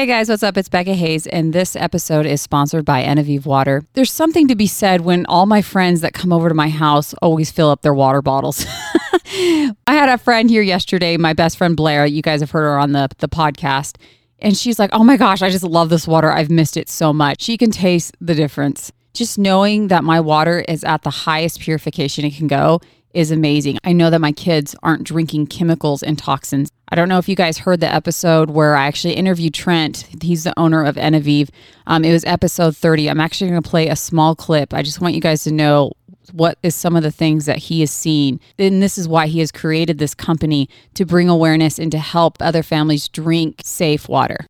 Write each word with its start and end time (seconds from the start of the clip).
Hey 0.00 0.06
guys, 0.06 0.30
what's 0.30 0.42
up? 0.42 0.56
It's 0.56 0.70
Becca 0.70 0.94
Hayes, 0.94 1.26
and 1.26 1.52
this 1.52 1.76
episode 1.76 2.24
is 2.24 2.40
sponsored 2.40 2.86
by 2.86 3.02
Enevive 3.02 3.44
Water. 3.44 3.84
There's 3.92 4.10
something 4.10 4.48
to 4.48 4.54
be 4.54 4.66
said 4.66 5.02
when 5.02 5.26
all 5.26 5.44
my 5.44 5.60
friends 5.60 6.00
that 6.00 6.14
come 6.14 6.32
over 6.32 6.48
to 6.48 6.54
my 6.54 6.70
house 6.70 7.12
always 7.20 7.50
fill 7.50 7.68
up 7.68 7.82
their 7.82 7.92
water 7.92 8.22
bottles. 8.22 8.64
I 9.26 9.74
had 9.88 10.08
a 10.08 10.16
friend 10.16 10.48
here 10.48 10.62
yesterday, 10.62 11.18
my 11.18 11.34
best 11.34 11.58
friend 11.58 11.76
Blair. 11.76 12.06
You 12.06 12.22
guys 12.22 12.40
have 12.40 12.50
heard 12.50 12.62
her 12.62 12.78
on 12.78 12.92
the, 12.92 13.10
the 13.18 13.28
podcast. 13.28 13.98
And 14.38 14.56
she's 14.56 14.78
like, 14.78 14.88
oh 14.94 15.04
my 15.04 15.18
gosh, 15.18 15.42
I 15.42 15.50
just 15.50 15.64
love 15.64 15.90
this 15.90 16.08
water. 16.08 16.32
I've 16.32 16.48
missed 16.50 16.78
it 16.78 16.88
so 16.88 17.12
much. 17.12 17.42
She 17.42 17.58
can 17.58 17.70
taste 17.70 18.16
the 18.22 18.34
difference. 18.34 18.92
Just 19.12 19.38
knowing 19.38 19.88
that 19.88 20.02
my 20.02 20.18
water 20.18 20.64
is 20.66 20.82
at 20.82 21.02
the 21.02 21.10
highest 21.10 21.60
purification 21.60 22.24
it 22.24 22.34
can 22.34 22.46
go 22.46 22.80
is 23.14 23.30
amazing. 23.30 23.78
I 23.84 23.92
know 23.92 24.10
that 24.10 24.20
my 24.20 24.32
kids 24.32 24.74
aren't 24.82 25.04
drinking 25.04 25.48
chemicals 25.48 26.02
and 26.02 26.18
toxins. 26.18 26.70
I 26.88 26.96
don't 26.96 27.08
know 27.08 27.18
if 27.18 27.28
you 27.28 27.36
guys 27.36 27.58
heard 27.58 27.80
the 27.80 27.92
episode 27.92 28.50
where 28.50 28.76
I 28.76 28.86
actually 28.86 29.14
interviewed 29.14 29.54
Trent. 29.54 30.06
He's 30.22 30.44
the 30.44 30.58
owner 30.58 30.84
of 30.84 30.96
Enevive. 30.96 31.50
Um, 31.86 32.04
it 32.04 32.12
was 32.12 32.24
episode 32.24 32.76
30. 32.76 33.08
I'm 33.08 33.20
actually 33.20 33.50
going 33.50 33.62
to 33.62 33.68
play 33.68 33.88
a 33.88 33.96
small 33.96 34.34
clip. 34.34 34.74
I 34.74 34.82
just 34.82 35.00
want 35.00 35.14
you 35.14 35.20
guys 35.20 35.44
to 35.44 35.52
know 35.52 35.92
what 36.32 36.58
is 36.62 36.74
some 36.74 36.96
of 36.96 37.02
the 37.02 37.10
things 37.10 37.46
that 37.46 37.58
he 37.58 37.80
has 37.80 37.90
seen. 37.90 38.40
And 38.58 38.82
this 38.82 38.98
is 38.98 39.08
why 39.08 39.26
he 39.26 39.40
has 39.40 39.52
created 39.52 39.98
this 39.98 40.14
company 40.14 40.68
to 40.94 41.04
bring 41.04 41.28
awareness 41.28 41.78
and 41.78 41.90
to 41.92 41.98
help 41.98 42.36
other 42.40 42.62
families 42.62 43.08
drink 43.08 43.62
safe 43.64 44.08
water. 44.08 44.46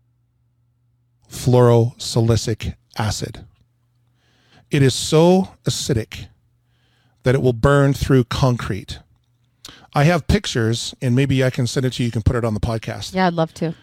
Fluorosilicic 1.31 2.75
acid. 2.99 3.45
It 4.71 4.83
is 4.83 4.95
so 4.95 5.49
acidic 5.65 6.29
that 7.23 7.35
it 7.35 7.43
will 7.43 7.53
burn 7.53 7.93
through 7.93 8.25
concrete. 8.25 8.99
I 9.95 10.05
have 10.05 10.27
pictures, 10.27 10.95
and 11.03 11.17
maybe 11.17 11.43
I 11.43 11.51
can 11.51 11.67
send 11.67 11.85
it 11.85 11.95
to 11.95 12.03
you. 12.03 12.07
You 12.07 12.13
can 12.13 12.23
put 12.23 12.37
it 12.37 12.45
on 12.45 12.55
the 12.55 12.61
podcast. 12.61 13.15
Yeah, 13.15 13.27
I'd 13.27 13.35
love 13.35 13.53
to. 13.55 13.75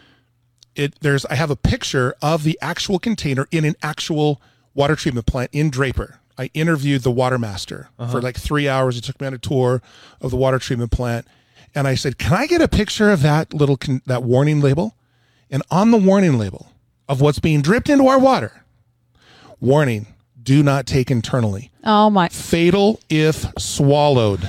It 0.74 0.94
there's 1.00 1.26
I 1.26 1.34
have 1.34 1.50
a 1.50 1.56
picture 1.56 2.14
of 2.22 2.44
the 2.44 2.58
actual 2.62 2.98
container 2.98 3.46
in 3.50 3.64
an 3.64 3.74
actual 3.82 4.40
water 4.74 4.96
treatment 4.96 5.26
plant 5.26 5.50
in 5.52 5.70
Draper. 5.70 6.20
I 6.38 6.50
interviewed 6.54 7.02
the 7.02 7.10
water 7.10 7.36
master 7.36 7.88
for 7.96 8.02
uh-huh. 8.04 8.20
like 8.20 8.36
three 8.36 8.68
hours. 8.68 8.94
He 8.94 9.00
took 9.00 9.20
me 9.20 9.26
on 9.26 9.34
a 9.34 9.38
tour 9.38 9.82
of 10.20 10.30
the 10.30 10.36
water 10.36 10.60
treatment 10.60 10.92
plant, 10.92 11.26
and 11.74 11.88
I 11.88 11.94
said, 11.94 12.16
"Can 12.18 12.32
I 12.32 12.46
get 12.46 12.62
a 12.62 12.68
picture 12.68 13.10
of 13.10 13.22
that 13.22 13.52
little 13.52 13.76
con- 13.76 14.02
that 14.06 14.22
warning 14.22 14.60
label?" 14.60 14.94
And 15.50 15.62
on 15.70 15.90
the 15.90 15.96
warning 15.96 16.38
label 16.38 16.72
of 17.08 17.20
what's 17.20 17.40
being 17.40 17.60
dripped 17.60 17.88
into 17.88 18.06
our 18.06 18.18
water, 18.18 18.62
warning: 19.60 20.06
Do 20.40 20.62
not 20.62 20.86
take 20.86 21.10
internally. 21.10 21.72
Oh 21.90 22.10
my. 22.10 22.28
Fatal 22.28 23.00
if 23.08 23.46
swallowed. 23.58 24.46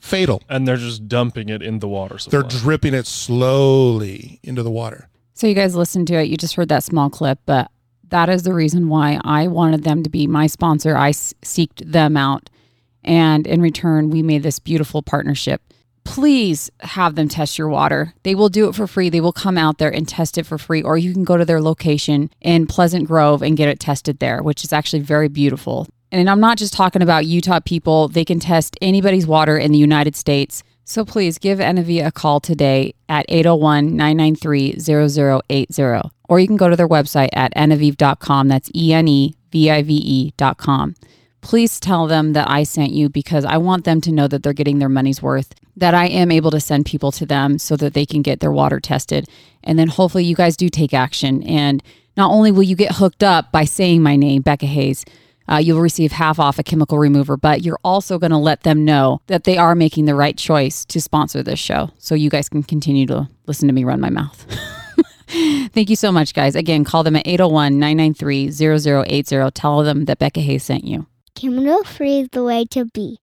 Fatal. 0.00 0.42
and 0.50 0.68
they're 0.68 0.76
just 0.76 1.08
dumping 1.08 1.48
it 1.48 1.62
in 1.62 1.78
the 1.78 1.88
water 1.88 2.18
supply. 2.18 2.38
They're 2.42 2.48
dripping 2.60 2.92
it 2.92 3.06
slowly 3.06 4.38
into 4.42 4.62
the 4.62 4.70
water. 4.70 5.08
So 5.32 5.46
you 5.46 5.54
guys 5.54 5.74
listened 5.74 6.06
to 6.08 6.14
it. 6.16 6.28
You 6.28 6.36
just 6.36 6.54
heard 6.56 6.68
that 6.68 6.84
small 6.84 7.08
clip, 7.08 7.38
but 7.46 7.70
that 8.10 8.28
is 8.28 8.42
the 8.42 8.52
reason 8.52 8.88
why 8.90 9.18
I 9.24 9.48
wanted 9.48 9.82
them 9.82 10.02
to 10.02 10.10
be 10.10 10.26
my 10.26 10.46
sponsor. 10.46 10.94
I 10.94 11.08
s- 11.08 11.32
seeked 11.42 11.90
them 11.90 12.18
out, 12.18 12.50
and 13.02 13.46
in 13.46 13.62
return, 13.62 14.10
we 14.10 14.22
made 14.22 14.42
this 14.42 14.58
beautiful 14.58 15.00
partnership. 15.02 15.62
Please 16.04 16.70
have 16.80 17.14
them 17.14 17.28
test 17.28 17.56
your 17.58 17.68
water. 17.70 18.12
They 18.24 18.34
will 18.34 18.50
do 18.50 18.68
it 18.68 18.74
for 18.74 18.86
free. 18.86 19.08
They 19.08 19.22
will 19.22 19.32
come 19.32 19.56
out 19.56 19.78
there 19.78 19.92
and 19.92 20.06
test 20.06 20.36
it 20.36 20.44
for 20.44 20.58
free, 20.58 20.82
or 20.82 20.98
you 20.98 21.14
can 21.14 21.24
go 21.24 21.38
to 21.38 21.46
their 21.46 21.62
location 21.62 22.30
in 22.42 22.66
Pleasant 22.66 23.08
Grove 23.08 23.42
and 23.42 23.56
get 23.56 23.70
it 23.70 23.80
tested 23.80 24.18
there, 24.18 24.42
which 24.42 24.62
is 24.64 24.72
actually 24.72 25.00
very 25.00 25.28
beautiful. 25.28 25.88
And 26.14 26.30
I'm 26.30 26.38
not 26.38 26.58
just 26.58 26.72
talking 26.72 27.02
about 27.02 27.26
Utah 27.26 27.58
people, 27.58 28.06
they 28.06 28.24
can 28.24 28.38
test 28.38 28.76
anybody's 28.80 29.26
water 29.26 29.58
in 29.58 29.72
the 29.72 29.78
United 29.78 30.14
States. 30.14 30.62
So 30.84 31.04
please 31.04 31.38
give 31.38 31.58
Enevi 31.58 32.06
a 32.06 32.12
call 32.12 32.38
today 32.38 32.94
at 33.08 33.26
801 33.28 33.96
993 33.96 34.78
0080. 34.78 36.10
Or 36.28 36.38
you 36.38 36.46
can 36.46 36.56
go 36.56 36.70
to 36.70 36.76
their 36.76 36.86
website 36.86 37.30
at 37.32 37.52
enevive.com. 37.56 38.46
That's 38.46 38.70
E 38.76 38.92
N 38.92 39.08
E 39.08 39.34
V 39.50 39.70
I 39.72 39.82
V 39.82 39.92
E.com. 39.92 40.94
Please 41.40 41.80
tell 41.80 42.06
them 42.06 42.32
that 42.34 42.48
I 42.48 42.62
sent 42.62 42.92
you 42.92 43.08
because 43.08 43.44
I 43.44 43.56
want 43.56 43.84
them 43.84 44.00
to 44.02 44.12
know 44.12 44.28
that 44.28 44.44
they're 44.44 44.52
getting 44.52 44.78
their 44.78 44.88
money's 44.88 45.20
worth, 45.20 45.52
that 45.76 45.94
I 45.94 46.06
am 46.06 46.30
able 46.30 46.52
to 46.52 46.60
send 46.60 46.86
people 46.86 47.10
to 47.10 47.26
them 47.26 47.58
so 47.58 47.76
that 47.78 47.92
they 47.92 48.06
can 48.06 48.22
get 48.22 48.38
their 48.38 48.52
water 48.52 48.78
tested. 48.78 49.28
And 49.64 49.80
then 49.80 49.88
hopefully 49.88 50.24
you 50.24 50.36
guys 50.36 50.56
do 50.56 50.68
take 50.68 50.94
action. 50.94 51.42
And 51.42 51.82
not 52.16 52.30
only 52.30 52.52
will 52.52 52.62
you 52.62 52.76
get 52.76 52.96
hooked 52.96 53.24
up 53.24 53.50
by 53.50 53.64
saying 53.64 54.00
my 54.00 54.14
name, 54.14 54.42
Becca 54.42 54.66
Hayes, 54.66 55.04
uh, 55.50 55.56
you'll 55.56 55.80
receive 55.80 56.12
half 56.12 56.38
off 56.38 56.58
a 56.58 56.62
chemical 56.62 56.98
remover, 56.98 57.36
but 57.36 57.62
you're 57.62 57.78
also 57.84 58.18
going 58.18 58.30
to 58.30 58.38
let 58.38 58.62
them 58.62 58.84
know 58.84 59.20
that 59.26 59.44
they 59.44 59.56
are 59.56 59.74
making 59.74 60.06
the 60.06 60.14
right 60.14 60.36
choice 60.36 60.84
to 60.86 61.00
sponsor 61.00 61.42
this 61.42 61.58
show. 61.58 61.90
So 61.98 62.14
you 62.14 62.30
guys 62.30 62.48
can 62.48 62.62
continue 62.62 63.06
to 63.06 63.28
listen 63.46 63.68
to 63.68 63.74
me 63.74 63.84
run 63.84 64.00
my 64.00 64.10
mouth. 64.10 64.46
Thank 65.26 65.90
you 65.90 65.96
so 65.96 66.12
much, 66.12 66.34
guys. 66.34 66.54
Again, 66.54 66.84
call 66.84 67.02
them 67.02 67.16
at 67.16 67.26
801 67.26 67.78
993 67.78 68.50
0080. 68.50 69.50
Tell 69.52 69.82
them 69.82 70.04
that 70.04 70.18
Becca 70.18 70.40
Hayes 70.40 70.62
sent 70.62 70.84
you. 70.84 71.06
Criminal 71.38 71.82
free 71.84 72.20
is 72.20 72.28
the 72.30 72.44
way 72.44 72.64
to 72.66 72.84
be. 72.86 73.18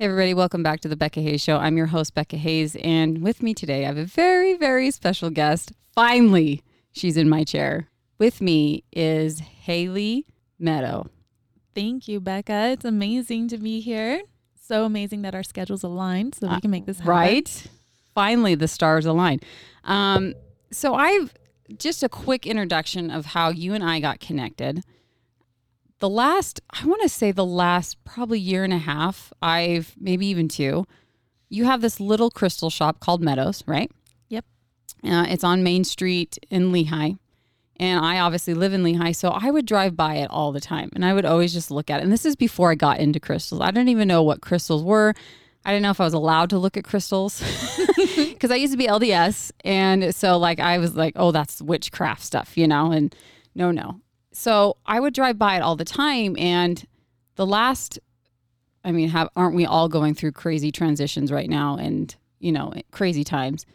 Hey, 0.00 0.06
everybody, 0.06 0.32
welcome 0.32 0.62
back 0.62 0.80
to 0.80 0.88
the 0.88 0.96
Becca 0.96 1.20
Hayes 1.20 1.42
Show. 1.42 1.58
I'm 1.58 1.76
your 1.76 1.84
host, 1.84 2.14
Becca 2.14 2.38
Hayes, 2.38 2.74
and 2.76 3.20
with 3.20 3.42
me 3.42 3.52
today, 3.52 3.84
I 3.84 3.88
have 3.88 3.98
a 3.98 4.06
very, 4.06 4.54
very 4.54 4.90
special 4.90 5.28
guest. 5.28 5.74
Finally, 5.94 6.62
she's 6.90 7.18
in 7.18 7.28
my 7.28 7.44
chair. 7.44 7.90
With 8.16 8.40
me 8.40 8.82
is 8.92 9.40
Haley 9.40 10.24
Meadow. 10.58 11.10
Thank 11.74 12.08
you, 12.08 12.18
Becca. 12.18 12.70
It's 12.70 12.86
amazing 12.86 13.48
to 13.48 13.58
be 13.58 13.80
here. 13.80 14.22
So 14.54 14.86
amazing 14.86 15.20
that 15.20 15.34
our 15.34 15.42
schedules 15.42 15.82
aligned 15.82 16.36
so 16.36 16.48
we 16.48 16.58
can 16.62 16.70
make 16.70 16.86
this 16.86 17.00
happen. 17.00 17.10
Right? 17.10 17.66
Finally, 18.14 18.54
the 18.54 18.68
stars 18.68 19.04
align. 19.04 19.40
Um, 19.84 20.32
so, 20.70 20.94
I've 20.94 21.34
just 21.76 22.02
a 22.02 22.08
quick 22.08 22.46
introduction 22.46 23.10
of 23.10 23.26
how 23.26 23.50
you 23.50 23.74
and 23.74 23.84
I 23.84 24.00
got 24.00 24.18
connected. 24.18 24.82
The 26.00 26.08
last, 26.08 26.60
I 26.70 26.86
want 26.86 27.02
to 27.02 27.08
say 27.10 27.30
the 27.30 27.44
last 27.44 28.02
probably 28.04 28.40
year 28.40 28.64
and 28.64 28.72
a 28.72 28.78
half, 28.78 29.32
I've 29.42 29.94
maybe 30.00 30.26
even 30.26 30.48
two, 30.48 30.86
you 31.50 31.66
have 31.66 31.82
this 31.82 32.00
little 32.00 32.30
crystal 32.30 32.70
shop 32.70 33.00
called 33.00 33.22
Meadows, 33.22 33.62
right? 33.66 33.90
Yep. 34.28 34.46
Uh, 35.04 35.26
it's 35.28 35.44
on 35.44 35.62
Main 35.62 35.84
Street 35.84 36.38
in 36.50 36.72
Lehi. 36.72 37.18
And 37.76 38.04
I 38.04 38.18
obviously 38.18 38.54
live 38.54 38.72
in 38.72 38.82
Lehi, 38.82 39.14
so 39.14 39.30
I 39.30 39.50
would 39.50 39.66
drive 39.66 39.94
by 39.96 40.16
it 40.16 40.30
all 40.30 40.52
the 40.52 40.60
time. 40.60 40.90
And 40.94 41.04
I 41.04 41.12
would 41.12 41.26
always 41.26 41.52
just 41.52 41.70
look 41.70 41.90
at 41.90 42.00
it. 42.00 42.04
And 42.04 42.12
this 42.12 42.26
is 42.26 42.36
before 42.36 42.70
I 42.70 42.74
got 42.76 42.98
into 42.98 43.20
crystals. 43.20 43.60
I 43.60 43.70
didn't 43.70 43.88
even 43.88 44.08
know 44.08 44.22
what 44.22 44.40
crystals 44.40 44.82
were. 44.82 45.14
I 45.66 45.72
didn't 45.72 45.82
know 45.82 45.90
if 45.90 46.00
I 46.00 46.04
was 46.04 46.14
allowed 46.14 46.48
to 46.50 46.58
look 46.58 46.78
at 46.78 46.84
crystals 46.84 47.42
because 48.16 48.50
I 48.50 48.56
used 48.56 48.72
to 48.72 48.78
be 48.78 48.86
LDS. 48.86 49.52
And 49.64 50.14
so, 50.14 50.38
like, 50.38 50.60
I 50.60 50.78
was 50.78 50.96
like, 50.96 51.12
oh, 51.16 51.30
that's 51.30 51.60
witchcraft 51.60 52.22
stuff, 52.22 52.56
you 52.56 52.66
know? 52.66 52.90
And 52.90 53.14
no, 53.54 53.70
no. 53.70 54.00
So 54.32 54.76
I 54.86 55.00
would 55.00 55.14
drive 55.14 55.38
by 55.38 55.56
it 55.56 55.62
all 55.62 55.76
the 55.76 55.84
time. 55.84 56.36
And 56.38 56.84
the 57.36 57.46
last, 57.46 57.98
I 58.84 58.92
mean, 58.92 59.08
have, 59.08 59.28
aren't 59.36 59.56
we 59.56 59.66
all 59.66 59.88
going 59.88 60.14
through 60.14 60.32
crazy 60.32 60.70
transitions 60.70 61.32
right 61.32 61.48
now 61.48 61.76
and, 61.76 62.14
you 62.38 62.52
know, 62.52 62.72
crazy 62.90 63.24
times? 63.24 63.66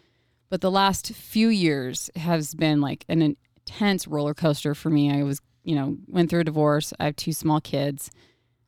But 0.50 0.62
the 0.62 0.72
last 0.72 1.14
few 1.14 1.50
years 1.50 2.10
has 2.16 2.54
been 2.54 2.80
like 2.80 3.06
an 3.10 3.36
intense 3.68 4.08
roller 4.08 4.34
coaster 4.34 4.76
for 4.76 4.90
me. 4.90 5.12
I 5.12 5.24
was, 5.24 5.42
you 5.64 5.76
know, 5.76 5.98
went 6.08 6.30
through 6.30 6.42
a 6.42 6.46
divorce. 6.46 6.94
I 7.00 7.06
have 7.06 7.16
two 7.16 7.34
small 7.34 7.60
kids 7.60 8.12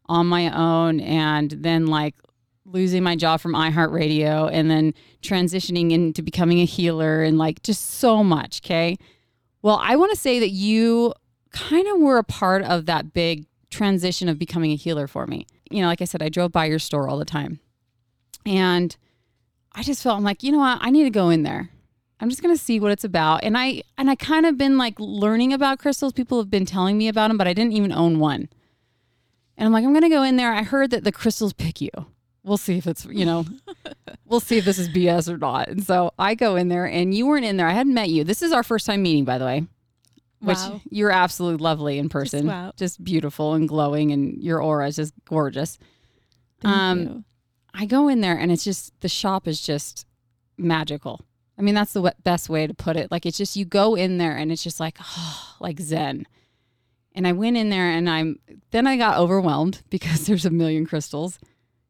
on 0.08 0.28
my 0.28 0.50
own. 0.52 1.00
And 1.00 1.52
then, 1.52 1.88
like, 1.88 2.16
losing 2.67 3.02
my 3.02 3.16
job 3.16 3.40
from 3.40 3.53
iHeartRadio 3.53 4.50
and 4.52 4.70
then 4.70 4.94
transitioning 5.22 5.91
into 5.91 6.22
becoming 6.22 6.59
a 6.59 6.66
healer 6.66 7.23
and 7.23 7.38
like 7.38 7.64
just 7.64 7.96
so 7.96 8.23
much. 8.23 8.61
Okay. 8.64 8.97
Well, 9.61 9.79
I 9.82 9.96
want 9.96 10.11
to 10.11 10.20
say 10.20 10.40
that 10.40 10.50
you 10.50 11.14
kind 11.58 11.88
of 11.88 12.00
were 12.00 12.18
a 12.18 12.24
part 12.24 12.64
of 12.64 12.86
that 12.86 13.14
big 13.14 13.46
transition 13.70 14.30
of 14.30 14.40
becoming 14.40 14.72
a 14.72 14.76
healer 14.76 15.08
for 15.08 15.28
me. 15.28 15.46
You 15.70 15.82
know, 15.82 15.88
like 15.88 16.02
I 16.02 16.06
said, 16.06 16.22
I 16.22 16.30
drove 16.30 16.52
by 16.52 16.66
your 16.66 16.80
store 16.80 17.09
all 17.09 17.18
the 17.18 17.26
time. 17.26 17.59
And 18.46 18.96
I 19.74 19.84
just 19.84 20.02
felt 20.02 20.18
I'm 20.18 20.24
like, 20.24 20.44
you 20.44 20.52
know 20.52 20.59
what? 20.59 20.80
I 20.82 20.90
need 20.90 21.04
to 21.04 21.09
go 21.09 21.30
in 21.30 21.44
there. 21.44 21.70
I'm 22.20 22.30
just 22.30 22.42
gonna 22.42 22.58
see 22.58 22.80
what 22.80 22.92
it's 22.92 23.04
about. 23.04 23.44
And 23.44 23.58
I 23.58 23.84
and 23.98 24.09
I 24.09 24.16
kind 24.16 24.46
of 24.46 24.58
been 24.58 24.78
like 24.78 25.00
learning 25.00 25.54
about 25.54 25.80
crystals. 25.80 26.14
People 26.14 26.40
have 26.40 26.50
been 26.50 26.66
telling 26.66 26.98
me 26.98 27.08
about 27.08 27.28
them, 27.28 27.38
but 27.38 27.48
I 27.48 27.54
didn't 27.54 27.74
even 27.74 27.92
own 27.92 28.20
one. 28.20 28.50
And 29.56 29.66
I'm 29.66 29.72
like, 29.72 29.86
I'm 29.86 29.94
gonna 29.94 30.09
go 30.09 30.24
in 30.24 30.36
there. 30.36 30.54
I 30.54 30.64
heard 30.64 30.90
that 30.92 31.04
the 31.04 31.12
crystals 31.12 31.54
pick 31.54 31.80
you. 31.80 31.92
We'll 32.44 32.58
see 32.58 32.78
if 32.78 32.88
it's 32.88 33.06
you 33.06 33.26
know, 33.26 33.46
we'll 34.26 34.40
see 34.40 34.58
if 34.58 34.66
this 34.66 34.80
is 34.80 34.90
BS 34.90 35.32
or 35.32 35.38
not. 35.38 35.68
And 35.68 35.84
so 35.84 36.12
I 36.18 36.34
go 36.34 36.56
in 36.56 36.70
there, 36.70 36.86
and 36.86 37.14
you 37.14 37.28
weren't 37.28 37.46
in 37.46 37.58
there. 37.58 37.68
I 37.68 37.74
hadn't 37.74 37.94
met 37.94 38.09
you. 38.09 38.24
This 38.24 38.42
is 38.42 38.52
our 38.52 38.64
first 38.64 38.86
time 38.86 39.04
meeting, 39.04 39.26
by 39.26 39.38
the 39.38 39.46
way. 39.46 39.68
Which 40.39 40.57
Wow. 40.57 40.81
you're 40.89 41.11
absolutely 41.11 41.63
lovely 41.63 41.97
in 41.97 42.09
person. 42.09 42.47
wow. 42.47 42.72
Just 42.78 43.03
beautiful 43.03 43.53
and 43.53 43.67
glowing, 43.67 44.11
and 44.11 44.41
your 44.41 44.61
aura 44.61 44.87
is 44.87 44.95
just 44.97 45.13
gorgeous. 45.25 45.78
Thank 46.61 46.75
Um, 46.75 46.99
you. 47.01 47.23
I 47.73 47.85
go 47.85 48.07
in 48.07 48.22
there 48.22 48.35
and 48.37 48.51
it's 48.51 48.63
just 48.63 48.91
the 49.01 49.09
shop 49.09 49.47
is 49.47 49.61
just 49.61 50.05
magical. 50.57 51.22
I 51.59 51.61
mean, 51.61 51.75
that's 51.75 51.93
the 51.93 52.13
best 52.23 52.49
way 52.49 52.66
to 52.67 52.73
put 52.73 52.95
it. 52.97 53.11
Like 53.11 53.25
it's 53.25 53.37
just 53.37 53.55
you 53.55 53.66
go 53.66 53.95
in 53.95 54.17
there 54.17 54.35
and 54.35 54.51
it's 54.51 54.63
just 54.63 54.79
like 54.79 54.97
oh, 55.01 55.55
like 55.59 55.79
zen. 55.79 56.25
And 57.13 57.28
I 57.28 57.31
went 57.31 57.57
in 57.57 57.69
there 57.69 57.89
and 57.89 58.07
I'm 58.09 58.39
then 58.72 58.85
I 58.87 58.95
got 58.97 59.17
overwhelmed 59.17 59.81
because 59.89 60.25
there's 60.28 60.45
a 60.45 60.49
million 60.51 60.85
crystals, 60.85 61.39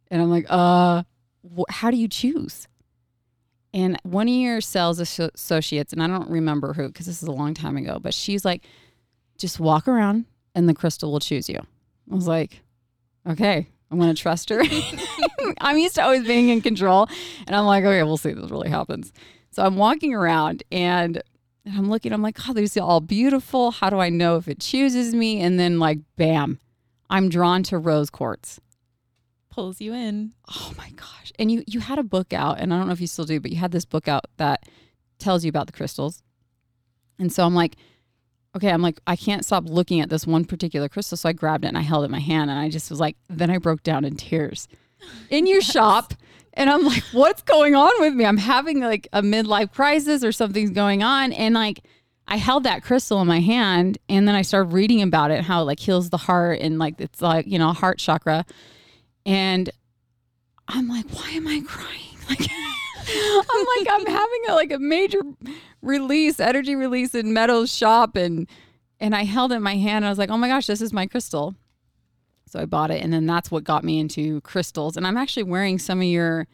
and 0.09 0.21
I'm 0.21 0.29
like, 0.29 0.45
uh, 0.49 1.03
wh- 1.43 1.69
how 1.69 1.91
do 1.91 1.97
you 1.97 2.07
choose? 2.07 2.67
And 3.73 3.99
one 4.03 4.27
of 4.27 4.33
your 4.33 4.61
sales 4.61 4.99
associates, 4.99 5.93
and 5.93 6.01
I 6.01 6.07
don't 6.07 6.29
remember 6.29 6.73
who 6.73 6.87
because 6.87 7.05
this 7.05 7.21
is 7.21 7.27
a 7.27 7.33
long 7.33 7.53
time 7.53 7.77
ago, 7.77 7.99
but 8.01 8.13
she's 8.13 8.45
like, 8.45 8.63
just 9.37 9.59
walk 9.59 9.87
around 9.87 10.25
and 10.55 10.67
the 10.67 10.73
crystal 10.73 11.11
will 11.11 11.19
choose 11.19 11.49
you. 11.49 11.59
I 11.59 12.15
was 12.15 12.27
like, 12.27 12.61
okay, 13.27 13.67
I'm 13.91 13.99
going 13.99 14.13
to 14.13 14.19
trust 14.21 14.49
her. 14.49 14.63
I'm 15.61 15.77
used 15.77 15.95
to 15.95 16.03
always 16.03 16.25
being 16.25 16.49
in 16.49 16.61
control. 16.61 17.07
And 17.45 17.55
I'm 17.55 17.65
like, 17.65 17.83
okay, 17.83 18.03
we'll 18.03 18.17
see 18.17 18.29
if 18.29 18.37
this 18.37 18.49
really 18.49 18.69
happens. 18.69 19.13
So 19.51 19.63
I'm 19.63 19.75
walking 19.75 20.13
around 20.13 20.63
and 20.71 21.21
I'm 21.65 21.89
looking, 21.89 22.13
I'm 22.13 22.21
like, 22.21 22.37
oh, 22.47 22.53
these 22.53 22.77
are 22.77 22.81
all 22.81 23.01
beautiful. 23.01 23.71
How 23.71 23.89
do 23.89 23.99
I 23.99 24.09
know 24.09 24.37
if 24.37 24.47
it 24.47 24.59
chooses 24.59 25.13
me? 25.13 25.41
And 25.41 25.59
then, 25.59 25.79
like, 25.79 25.99
bam, 26.15 26.59
I'm 27.09 27.29
drawn 27.29 27.63
to 27.63 27.77
rose 27.77 28.09
quartz. 28.09 28.59
Pulls 29.57 29.81
you 29.81 29.91
in. 29.91 30.33
Oh 30.47 30.71
my 30.77 30.91
gosh. 30.91 31.33
And 31.39 31.51
you 31.51 31.63
you 31.65 31.79
had 31.79 31.97
a 31.97 32.03
book 32.03 32.31
out, 32.31 32.59
and 32.59 32.71
I 32.71 32.77
don't 32.77 32.85
know 32.85 32.93
if 32.93 33.01
you 33.01 33.07
still 33.07 33.25
do, 33.25 33.39
but 33.39 33.49
you 33.49 33.57
had 33.57 33.71
this 33.71 33.85
book 33.85 34.07
out 34.07 34.25
that 34.37 34.67
tells 35.17 35.43
you 35.43 35.49
about 35.49 35.65
the 35.65 35.73
crystals. 35.73 36.21
And 37.17 37.33
so 37.33 37.43
I'm 37.43 37.55
like, 37.55 37.75
okay, 38.55 38.69
I'm 38.69 38.83
like, 38.83 38.99
I 39.07 39.15
can't 39.15 39.43
stop 39.43 39.63
looking 39.67 39.99
at 39.99 40.09
this 40.09 40.27
one 40.27 40.45
particular 40.45 40.87
crystal. 40.87 41.17
So 41.17 41.27
I 41.27 41.33
grabbed 41.33 41.65
it 41.65 41.69
and 41.69 41.77
I 41.77 41.81
held 41.81 42.03
it 42.03 42.05
in 42.05 42.11
my 42.11 42.19
hand 42.19 42.51
and 42.51 42.59
I 42.59 42.69
just 42.69 42.91
was 42.91 42.99
like, 42.99 43.17
then 43.29 43.49
I 43.49 43.57
broke 43.57 43.81
down 43.81 44.05
in 44.05 44.15
tears 44.15 44.67
in 45.31 45.47
your 45.47 45.61
shop. 45.73 46.13
And 46.53 46.69
I'm 46.69 46.83
like, 46.83 47.03
what's 47.11 47.41
going 47.41 47.73
on 47.73 47.91
with 47.99 48.13
me? 48.13 48.25
I'm 48.25 48.37
having 48.37 48.79
like 48.79 49.07
a 49.11 49.23
midlife 49.23 49.73
crisis 49.73 50.23
or 50.23 50.31
something's 50.31 50.69
going 50.69 51.01
on. 51.01 51.33
And 51.33 51.55
like, 51.55 51.81
I 52.27 52.37
held 52.37 52.63
that 52.65 52.83
crystal 52.83 53.21
in 53.21 53.27
my 53.27 53.39
hand 53.39 53.97
and 54.07 54.27
then 54.27 54.35
I 54.35 54.43
started 54.43 54.71
reading 54.71 55.01
about 55.01 55.31
it, 55.31 55.43
how 55.43 55.63
it 55.63 55.65
like 55.65 55.79
heals 55.79 56.11
the 56.11 56.17
heart 56.17 56.59
and 56.61 56.77
like 56.77 57.01
it's 57.01 57.23
like, 57.23 57.47
you 57.47 57.57
know, 57.57 57.73
heart 57.73 57.97
chakra. 57.97 58.45
And 59.27 59.69
I'm 60.69 60.87
like, 60.87 61.05
why 61.11 61.29
am 61.31 61.47
I 61.47 61.61
crying? 61.67 62.01
Like, 63.09 63.45
I'm 63.49 63.65
like, 63.77 63.87
I'm 63.89 64.05
having 64.05 64.41
a, 64.49 64.53
like 64.53 64.71
a 64.73 64.79
major 64.79 65.21
release, 65.81 66.41
energy 66.41 66.75
release 66.75 67.15
in 67.15 67.31
Meadows 67.31 67.73
shop. 67.73 68.17
And, 68.17 68.49
and 68.99 69.15
I 69.15 69.23
held 69.23 69.53
it 69.53 69.55
in 69.55 69.61
my 69.61 69.77
hand 69.77 69.97
and 69.97 70.07
I 70.07 70.09
was 70.09 70.17
like, 70.17 70.29
oh 70.29 70.35
my 70.35 70.49
gosh, 70.49 70.67
this 70.67 70.81
is 70.81 70.91
my 70.91 71.05
crystal. 71.07 71.55
So 72.47 72.59
I 72.59 72.65
bought 72.65 72.91
it. 72.91 73.01
And 73.01 73.13
then 73.13 73.25
that's 73.25 73.49
what 73.49 73.63
got 73.63 73.85
me 73.85 73.99
into 73.99 74.41
crystals. 74.41 74.97
And 74.97 75.07
I'm 75.07 75.15
actually 75.15 75.43
wearing 75.43 75.79
some 75.79 75.99
of 75.99 76.07
your, 76.07 76.47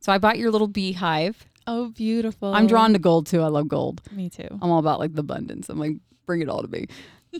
so 0.00 0.12
I 0.12 0.18
bought 0.18 0.36
your 0.36 0.50
little 0.50 0.68
beehive. 0.68 1.46
Oh, 1.66 1.88
beautiful. 1.88 2.52
I'm 2.52 2.66
drawn 2.66 2.92
to 2.92 2.98
gold 2.98 3.26
too. 3.26 3.40
I 3.40 3.46
love 3.46 3.68
gold. 3.68 4.02
Me 4.12 4.28
too. 4.28 4.48
I'm 4.60 4.70
all 4.70 4.80
about 4.80 4.98
like 4.98 5.14
the 5.14 5.20
abundance. 5.20 5.70
I'm 5.70 5.78
like, 5.78 5.96
bring 6.26 6.42
it 6.42 6.50
all 6.50 6.60
to 6.60 6.68
me. 6.68 6.86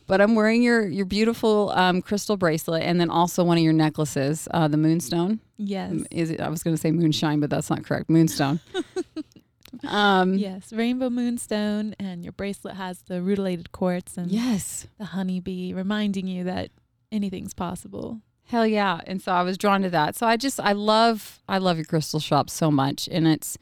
But 0.06 0.20
I'm 0.20 0.34
wearing 0.34 0.62
your 0.62 0.86
your 0.86 1.06
beautiful 1.06 1.70
um, 1.70 2.02
crystal 2.02 2.36
bracelet 2.36 2.82
and 2.82 3.00
then 3.00 3.10
also 3.10 3.44
one 3.44 3.56
of 3.58 3.64
your 3.64 3.72
necklaces, 3.72 4.48
uh, 4.52 4.68
the 4.68 4.76
moonstone. 4.76 5.40
Yes. 5.56 5.92
Is 6.10 6.30
it? 6.30 6.40
I 6.40 6.48
was 6.48 6.62
going 6.62 6.74
to 6.76 6.80
say 6.80 6.90
moonshine, 6.90 7.40
but 7.40 7.50
that's 7.50 7.70
not 7.70 7.84
correct. 7.84 8.08
Moonstone. 8.10 8.60
um, 9.88 10.34
Yes. 10.34 10.72
Rainbow 10.72 11.10
moonstone, 11.10 11.94
and 11.98 12.22
your 12.24 12.32
bracelet 12.32 12.74
has 12.76 13.02
the 13.02 13.22
rutilated 13.22 13.72
quartz 13.72 14.16
and 14.16 14.30
Yes. 14.30 14.86
the 14.98 15.04
honeybee, 15.06 15.72
reminding 15.72 16.26
you 16.26 16.44
that 16.44 16.70
anything's 17.12 17.54
possible. 17.54 18.20
Hell 18.46 18.66
yeah. 18.66 19.00
And 19.06 19.22
so 19.22 19.32
I 19.32 19.42
was 19.42 19.56
drawn 19.56 19.82
to 19.82 19.90
that. 19.90 20.16
So 20.16 20.26
I 20.26 20.36
just 20.36 20.60
I 20.60 20.72
love 20.72 21.40
I 21.48 21.58
love 21.58 21.76
your 21.78 21.86
crystal 21.86 22.20
shop 22.20 22.50
so 22.50 22.70
much 22.70 23.08
and 23.10 23.26
it's 23.26 23.56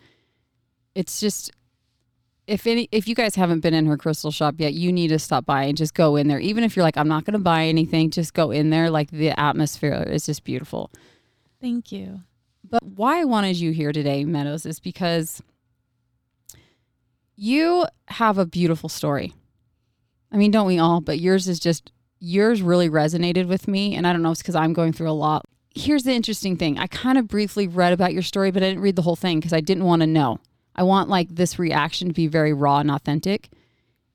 it's 0.94 1.20
just 1.20 1.52
if 2.52 2.66
any 2.66 2.86
if 2.92 3.08
you 3.08 3.14
guys 3.14 3.34
haven't 3.34 3.60
been 3.60 3.72
in 3.72 3.86
her 3.86 3.96
crystal 3.96 4.30
shop 4.30 4.56
yet, 4.58 4.74
you 4.74 4.92
need 4.92 5.08
to 5.08 5.18
stop 5.18 5.46
by 5.46 5.64
and 5.64 5.76
just 5.76 5.94
go 5.94 6.16
in 6.16 6.28
there. 6.28 6.38
Even 6.38 6.64
if 6.64 6.76
you're 6.76 6.82
like 6.82 6.98
I'm 6.98 7.08
not 7.08 7.24
going 7.24 7.32
to 7.32 7.38
buy 7.38 7.64
anything, 7.64 8.10
just 8.10 8.34
go 8.34 8.50
in 8.50 8.68
there 8.68 8.90
like 8.90 9.10
the 9.10 9.30
atmosphere 9.40 10.04
is 10.06 10.26
just 10.26 10.44
beautiful. 10.44 10.90
Thank 11.62 11.90
you. 11.90 12.20
But 12.68 12.82
why 12.84 13.20
I 13.20 13.24
wanted 13.24 13.56
you 13.56 13.72
here 13.72 13.90
today, 13.90 14.24
Meadows, 14.26 14.66
is 14.66 14.80
because 14.80 15.42
you 17.36 17.86
have 18.08 18.36
a 18.36 18.44
beautiful 18.44 18.90
story. 18.90 19.32
I 20.30 20.36
mean, 20.36 20.50
don't 20.50 20.66
we 20.66 20.78
all? 20.78 21.00
But 21.00 21.18
yours 21.18 21.48
is 21.48 21.58
just, 21.58 21.90
yours 22.18 22.62
really 22.62 22.88
resonated 22.88 23.46
with 23.46 23.66
me. 23.66 23.94
And 23.94 24.06
I 24.06 24.12
don't 24.12 24.22
know 24.22 24.30
if 24.30 24.36
it's 24.36 24.42
because 24.42 24.54
I'm 24.54 24.72
going 24.72 24.92
through 24.92 25.10
a 25.10 25.12
lot. 25.12 25.44
Here's 25.74 26.04
the 26.04 26.12
interesting 26.12 26.56
thing 26.56 26.78
I 26.78 26.86
kind 26.86 27.16
of 27.16 27.28
briefly 27.28 27.66
read 27.66 27.92
about 27.92 28.12
your 28.12 28.22
story, 28.22 28.50
but 28.50 28.62
I 28.62 28.68
didn't 28.68 28.82
read 28.82 28.96
the 28.96 29.02
whole 29.02 29.16
thing 29.16 29.40
because 29.40 29.52
I 29.52 29.60
didn't 29.60 29.84
want 29.84 30.00
to 30.00 30.06
know. 30.06 30.38
I 30.74 30.82
want 30.82 31.08
like 31.08 31.28
this 31.30 31.58
reaction 31.58 32.08
to 32.08 32.14
be 32.14 32.26
very 32.26 32.52
raw 32.52 32.78
and 32.78 32.90
authentic. 32.90 33.50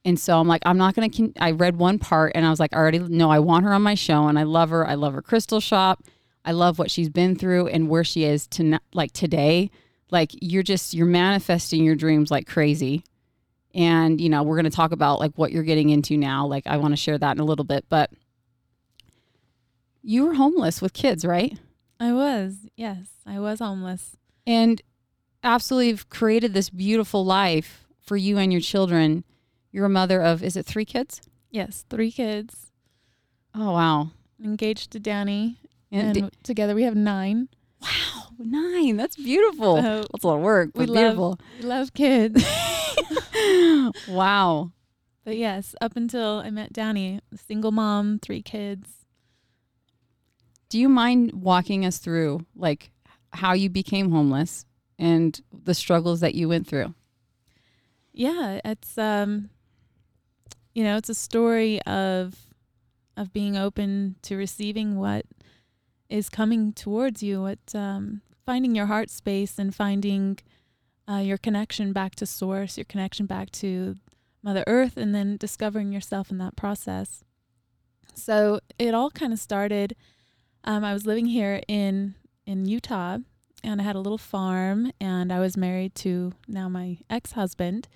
And 0.04 0.20
so 0.20 0.40
I'm 0.40 0.48
like, 0.48 0.62
I'm 0.66 0.78
not 0.78 0.96
going 0.96 1.10
to. 1.10 1.18
Con- 1.18 1.34
I 1.40 1.52
read 1.52 1.78
one 1.78 2.00
part 2.00 2.32
and 2.36 2.46
I 2.46 2.50
was 2.50 2.60
like, 2.60 2.74
I 2.74 2.78
already 2.78 3.00
know 3.00 3.30
I 3.30 3.40
want 3.40 3.66
her 3.66 3.74
on 3.74 3.82
my 3.82 3.96
show 3.96 4.28
and 4.28 4.40
I 4.40 4.44
love 4.44 4.70
her. 4.70 4.88
I 4.88 4.96
love 4.96 5.14
her 5.14 5.22
crystal 5.22 5.60
shop. 5.60 6.04
I 6.46 6.52
love 6.52 6.80
what 6.80 6.90
she's 6.90 7.10
been 7.10 7.36
through 7.36 7.68
and 7.68 7.90
where 7.90 8.06
she 8.06 8.24
is 8.24 8.48
to 8.48 8.80
like 8.94 9.12
today. 9.12 9.70
Like 10.10 10.32
you're 10.34 10.64
just 10.64 10.94
you're 10.94 11.06
manifesting 11.06 11.84
your 11.84 11.96
dreams 11.96 12.32
like 12.32 12.48
crazy. 12.48 13.04
And 13.74 14.22
you 14.22 14.30
know, 14.30 14.44
we're 14.44 14.56
going 14.56 14.64
to 14.64 14.70
talk 14.70 14.94
about 14.94 15.20
like 15.20 15.34
what 15.36 15.52
you're 15.52 15.64
getting 15.64 15.90
into 15.90 16.16
now. 16.16 16.48
Like 16.48 16.66
I 16.66 16.78
want 16.78 16.94
to 16.94 16.98
share 16.98 17.18
that 17.18 17.36
in 17.36 17.42
a 17.42 17.46
little 17.46 17.66
bit, 17.66 17.86
but 17.90 18.12
you 20.02 20.26
were 20.26 20.36
homeless 20.36 20.82
with 20.82 20.94
kids, 20.94 21.26
right? 21.26 21.60
I 22.00 22.14
was. 22.14 22.60
Yes. 22.78 23.08
I 23.26 23.40
was 23.40 23.60
homeless. 23.60 24.16
And 24.46 24.82
absolutely 25.44 25.90
have 25.92 26.10
created 26.10 26.54
this 26.54 26.70
beautiful 26.70 27.26
life 27.26 27.86
for 28.02 28.18
you 28.18 28.38
and 28.38 28.52
your 28.52 28.62
children. 28.62 29.24
You're 29.72 29.86
a 29.86 29.90
mother 29.90 30.22
of 30.22 30.44
is 30.44 30.56
it 30.56 30.66
3 30.66 30.86
kids? 30.86 31.22
Yes. 31.52 31.86
Three 31.90 32.12
kids. 32.12 32.72
Oh 33.56 33.72
wow. 33.74 34.12
Engaged 34.44 34.92
to 34.92 35.00
Danny. 35.00 35.60
And 35.92 36.18
And 36.18 36.32
together 36.44 36.76
we 36.76 36.84
have 36.84 36.96
nine. 36.96 37.48
wow, 37.82 38.28
9. 38.38 38.98
That's 38.98 39.16
beautiful. 39.16 39.78
So 39.78 40.04
That's 40.12 40.24
a 40.24 40.28
lot 40.28 40.36
of 40.38 40.42
work, 40.42 40.72
we 40.76 40.86
but 40.86 40.90
love- 40.90 41.04
beautiful. 41.04 41.40
we 41.60 41.66
love 41.66 41.94
kids. 41.94 42.44
wow. 44.08 44.72
but 45.24 45.38
yes, 45.38 45.76
up 45.82 45.96
until 45.96 46.42
I 46.46 46.50
met 46.50 46.74
Danny, 46.74 47.20
single 47.48 47.72
mom, 47.72 48.20
three 48.22 48.42
kids. 48.42 48.90
Do 50.70 50.78
you 50.80 50.90
mind 50.90 51.32
walking 51.34 51.86
us 51.86 51.98
through 51.98 52.46
like 52.56 52.92
how 53.32 53.54
you 53.54 53.70
became 53.70 54.12
homeless 54.12 54.66
and 55.00 55.40
the 55.52 55.74
struggles 55.74 56.20
that 56.22 56.36
you 56.36 56.50
went 56.50 56.68
through? 56.68 56.94
Yeah, 58.14 58.60
it's 58.66 58.98
um 58.98 59.50
you 60.74 60.84
know, 60.84 60.98
it's 60.98 61.10
a 61.10 61.16
story 61.16 61.82
of 61.84 62.36
of 63.16 63.34
being 63.34 63.58
open 63.58 64.16
to 64.24 64.36
receiving 64.36 64.98
what 64.98 65.26
is 66.10 66.30
coming 66.30 66.74
towards 66.74 67.22
you, 67.24 67.42
what 67.42 67.60
um 67.74 68.22
finding 68.46 68.76
your 68.76 68.86
heart 68.86 69.10
space 69.10 69.60
and 69.60 69.76
finding 69.76 70.40
uh, 71.10 71.18
your 71.18 71.38
connection 71.38 71.94
back 71.94 72.16
to 72.16 72.26
source, 72.26 72.78
your 72.78 72.86
connection 72.86 73.26
back 73.26 73.50
to 73.52 73.96
Mother 74.44 74.64
Earth, 74.68 74.98
and 74.98 75.16
then 75.16 75.38
discovering 75.38 75.92
yourself 75.92 76.32
in 76.32 76.38
that 76.40 76.56
process. 76.56 77.24
So 78.14 78.60
it 78.78 78.94
all 78.94 79.12
kind 79.12 79.32
of 79.32 79.40
started. 79.40 79.96
Um, 80.64 80.84
I 80.84 80.94
was 80.94 81.06
living 81.06 81.28
here 81.28 81.62
in 81.68 82.16
in 82.46 82.66
Utah, 82.66 83.20
and 83.68 83.82
I 83.82 83.84
had 83.84 83.96
a 83.96 84.00
little 84.00 84.18
farm, 84.18 84.92
and 85.02 85.32
I 85.32 85.40
was 85.40 85.58
married 85.58 85.94
to 85.96 86.32
now 86.48 86.68
my 86.70 86.98
ex 87.10 87.34
husband, 87.34 87.88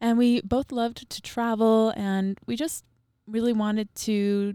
and 0.00 0.16
we 0.18 0.40
both 0.42 0.70
loved 0.70 1.08
to 1.10 1.22
travel, 1.22 1.92
and 1.96 2.38
we 2.46 2.54
just 2.54 2.84
really 3.26 3.52
wanted 3.52 3.92
to 3.94 4.54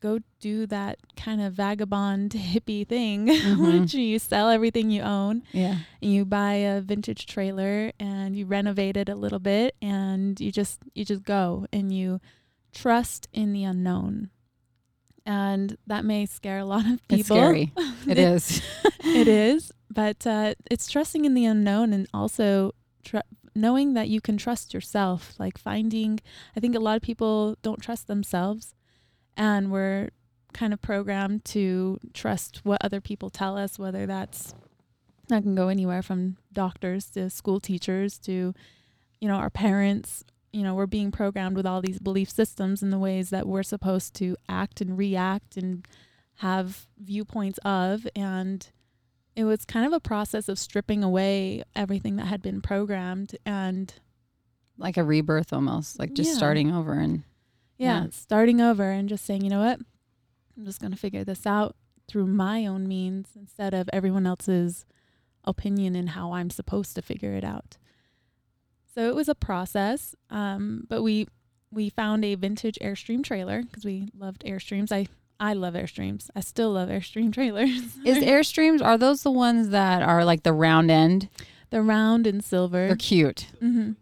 go 0.00 0.18
do 0.40 0.66
that 0.66 0.98
kind 1.16 1.40
of 1.40 1.52
vagabond 1.52 2.32
hippie 2.52 2.86
thing, 2.86 3.26
Mhm. 3.28 3.80
which 3.82 3.94
you 3.94 4.18
sell 4.18 4.48
everything 4.50 4.90
you 4.90 5.02
own 5.02 5.44
Yeah. 5.52 5.76
and 6.02 6.12
you 6.12 6.24
buy 6.24 6.54
a 6.54 6.80
vintage 6.80 7.24
trailer 7.26 7.92
and 8.00 8.34
you 8.36 8.44
renovate 8.44 8.96
it 8.96 9.08
a 9.08 9.14
little 9.14 9.38
bit 9.38 9.76
and 9.80 10.40
you 10.40 10.50
just 10.50 10.80
you 10.96 11.04
just 11.04 11.22
go 11.22 11.66
and 11.72 11.92
you 11.92 12.20
trust 12.74 13.28
in 13.32 13.52
the 13.52 13.62
unknown 13.62 14.30
and 15.24 15.76
that 15.86 16.04
may 16.04 16.26
scare 16.26 16.58
a 16.58 16.64
lot 16.64 16.84
of 16.86 17.06
people 17.08 17.18
It's 17.18 17.26
scary. 17.28 17.72
It 18.08 18.18
is. 18.18 18.60
it 19.04 19.28
is 19.28 19.72
but 19.90 20.26
uh, 20.26 20.54
it's 20.70 20.90
trusting 20.90 21.24
in 21.24 21.34
the 21.34 21.44
unknown 21.44 21.92
and 21.92 22.08
also 22.14 22.74
tr- 23.04 23.18
knowing 23.54 23.94
that 23.94 24.08
you 24.08 24.20
can 24.20 24.36
trust 24.36 24.72
yourself 24.72 25.34
like 25.38 25.58
finding 25.58 26.18
i 26.56 26.60
think 26.60 26.74
a 26.74 26.80
lot 26.80 26.96
of 26.96 27.02
people 27.02 27.56
don't 27.62 27.82
trust 27.82 28.06
themselves 28.06 28.74
and 29.36 29.70
we're 29.70 30.10
kind 30.52 30.72
of 30.72 30.80
programmed 30.82 31.44
to 31.44 31.98
trust 32.12 32.60
what 32.64 32.78
other 32.82 33.00
people 33.00 33.30
tell 33.30 33.56
us 33.56 33.78
whether 33.78 34.06
that's 34.06 34.54
that 35.28 35.42
can 35.42 35.54
go 35.54 35.68
anywhere 35.68 36.02
from 36.02 36.36
doctors 36.52 37.06
to 37.10 37.30
school 37.30 37.60
teachers 37.60 38.18
to 38.18 38.54
you 39.20 39.28
know 39.28 39.36
our 39.36 39.50
parents 39.50 40.24
you 40.52 40.62
know, 40.62 40.74
we're 40.74 40.86
being 40.86 41.10
programmed 41.10 41.56
with 41.56 41.66
all 41.66 41.80
these 41.80 41.98
belief 41.98 42.30
systems 42.30 42.82
and 42.82 42.92
the 42.92 42.98
ways 42.98 43.30
that 43.30 43.46
we're 43.46 43.62
supposed 43.62 44.14
to 44.16 44.36
act 44.48 44.80
and 44.80 44.98
react 44.98 45.56
and 45.56 45.86
have 46.36 46.86
viewpoints 46.98 47.58
of. 47.64 48.06
And 48.14 48.66
it 49.34 49.44
was 49.44 49.64
kind 49.64 49.86
of 49.86 49.92
a 49.92 50.00
process 50.00 50.48
of 50.48 50.58
stripping 50.58 51.02
away 51.02 51.62
everything 51.74 52.16
that 52.16 52.26
had 52.26 52.42
been 52.42 52.60
programmed 52.60 53.36
and 53.46 53.94
Like 54.78 54.96
a 54.96 55.04
rebirth 55.04 55.52
almost, 55.52 55.98
like 55.98 56.12
just 56.14 56.30
Yeah. 56.30 56.36
starting 56.36 56.70
over 56.72 56.94
and 56.94 57.22
yeah, 57.78 58.04
Yeah. 58.04 58.10
starting 58.10 58.60
over 58.60 58.90
and 58.90 59.08
just 59.08 59.24
saying, 59.24 59.42
you 59.44 59.50
know 59.50 59.60
what, 59.60 59.80
I'm 60.56 60.64
just 60.64 60.80
going 60.80 60.90
to 60.92 60.98
figure 60.98 61.24
this 61.24 61.46
out 61.46 61.76
through 62.08 62.26
my 62.26 62.66
own 62.66 62.86
means 62.88 63.30
instead 63.36 63.72
of 63.74 63.88
everyone 63.92 64.26
else's 64.26 64.84
opinion 65.44 65.94
and 65.96 66.10
how 66.10 66.32
I'm 66.32 66.50
supposed 66.50 66.94
to 66.96 67.02
figure 67.02 67.32
it 67.34 67.44
out. 67.44 67.78
So 68.94 69.08
it 69.08 69.14
was 69.14 69.28
a 69.28 69.34
process, 69.34 70.14
um, 70.30 70.84
but 70.88 71.02
we 71.02 71.26
we 71.70 71.88
found 71.88 72.24
a 72.24 72.34
vintage 72.34 72.78
Airstream 72.82 73.24
trailer 73.24 73.62
because 73.62 73.84
we 73.84 74.08
loved 74.18 74.44
Airstreams. 74.44 74.92
I 74.92 75.06
I 75.40 75.54
love 75.54 75.74
Airstreams. 75.74 76.28
I 76.36 76.40
still 76.40 76.72
love 76.72 76.88
Airstream 76.90 77.32
trailers. 77.34 77.70
Is 78.04 78.18
Airstreams 78.18 78.82
are 78.82 78.98
those 78.98 79.22
the 79.22 79.30
ones 79.30 79.70
that 79.70 80.02
are 80.02 80.24
like 80.24 80.42
the 80.42 80.52
round 80.52 80.90
end? 80.90 81.28
They're 81.70 81.82
round 81.82 82.26
and 82.26 82.44
silver. 82.44 82.86
They're 82.88 82.96
cute. 82.96 83.46
hmm 83.60 83.92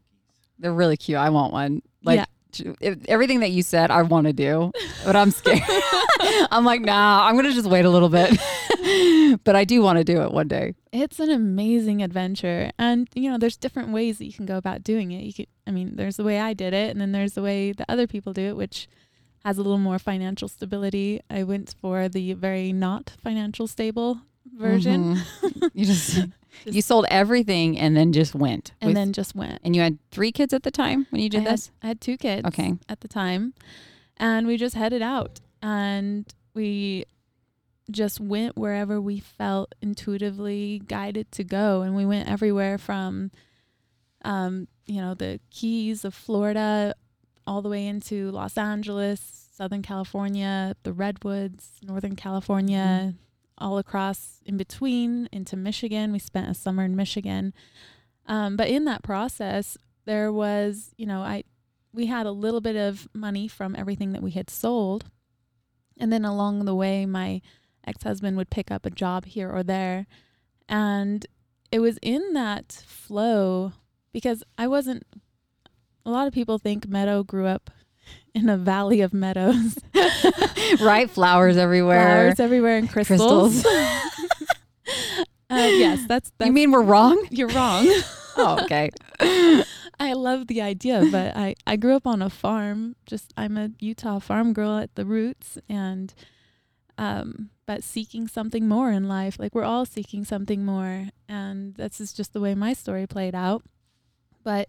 They're 0.58 0.72
really 0.72 0.96
cute. 0.96 1.18
I 1.18 1.30
want 1.30 1.52
one. 1.52 1.82
Like 2.02 2.26
Yeah. 2.52 2.74
everything 3.06 3.40
that 3.40 3.50
you 3.52 3.62
said, 3.62 3.92
I 3.92 4.02
want 4.02 4.26
to 4.26 4.32
do, 4.32 4.72
but 5.04 5.14
I'm 5.14 5.30
scared. 5.30 5.60
I'm 6.50 6.64
like, 6.64 6.80
nah. 6.80 7.26
I'm 7.28 7.36
gonna 7.36 7.52
just 7.52 7.68
wait 7.68 7.84
a 7.84 7.90
little 7.90 8.08
bit. 8.08 8.30
but 9.44 9.54
I 9.54 9.64
do 9.64 9.82
want 9.82 9.98
to 9.98 10.04
do 10.04 10.20
it 10.22 10.32
one 10.32 10.48
day. 10.48 10.74
It's 10.92 11.20
an 11.20 11.30
amazing 11.30 12.02
adventure. 12.02 12.70
And, 12.78 13.08
you 13.14 13.30
know, 13.30 13.38
there's 13.38 13.56
different 13.56 13.90
ways 13.90 14.18
that 14.18 14.26
you 14.26 14.32
can 14.32 14.46
go 14.46 14.56
about 14.56 14.82
doing 14.82 15.12
it. 15.12 15.22
You 15.22 15.32
could, 15.32 15.46
I 15.66 15.70
mean, 15.70 15.94
there's 15.96 16.16
the 16.16 16.24
way 16.24 16.40
I 16.40 16.52
did 16.52 16.74
it, 16.74 16.90
and 16.90 17.00
then 17.00 17.12
there's 17.12 17.34
the 17.34 17.42
way 17.42 17.72
that 17.72 17.86
other 17.88 18.06
people 18.08 18.32
do 18.32 18.42
it, 18.48 18.56
which 18.56 18.88
has 19.44 19.56
a 19.56 19.62
little 19.62 19.78
more 19.78 19.98
financial 19.98 20.48
stability. 20.48 21.20
I 21.30 21.44
went 21.44 21.74
for 21.80 22.08
the 22.08 22.32
very 22.34 22.72
not 22.72 23.12
financial 23.22 23.66
stable 23.68 24.20
version 24.56 25.14
Mhm. 25.16 25.70
you 25.74 25.84
just, 25.86 26.14
Just- 26.64 26.74
you 26.74 26.82
sold 26.82 27.06
everything 27.08 27.78
and 27.78 27.96
then 27.96 28.12
just 28.12 28.34
went. 28.34 28.72
and 28.80 28.88
with- 28.88 28.96
then 28.96 29.12
just 29.12 29.34
went. 29.36 29.60
and 29.62 29.76
you 29.76 29.82
had 29.82 29.98
three 30.10 30.32
kids 30.32 30.52
at 30.52 30.62
the 30.64 30.70
time 30.72 31.06
when 31.10 31.22
you 31.22 31.28
did 31.30 31.40
I 31.42 31.44
had, 31.44 31.52
this. 31.52 31.70
I 31.82 31.86
had 31.88 32.00
two 32.00 32.16
kids 32.16 32.46
Okay. 32.48 32.74
at 32.88 33.00
the 33.00 33.08
time, 33.08 33.54
and 34.16 34.46
we 34.46 34.56
just 34.56 34.74
headed 34.74 35.02
out 35.02 35.40
and 35.62 36.26
we 36.52 37.04
just 37.90 38.20
went 38.20 38.56
wherever 38.56 39.00
we 39.00 39.20
felt 39.20 39.74
intuitively 39.80 40.82
guided 40.86 41.30
to 41.32 41.44
go. 41.44 41.82
And 41.82 41.94
we 41.96 42.06
went 42.06 42.28
everywhere 42.28 42.78
from, 42.78 43.30
um, 44.24 44.68
you 44.86 45.00
know, 45.00 45.14
the 45.14 45.40
Keys 45.50 46.04
of 46.04 46.14
Florida 46.14 46.94
all 47.46 47.62
the 47.62 47.68
way 47.68 47.86
into 47.86 48.30
Los 48.30 48.56
Angeles, 48.56 49.48
Southern 49.52 49.82
California, 49.82 50.74
the 50.82 50.92
Redwoods, 50.92 51.72
Northern 51.82 52.16
California, 52.16 53.14
all 53.58 53.78
across 53.78 54.40
in 54.46 54.56
between 54.56 55.28
into 55.32 55.56
Michigan. 55.56 56.12
We 56.12 56.18
spent 56.18 56.48
a 56.48 56.54
summer 56.54 56.84
in 56.84 56.96
Michigan. 56.96 57.52
Um, 58.26 58.56
but 58.56 58.68
in 58.68 58.84
that 58.84 59.02
process, 59.02 59.76
there 60.06 60.32
was, 60.32 60.94
you 60.96 61.06
know, 61.06 61.20
I 61.20 61.44
we 61.92 62.06
had 62.06 62.26
a 62.26 62.32
little 62.32 62.60
bit 62.60 62.76
of 62.76 63.08
money 63.12 63.48
from 63.48 63.74
everything 63.76 64.12
that 64.12 64.22
we 64.22 64.30
had 64.30 64.48
sold. 64.48 65.06
And 65.98 66.12
then 66.12 66.24
along 66.24 66.64
the 66.64 66.74
way, 66.74 67.04
my 67.04 67.42
ex 67.90 68.02
husband 68.04 68.36
would 68.36 68.50
pick 68.50 68.70
up 68.70 68.86
a 68.86 68.90
job 68.90 69.26
here 69.26 69.50
or 69.50 69.62
there. 69.62 70.06
And 70.68 71.26
it 71.70 71.80
was 71.80 71.98
in 72.00 72.32
that 72.32 72.84
flow 72.86 73.72
because 74.12 74.42
I 74.56 74.66
wasn't, 74.66 75.04
a 76.06 76.10
lot 76.10 76.26
of 76.26 76.32
people 76.32 76.58
think 76.58 76.88
Meadow 76.88 77.22
grew 77.22 77.46
up 77.46 77.70
in 78.34 78.48
a 78.48 78.56
valley 78.56 79.00
of 79.00 79.12
meadows, 79.12 79.78
right? 80.80 81.10
Flowers 81.10 81.56
everywhere. 81.56 82.00
flowers 82.00 82.40
everywhere, 82.40 82.76
and 82.76 82.88
crystals. 82.88 83.64
uh, 83.66 84.00
yes, 85.48 86.06
that's, 86.08 86.32
that's 86.38 86.46
you 86.46 86.52
mean 86.52 86.70
we're 86.70 86.82
wrong? 86.82 87.22
you're 87.30 87.48
wrong. 87.48 87.86
Oh, 88.36 88.58
okay. 88.62 88.90
I 90.00 90.14
love 90.14 90.46
the 90.46 90.62
idea, 90.62 91.06
but 91.12 91.36
I, 91.36 91.54
I 91.66 91.76
grew 91.76 91.94
up 91.94 92.06
on 92.06 92.22
a 92.22 92.30
farm. 92.30 92.96
Just 93.04 93.34
I'm 93.36 93.58
a 93.58 93.70
Utah 93.80 94.18
farm 94.18 94.54
girl 94.54 94.78
at 94.78 94.94
the 94.94 95.04
roots, 95.04 95.58
and 95.68 96.14
um, 96.96 97.50
but 97.70 97.84
seeking 97.84 98.26
something 98.26 98.66
more 98.66 98.90
in 98.90 99.06
life. 99.06 99.36
Like 99.38 99.54
we're 99.54 99.62
all 99.62 99.86
seeking 99.86 100.24
something 100.24 100.64
more, 100.64 101.10
and 101.28 101.76
this 101.76 102.00
is 102.00 102.12
just 102.12 102.32
the 102.32 102.40
way 102.40 102.52
my 102.52 102.72
story 102.72 103.06
played 103.06 103.32
out. 103.32 103.62
But 104.42 104.68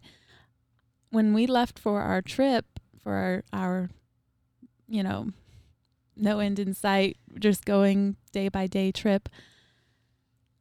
when 1.10 1.34
we 1.34 1.48
left 1.48 1.80
for 1.80 2.02
our 2.02 2.22
trip, 2.22 2.64
for 3.02 3.12
our 3.12 3.44
our, 3.52 3.90
you 4.88 5.02
know, 5.02 5.30
no 6.16 6.38
end 6.38 6.60
in 6.60 6.76
sight, 6.76 7.18
just 7.40 7.66
going 7.66 8.18
day 8.34 8.50
by 8.50 8.68
day 8.68 8.92
trip. 8.92 9.30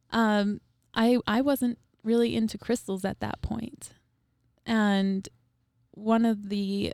Um, 0.09 0.61
I 0.95 1.19
I 1.27 1.41
wasn't 1.41 1.77
really 2.03 2.35
into 2.35 2.57
crystals 2.57 3.05
at 3.05 3.19
that 3.19 3.43
point. 3.43 3.91
And 4.65 5.29
one 5.91 6.25
of 6.25 6.49
the 6.49 6.93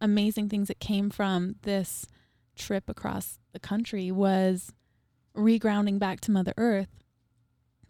amazing 0.00 0.48
things 0.48 0.68
that 0.68 0.78
came 0.78 1.10
from 1.10 1.56
this 1.62 2.06
trip 2.56 2.88
across 2.88 3.38
the 3.52 3.60
country 3.60 4.10
was 4.10 4.72
regrounding 5.36 5.98
back 5.98 6.20
to 6.22 6.30
Mother 6.30 6.52
Earth, 6.56 6.88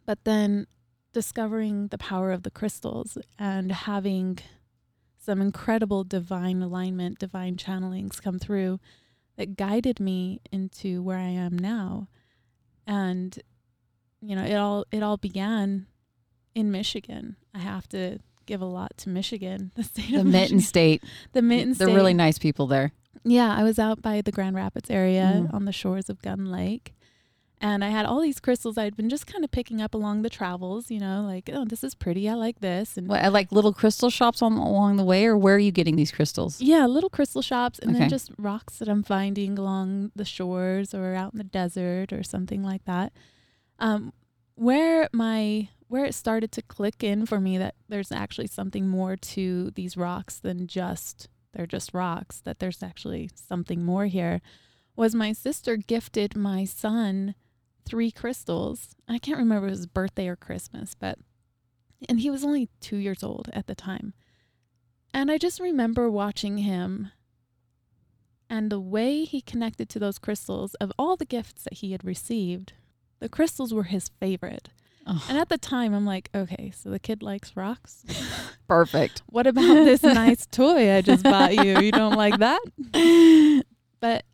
but 0.07 0.25
then 0.25 0.67
discovering 1.13 1.89
the 1.89 1.99
power 1.99 2.33
of 2.33 2.43
the 2.43 2.51
crystals 2.51 3.19
and 3.39 3.71
having 3.73 4.39
some 5.19 5.41
incredible 5.41 6.05
divine 6.05 6.63
alignment, 6.63 7.19
divine 7.19 7.57
channelings 7.57 8.21
come 8.21 8.39
through 8.39 8.81
that 9.37 9.57
guided 9.57 10.01
me 10.01 10.41
into 10.51 11.03
where 11.03 11.19
I 11.19 11.29
am 11.29 11.59
now. 11.59 12.09
And 12.87 13.39
you 14.21 14.37
know, 14.37 14.45
it 14.45 14.55
all 14.55 14.85
it 14.91 15.03
all 15.03 15.17
began 15.17 15.87
in 16.55 16.71
Michigan. 16.71 17.37
I 17.55 17.59
have 17.59 17.89
to 17.91 18.19
give 18.47 18.61
a 18.61 18.67
lot 18.67 18.97
to 18.99 19.09
Michigan, 19.09 19.73
the 19.77 19.85
state 19.85 20.11
The 20.11 20.21
of 20.21 20.27
Mitten 20.27 20.57
Michigan. 20.57 20.61
State. 20.61 21.05
The 21.33 21.43
Mitten 21.43 21.75
State. 21.75 21.87
They're 21.87 21.95
really 21.95 22.15
nice 22.15 22.39
people 22.39 22.67
there. 22.67 22.93
Yeah, 23.25 23.55
I 23.55 23.63
was 23.63 23.79
out 23.79 24.03
by 24.03 24.21
the 24.23 24.33
Grand 24.33 24.57
Rapids 24.57 24.91
area 24.91 25.45
Mhm. 25.47 25.55
on 25.55 25.65
the 25.65 25.73
shores 25.73 26.09
of 26.11 26.21
Gun 26.23 26.47
Lake. 26.51 26.95
And 27.61 27.85
I 27.85 27.91
had 27.91 28.07
all 28.07 28.21
these 28.21 28.41
crystals 28.41 28.77
I'd 28.77 28.97
been 28.97 29.09
just 29.09 29.29
kind 29.29 29.45
of 29.45 29.53
picking 29.53 29.81
up 29.81 29.95
along 29.95 30.23
the 30.23 30.29
travels, 30.29 30.91
you 30.91 30.99
know, 30.99 31.23
like, 31.25 31.49
oh, 31.53 31.65
this 31.65 31.85
is 31.85 31.95
pretty. 31.95 32.29
I 32.29 32.35
like 32.35 32.59
this. 32.59 32.97
And 32.97 33.07
What, 33.07 33.33
like 33.33 33.53
little 33.53 33.73
crystal 33.73 34.11
shops 34.11 34.43
on 34.43 34.55
along 34.55 34.97
the 34.97 35.05
way, 35.05 35.25
or 35.27 35.37
where 35.39 35.55
are 35.55 35.61
you 35.61 35.71
getting 35.71 35.95
these 35.95 36.11
crystals? 36.11 36.61
yeah, 36.61 36.87
little 36.87 37.09
crystal 37.09 37.41
shops 37.41 37.79
and 37.79 37.93
Okay. 37.93 38.01
then 38.01 38.09
just 38.11 38.33
rocks 38.37 38.79
that 38.81 38.89
I'm 38.89 39.05
finding 39.05 39.57
along 39.61 40.11
the 40.17 40.25
shores 40.25 40.93
or 40.93 41.15
out 41.15 41.35
in 41.35 41.39
the 41.39 41.45
desert 41.45 42.13
or 42.13 42.25
something 42.25 42.65
like 42.65 42.85
that. 42.87 43.13
Um, 43.79 44.13
where 44.57 45.09
my 45.13 45.69
where 45.87 46.05
it 46.07 46.15
started 46.15 46.51
to 46.53 46.63
click 46.63 47.05
in 47.05 47.27
for 47.27 47.39
me 47.39 47.59
that 47.59 47.75
there's 47.89 48.11
actually 48.11 48.47
something 48.49 48.89
more 48.89 49.15
to 49.15 49.71
these 49.73 49.95
rocks 49.97 50.39
than 50.41 50.67
just 50.67 51.29
they're 51.53 51.67
just 51.67 51.95
rocks, 51.95 52.41
that 52.41 52.59
there's 52.59 52.83
actually 52.83 53.31
something 53.35 53.85
more 53.85 54.07
here, 54.07 54.41
was 54.97 55.15
my 55.15 55.33
sister 55.33 55.77
gifted 55.77 56.37
my 56.37 56.65
son 56.65 57.35
three 57.85 58.11
crystals. 58.11 58.95
I 59.09 59.19
can't 59.19 59.39
remember 59.39 59.67
if 59.67 59.71
it 59.71 59.73
was 59.73 59.79
his 59.81 59.87
birthday 59.87 60.29
or 60.29 60.37
Christmas, 60.37 60.95
but 60.95 61.19
and 62.09 62.21
he 62.21 62.31
was 62.31 62.45
only 62.45 62.69
two 62.81 62.97
years 62.97 63.23
old 63.23 63.49
at 63.53 63.67
the 63.67 63.75
time. 63.75 64.13
And 65.15 65.31
I 65.31 65.39
just 65.39 65.61
remember 65.61 66.11
watching 66.11 66.59
him 66.59 67.11
and 68.53 68.71
the 68.71 68.81
way 68.81 69.25
he 69.25 69.41
connected 69.41 69.89
to 69.89 69.99
those 69.99 70.19
crystals 70.19 70.75
of 70.75 70.93
all 70.99 71.17
the 71.17 71.25
gifts 71.25 71.63
that 71.65 71.79
he 71.79 71.93
had 71.93 72.05
received, 72.05 72.75
the 73.19 73.29
crystals 73.29 73.73
were 73.73 73.85
his 73.85 74.11
favorite. 74.21 74.69
Oh, 75.07 75.25
And 75.29 75.37
at 75.39 75.49
the 75.49 75.59
time, 75.59 75.95
I'm 75.95 76.07
like, 76.07 76.31
okay, 76.35 76.73
so 76.75 76.91
the 76.91 76.99
kid 76.99 77.23
likes 77.23 77.57
rocks. 77.57 78.05
perfect. 78.69 79.23
What 79.31 79.47
about 79.47 79.85
this 79.85 80.03
nice 80.03 80.47
toy 80.47 80.95
I 80.95 81.01
just 81.01 81.25
bought 81.25 81.55
you? 81.55 81.81
You 81.81 81.91
don't 81.93 82.15
like 82.17 82.39
that? 82.39 82.61
But, 84.01 84.25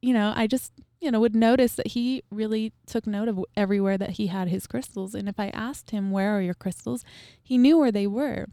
you 0.00 0.12
know, 0.14 0.32
I 0.36 0.46
just, 0.46 0.72
you 1.00 1.10
know, 1.10 1.20
would 1.20 1.34
notice 1.34 1.74
that 1.74 1.88
he 1.88 2.22
really 2.30 2.72
took 2.86 3.06
note 3.06 3.28
of 3.28 3.44
everywhere 3.56 3.98
that 3.98 4.10
he 4.10 4.28
had 4.28 4.48
his 4.48 4.66
crystals. 4.66 5.14
And 5.14 5.28
if 5.28 5.38
I 5.38 5.48
asked 5.48 5.90
him, 5.90 6.10
where 6.10 6.36
are 6.36 6.40
your 6.40 6.54
crystals? 6.54 7.04
He 7.42 7.58
knew 7.58 7.78
where 7.78 7.92
they 7.92 8.06
were. 8.06 8.46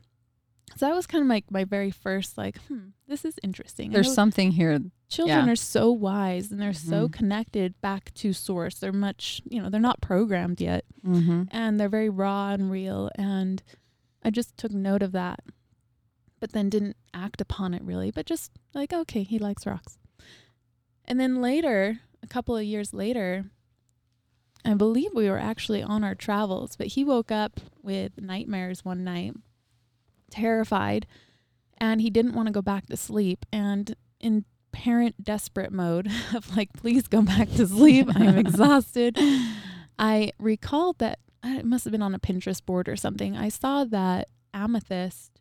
So 0.77 0.85
that 0.85 0.95
was 0.95 1.07
kind 1.07 1.23
of 1.23 1.27
like 1.27 1.51
my 1.51 1.63
very 1.63 1.91
first, 1.91 2.37
like, 2.37 2.57
hmm, 2.67 2.89
this 3.07 3.25
is 3.25 3.39
interesting. 3.43 3.91
There's 3.91 4.07
know 4.07 4.13
something 4.13 4.51
here. 4.51 4.79
Children 5.09 5.45
yeah. 5.47 5.51
are 5.51 5.55
so 5.55 5.91
wise 5.91 6.51
and 6.51 6.61
they're 6.61 6.71
so 6.73 7.07
Mhm. 7.07 7.11
connected 7.11 7.79
back 7.81 8.13
to 8.15 8.31
source. 8.31 8.75
They're 8.79 8.93
much, 8.93 9.41
you 9.49 9.61
know, 9.61 9.69
they're 9.69 9.79
not 9.81 10.01
programmed 10.01 10.61
yet 10.61 10.85
Mm-hmm. 11.05 11.43
and 11.51 11.79
they're 11.79 11.89
very 11.89 12.09
raw 12.09 12.51
and 12.51 12.69
real. 12.71 13.09
And 13.15 13.61
I 14.23 14.29
just 14.29 14.55
took 14.57 14.71
note 14.71 15.01
of 15.01 15.11
that, 15.13 15.39
but 16.39 16.51
then 16.51 16.69
didn't 16.69 16.95
act 17.13 17.41
upon 17.41 17.73
it 17.73 17.81
really, 17.81 18.11
but 18.11 18.25
just 18.25 18.51
like, 18.73 18.93
okay, 18.93 19.23
he 19.23 19.39
likes 19.39 19.65
rocks. 19.65 19.97
And 21.05 21.19
then 21.19 21.41
later, 21.41 21.99
a 22.21 22.27
couple 22.27 22.55
of 22.55 22.63
years 22.63 22.93
later, 22.93 23.45
I 24.63 24.73
believe 24.75 25.11
we 25.15 25.29
were 25.29 25.39
actually 25.39 25.81
on 25.81 26.03
our 26.03 26.13
travels, 26.15 26.75
but 26.75 26.87
he 26.87 27.03
woke 27.03 27.31
up 27.31 27.59
with 27.81 28.21
nightmares 28.21 28.85
one 28.85 29.03
night, 29.03 29.33
terrified. 30.29 31.07
and 31.81 32.01
he 32.01 32.09
didn't 32.09 32.33
want 32.35 32.45
to 32.47 32.51
go 32.51 32.61
back 32.61 32.85
to 32.87 32.97
sleep. 32.97 33.45
And 33.53 33.95
in 34.19 34.43
parent 34.71 35.23
desperate 35.23 35.71
mode 35.71 36.07
of 36.33 36.55
like, 36.55 36.73
please 36.73 37.07
go 37.07 37.21
back 37.21 37.49
to 37.53 37.67
sleep. 37.67 38.07
I'm 38.15 38.37
exhausted. 38.37 39.17
I 39.99 40.31
recalled 40.39 40.99
that 40.99 41.19
uh, 41.43 41.55
it 41.59 41.65
must 41.65 41.83
have 41.85 41.91
been 41.91 42.01
on 42.01 42.15
a 42.15 42.19
Pinterest 42.19 42.65
board 42.65 42.87
or 42.89 42.95
something. 42.95 43.35
I 43.37 43.49
saw 43.49 43.83
that 43.85 44.29
amethyst 44.53 45.39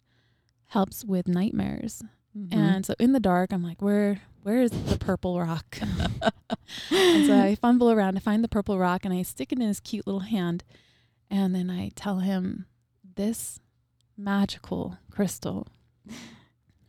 helps 0.67 1.05
with 1.05 1.27
nightmares. 1.29 2.03
Mhm. 2.37 2.55
And 2.55 2.87
so 2.87 2.95
in 2.99 3.13
the 3.13 3.21
dark, 3.21 3.53
I'm 3.53 3.63
like, 3.63 3.81
where 3.83 4.21
where 4.43 4.61
is 4.63 4.71
the 4.71 4.99
purple 4.99 5.39
rock? 5.41 5.79
and 6.91 7.27
so 7.27 7.39
I 7.39 7.55
fumble 7.61 7.91
around 7.91 8.15
to 8.15 8.21
find 8.21 8.43
the 8.43 8.49
purple 8.49 8.79
rock 8.79 9.05
and 9.05 9.13
I 9.13 9.23
stick 9.23 9.53
it 9.53 9.59
in 9.59 9.67
his 9.67 9.81
cute 9.81 10.07
little 10.07 10.21
hand. 10.21 10.65
And 11.31 11.55
then 11.55 11.69
I 11.71 11.91
tell 11.95 12.21
him 12.21 12.67
this 13.17 13.59
magical 14.17 14.97
crystal 15.11 15.67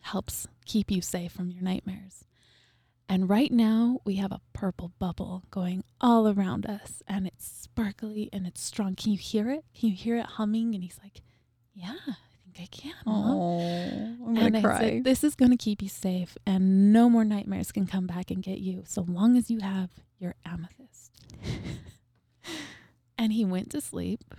helps 0.02 0.48
keep 0.66 0.90
you 0.92 1.02
safe 1.02 1.32
from 1.32 1.52
your 1.52 1.62
nightmares. 1.64 2.24
And 3.12 3.28
right 3.28 3.52
now 3.52 4.00
we 4.06 4.16
have 4.18 4.32
a 4.32 4.40
purple 4.54 4.92
bubble 5.00 5.44
going 5.50 5.84
all 6.00 6.28
around 6.28 6.68
us 6.68 7.02
and 7.08 7.26
it's 7.26 7.46
sparkly 7.46 8.30
and 8.32 8.46
it's 8.46 8.62
strong. 8.62 8.96
Can 8.96 9.12
you 9.12 9.18
hear 9.18 9.50
it? 9.50 9.66
Can 9.78 9.90
you 9.90 9.96
hear 9.96 10.16
it 10.18 10.26
humming? 10.26 10.76
And 10.76 10.84
he's 10.84 11.00
like, 11.02 11.22
Yeah, 11.74 11.96
I 12.08 12.16
think 12.54 12.60
I 12.60 12.68
can. 12.72 12.94
Mom." 13.08 13.32
Oh, 13.36 13.60
I'm 14.28 14.38
and 14.38 14.54
gonna 14.54 14.60
I 14.60 14.62
cry. 14.62 14.80
said, 14.80 15.04
This 15.06 15.24
is 15.24 15.34
going 15.34 15.50
to 15.52 15.58
keep 15.58 15.82
you 15.82 15.90
safe, 15.90 16.38
and 16.46 16.94
no 16.94 17.10
more 17.10 17.26
nightmares 17.26 17.72
can 17.72 17.88
come 17.88 18.06
back 18.06 18.30
and 18.30 18.44
get 18.44 18.60
you, 18.60 18.84
so 18.86 19.02
long 19.02 19.36
as 19.38 19.50
you 19.50 19.60
have 19.62 19.90
your 20.20 20.36
amethyst. 20.46 21.12
and 23.18 23.34
he 23.34 23.44
went 23.44 23.72
to 23.72 23.82
sleep 23.82 24.36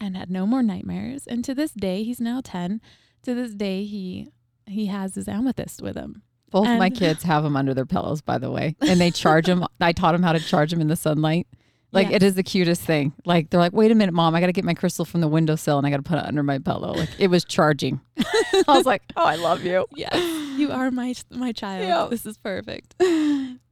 and 0.00 0.16
had 0.16 0.30
no 0.30 0.44
more 0.44 0.62
nightmares. 0.62 1.26
And 1.28 1.44
to 1.44 1.54
this 1.54 1.70
day, 1.72 2.02
he's 2.02 2.20
now 2.20 2.40
10. 2.42 2.80
To 3.22 3.34
this 3.34 3.54
day, 3.54 3.84
he 3.84 4.28
he 4.66 4.86
has 4.86 5.14
his 5.14 5.28
amethyst 5.28 5.80
with 5.82 5.94
him. 5.96 6.22
Both 6.54 6.68
of 6.68 6.78
my 6.78 6.88
kids 6.88 7.22
have 7.24 7.42
them 7.42 7.56
under 7.56 7.74
their 7.74 7.84
pillows, 7.84 8.20
by 8.22 8.38
the 8.38 8.50
way, 8.50 8.76
and 8.80 9.00
they 9.00 9.10
charge 9.10 9.46
them. 9.46 9.66
I 9.80 9.92
taught 9.92 10.12
them 10.12 10.22
how 10.22 10.32
to 10.32 10.40
charge 10.40 10.70
them 10.70 10.80
in 10.80 10.86
the 10.88 10.96
sunlight. 10.96 11.46
Like 11.92 12.08
Yeah. 12.10 12.16
it 12.16 12.22
is 12.22 12.34
the 12.34 12.42
cutest 12.42 12.80
thing. 12.82 13.12
Like 13.24 13.50
they're 13.50 13.60
like, 13.60 13.72
wait 13.72 13.90
a 13.90 13.94
minute, 13.94 14.12
mom, 14.14 14.34
I 14.34 14.40
got 14.40 14.46
to 14.46 14.52
get 14.52 14.64
my 14.64 14.74
crystal 14.74 15.04
from 15.04 15.20
the 15.20 15.28
windowsill 15.28 15.78
and 15.78 15.86
I 15.86 15.90
got 15.90 15.96
to 15.98 16.02
put 16.02 16.18
it 16.18 16.24
under 16.24 16.42
my 16.42 16.58
pillow. 16.58 16.92
Like 16.92 17.08
it 17.18 17.28
was 17.28 17.44
charging. 17.44 18.00
I 18.18 18.62
was 18.68 18.86
like, 18.86 19.02
oh, 19.16 19.24
I 19.24 19.34
love 19.36 19.64
you. 19.64 19.86
Yes, 19.94 20.14
you 20.58 20.70
are 20.72 20.90
my 20.90 21.14
my 21.30 21.52
child. 21.52 21.86
Yeah. 21.86 22.06
This 22.10 22.24
is 22.26 22.38
perfect. 22.38 22.94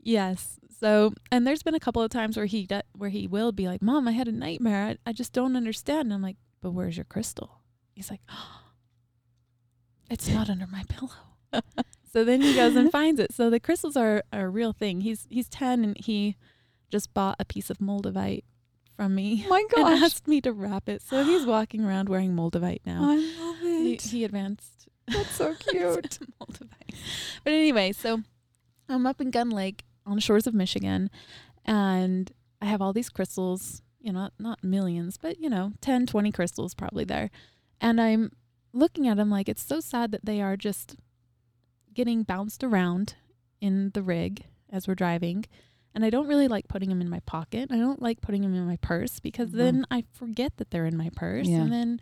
yes. 0.03 0.59
So, 0.81 1.15
and 1.31 1.47
there's 1.47 1.63
been 1.63 1.75
a 1.77 1.81
couple 1.81 2.03
of 2.03 2.11
times 2.11 2.37
where 2.37 2.47
he 2.47 2.67
do- 2.67 2.81
where 2.97 3.11
he 3.11 3.29
will 3.29 3.53
be 3.53 3.67
like, 3.69 3.81
"Mom, 3.83 4.09
I 4.09 4.13
had 4.13 4.27
a 4.27 4.33
nightmare. 4.33 4.83
I, 5.07 5.11
I 5.11 5.13
just 5.13 5.33
don't 5.33 5.55
understand." 5.57 6.07
And 6.07 6.13
I'm 6.15 6.23
like, 6.23 6.37
"But 6.61 6.73
where's 6.73 6.97
your 6.97 7.05
crystal?" 7.05 7.61
He's 7.95 8.11
like, 8.11 8.21
"It's 10.11 10.29
not 10.29 10.51
under 10.51 10.67
my 10.67 10.83
pillow." 10.89 11.63
So 12.13 12.25
then 12.25 12.41
he 12.43 12.55
goes 12.55 12.77
and 12.77 12.91
finds 13.01 13.19
it. 13.21 13.33
So 13.33 13.51
the 13.51 13.61
crystals 13.61 13.97
are, 13.97 14.23
are 14.33 14.47
a 14.47 14.49
real 14.51 14.73
thing. 14.73 15.01
He's 15.03 15.27
he's 15.31 15.49
10 15.49 15.85
and 15.85 15.97
he 15.99 16.37
just 16.91 17.13
bought 17.15 17.37
a 17.39 17.45
piece 17.45 17.71
of 17.71 17.79
moldavite 17.79 18.45
from 18.97 19.15
me 19.15 19.45
Oh 19.47 19.49
my 19.49 19.59
and 19.77 19.85
gosh. 19.87 20.03
asked 20.03 20.29
me 20.29 20.41
to 20.43 20.53
wrap 20.53 20.89
it. 20.89 21.01
So 21.03 21.25
he's 21.25 21.47
walking 21.47 21.85
around 21.85 22.09
wearing 22.09 22.35
moldavite 22.37 22.81
now. 22.85 23.03
I 23.11 23.17
love 23.17 23.59
He, 23.61 23.95
it. 23.95 24.03
he 24.03 24.25
advanced 24.25 24.89
That's 25.09 25.31
so 25.31 25.55
cute. 25.59 26.19
Moldavite. 26.41 26.95
But 27.45 27.53
anyway, 27.53 27.93
so 27.93 28.21
I'm 28.89 29.07
up 29.07 29.21
in 29.21 29.31
Gun 29.31 29.49
Lake 29.51 29.85
on 30.05 30.17
the 30.17 30.21
shores 30.21 30.47
of 30.47 30.53
Michigan, 30.55 31.09
and 31.65 32.31
I 32.61 32.67
have 32.67 32.83
all 32.83 32.93
these 32.93 33.09
crystals, 33.09 33.81
you 34.01 34.13
know, 34.13 34.29
not 34.39 34.63
millions, 34.63 35.17
but, 35.17 35.39
you 35.41 35.49
know, 35.49 35.73
10, 35.81 36.07
20 36.07 36.31
crystals 36.33 36.75
probably 36.75 37.05
there. 37.05 37.31
And 37.81 38.01
I'm 38.01 38.33
looking 38.73 39.09
at 39.09 39.17
them 39.17 39.31
like 39.31 39.49
it's 39.49 39.63
so 39.63 39.81
sad 39.81 40.11
that 40.13 40.25
they 40.25 40.43
are 40.43 40.57
just 40.57 40.97
getting 41.95 42.23
bounced 42.23 42.63
around 42.65 43.15
in 43.61 43.91
the 43.95 44.03
rig 44.03 44.45
as 44.71 44.87
we're 44.89 44.95
driving. 44.95 45.45
And 45.95 46.05
I 46.05 46.11
don't 46.11 46.27
really 46.27 46.49
like 46.49 46.69
putting 46.69 46.89
them 46.89 47.01
in 47.03 47.11
my 47.11 47.21
pocket. 47.21 47.71
I 47.71 47.77
don't 47.77 48.01
like 48.01 48.21
putting 48.23 48.43
them 48.43 48.55
in 48.55 48.67
my 48.67 48.77
purse 48.77 49.21
because 49.21 49.51
Mhm. 49.51 49.57
then 49.59 49.87
I 49.91 50.05
forget 50.13 50.57
that 50.57 50.71
they're 50.71 50.87
in 50.87 50.97
my 50.97 51.11
purse. 51.15 51.47
Yeah. 51.49 51.63
And 51.63 51.73
then 51.73 52.01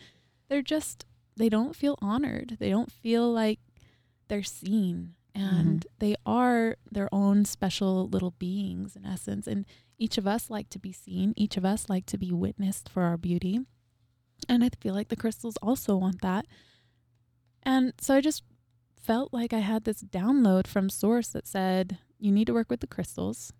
they're 0.48 0.62
just, 0.62 1.04
they 1.36 1.48
don't 1.48 1.74
feel 1.74 1.98
honored. 2.00 2.56
They 2.60 2.70
don't 2.70 2.92
feel 2.92 3.30
like 3.32 3.58
they're 4.28 4.42
seen. 4.44 5.14
And 5.34 5.86
they 6.00 6.16
are 6.26 6.76
their 6.90 7.08
own 7.12 7.44
special 7.44 8.08
little 8.08 8.32
beings 8.32 8.94
in 8.96 9.04
essence. 9.04 9.46
And 9.46 9.64
each 9.98 10.18
of 10.18 10.26
us 10.26 10.50
like 10.50 10.68
to 10.70 10.78
be 10.78 10.92
seen. 10.92 11.34
Each 11.36 11.56
of 11.56 11.64
us 11.64 11.88
like 11.88 12.06
to 12.06 12.18
be 12.18 12.30
witnessed 12.32 12.88
for 12.88 13.02
our 13.04 13.16
beauty. 13.16 13.60
And 14.48 14.62
I 14.64 14.70
feel 14.80 14.94
like 14.94 15.08
the 15.08 15.16
crystals 15.16 15.56
also 15.62 15.96
want 15.96 16.20
that. 16.22 16.46
And 17.62 17.92
so 18.00 18.14
I 18.14 18.20
just 18.20 18.42
felt 19.02 19.32
like 19.32 19.52
I 19.52 19.58
had 19.58 19.84
this 19.84 20.02
download 20.02 20.66
from 20.66 20.88
Source 20.90 21.28
that 21.28 21.46
said, 21.46 21.98
you 22.18 22.30
need 22.30 22.46
to 22.46 22.54
work 22.54 22.70
with 22.70 22.80
the 22.80 22.86
crystals. 22.86 23.52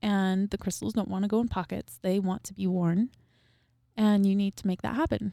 And 0.00 0.50
the 0.50 0.58
crystals 0.58 0.92
don't 0.94 1.08
want 1.08 1.24
to 1.24 1.28
go 1.28 1.40
in 1.40 1.48
pockets, 1.48 1.98
they 2.02 2.18
want 2.18 2.44
to 2.44 2.54
be 2.54 2.66
worn. 2.66 3.10
And 3.96 4.26
you 4.26 4.34
need 4.34 4.56
to 4.56 4.66
make 4.66 4.82
that 4.82 4.96
happen. 4.96 5.32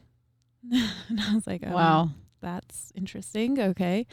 and 0.72 1.20
I 1.20 1.34
was 1.34 1.46
like, 1.46 1.62
oh, 1.66 1.72
Wow. 1.72 2.10
That's 2.40 2.92
interesting. 2.94 3.60
Okay. 3.60 4.06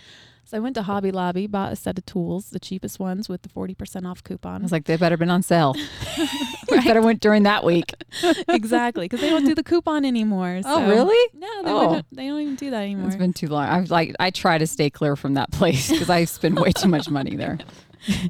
So 0.45 0.55
I 0.55 0.59
went 0.61 0.75
to 0.75 0.83
Hobby 0.83 1.11
Lobby, 1.11 1.45
bought 1.45 1.73
a 1.73 1.75
set 1.75 1.97
of 1.97 2.05
tools, 2.05 2.51
the 2.51 2.59
cheapest 2.59 2.99
ones 2.99 3.27
with 3.27 3.41
the 3.41 3.49
40% 3.49 4.09
off 4.09 4.23
coupon. 4.23 4.61
I 4.61 4.63
was 4.63 4.71
like, 4.71 4.85
they 4.85 4.95
better 4.95 5.17
been 5.17 5.29
on 5.29 5.43
sale. 5.43 5.75
We 6.69 6.81
better 6.83 7.01
went 7.01 7.21
during 7.21 7.43
that 7.43 7.63
week. 7.63 7.93
exactly. 8.49 9.05
Because 9.05 9.21
they 9.21 9.29
don't 9.29 9.45
do 9.45 9.55
the 9.55 9.63
coupon 9.63 10.03
anymore. 10.03 10.59
Oh, 10.65 10.85
really? 10.87 11.29
No, 11.33 11.63
they, 11.63 11.71
Oh. 11.71 12.01
they 12.11 12.27
don't 12.27 12.41
even 12.41 12.55
do 12.55 12.69
that 12.71 12.83
anymore. 12.83 13.07
It's 13.07 13.15
been 13.15 13.31
too 13.31 13.47
long. 13.47 13.63
I've 13.67 13.89
like 13.89 14.13
I 14.19 14.31
try 14.31 14.57
to 14.57 14.67
stay 14.67 14.89
clear 14.89 15.15
from 15.15 15.35
that 15.35 15.49
place 15.51 15.89
because 15.89 16.09
I 16.09 16.25
spend 16.25 16.59
way 16.59 16.71
too 16.73 16.89
much 16.89 17.09
money 17.09 17.37
there. 17.37 17.57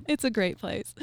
it's 0.08 0.24
a 0.24 0.30
great 0.30 0.60
place. 0.60 0.94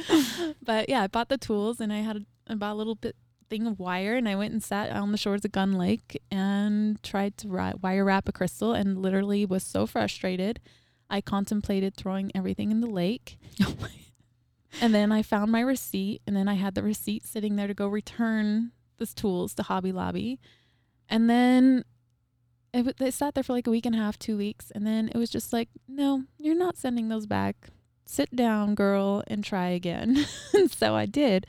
but 0.63 0.89
yeah, 0.89 1.03
I 1.03 1.07
bought 1.09 1.29
the 1.29 1.37
tools 1.39 1.81
and 1.81 1.93
I 1.93 1.99
had 1.99 2.17
a, 2.19 2.21
I 2.49 2.55
bought 2.55 2.73
a 2.73 2.77
little 2.77 2.95
bit 2.95 3.17
thing 3.55 3.69
of 3.69 3.79
wire 3.79 4.17
and 4.17 4.29
I 4.29 4.35
went 4.35 4.53
and 4.53 4.61
sat 4.61 4.91
on 4.91 5.13
the 5.13 5.19
shores 5.19 5.45
of 5.45 5.53
Gun 5.53 5.75
Lake 5.75 6.21
and 6.29 7.01
tried 7.05 7.37
to 7.39 7.49
ri- 7.49 7.75
wire 7.81 8.05
wrap 8.05 8.29
a 8.29 8.33
crystal 8.33 8.73
and 8.73 8.99
literally 8.99 9.47
was 9.47 9.63
so 9.63 9.87
frustrated. 9.87 10.59
I 11.09 11.21
contemplated 11.21 11.95
throwing 11.95 12.33
everything 12.35 12.73
in 12.73 12.81
the 12.81 12.91
lake. 12.91 13.39
Oh 14.77 14.83
and 14.83 14.93
then 14.93 15.13
I 15.13 15.23
found 15.23 15.53
my 15.53 15.61
receipt 15.61 16.21
and 16.27 16.35
then 16.35 16.49
I 16.49 16.55
had 16.55 16.75
the 16.75 16.83
receipt 16.83 17.25
sitting 17.25 17.55
there 17.55 17.69
to 17.69 17.75
go 17.75 17.87
return 17.87 18.73
the 18.99 19.07
tools 19.07 19.55
to 19.55 19.63
Hobby 19.63 19.93
Lobby. 19.93 20.41
And 21.09 21.31
then 21.31 21.85
it, 22.73 22.79
w- 22.79 22.95
they 22.99 23.13
sat 23.13 23.35
there 23.35 23.45
for 23.45 23.53
like 23.53 23.69
a 23.69 23.71
week 23.71 23.87
and 23.87 23.95
a 23.95 23.99
half, 23.99 24.19
two 24.19 24.37
weeks. 24.37 24.73
And 24.75 24.85
then 24.85 25.11
it 25.15 25.17
was 25.17 25.31
just 25.31 25.53
like, 25.53 25.69
no, 25.87 26.25
you're 26.39 26.57
not 26.57 26.77
sending 26.77 27.09
those 27.09 27.27
back 27.27 27.71
sit 28.05 28.35
down, 28.35 28.75
girl, 28.75 29.23
and 29.27 29.45
try 29.45 29.69
again. 29.69 30.27
and 30.55 30.71
so 30.71 30.95
I 30.95 31.07
did. 31.07 31.47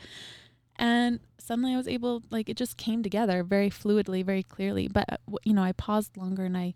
And 0.78 1.20
suddenly 1.46 1.74
I 1.74 1.78
was 1.78 1.88
able, 1.88 2.24
like, 2.32 2.50
it 2.50 2.58
just 2.58 2.78
came 2.78 3.04
together 3.04 3.44
very 3.44 3.70
fluidly, 3.70 4.26
very 4.26 4.44
clearly. 4.44 4.88
But, 4.88 5.06
uh, 5.10 5.18
you 5.44 5.54
know, 5.54 5.64
I 5.64 5.72
paused 5.74 6.18
longer 6.18 6.46
and 6.46 6.58
I 6.58 6.74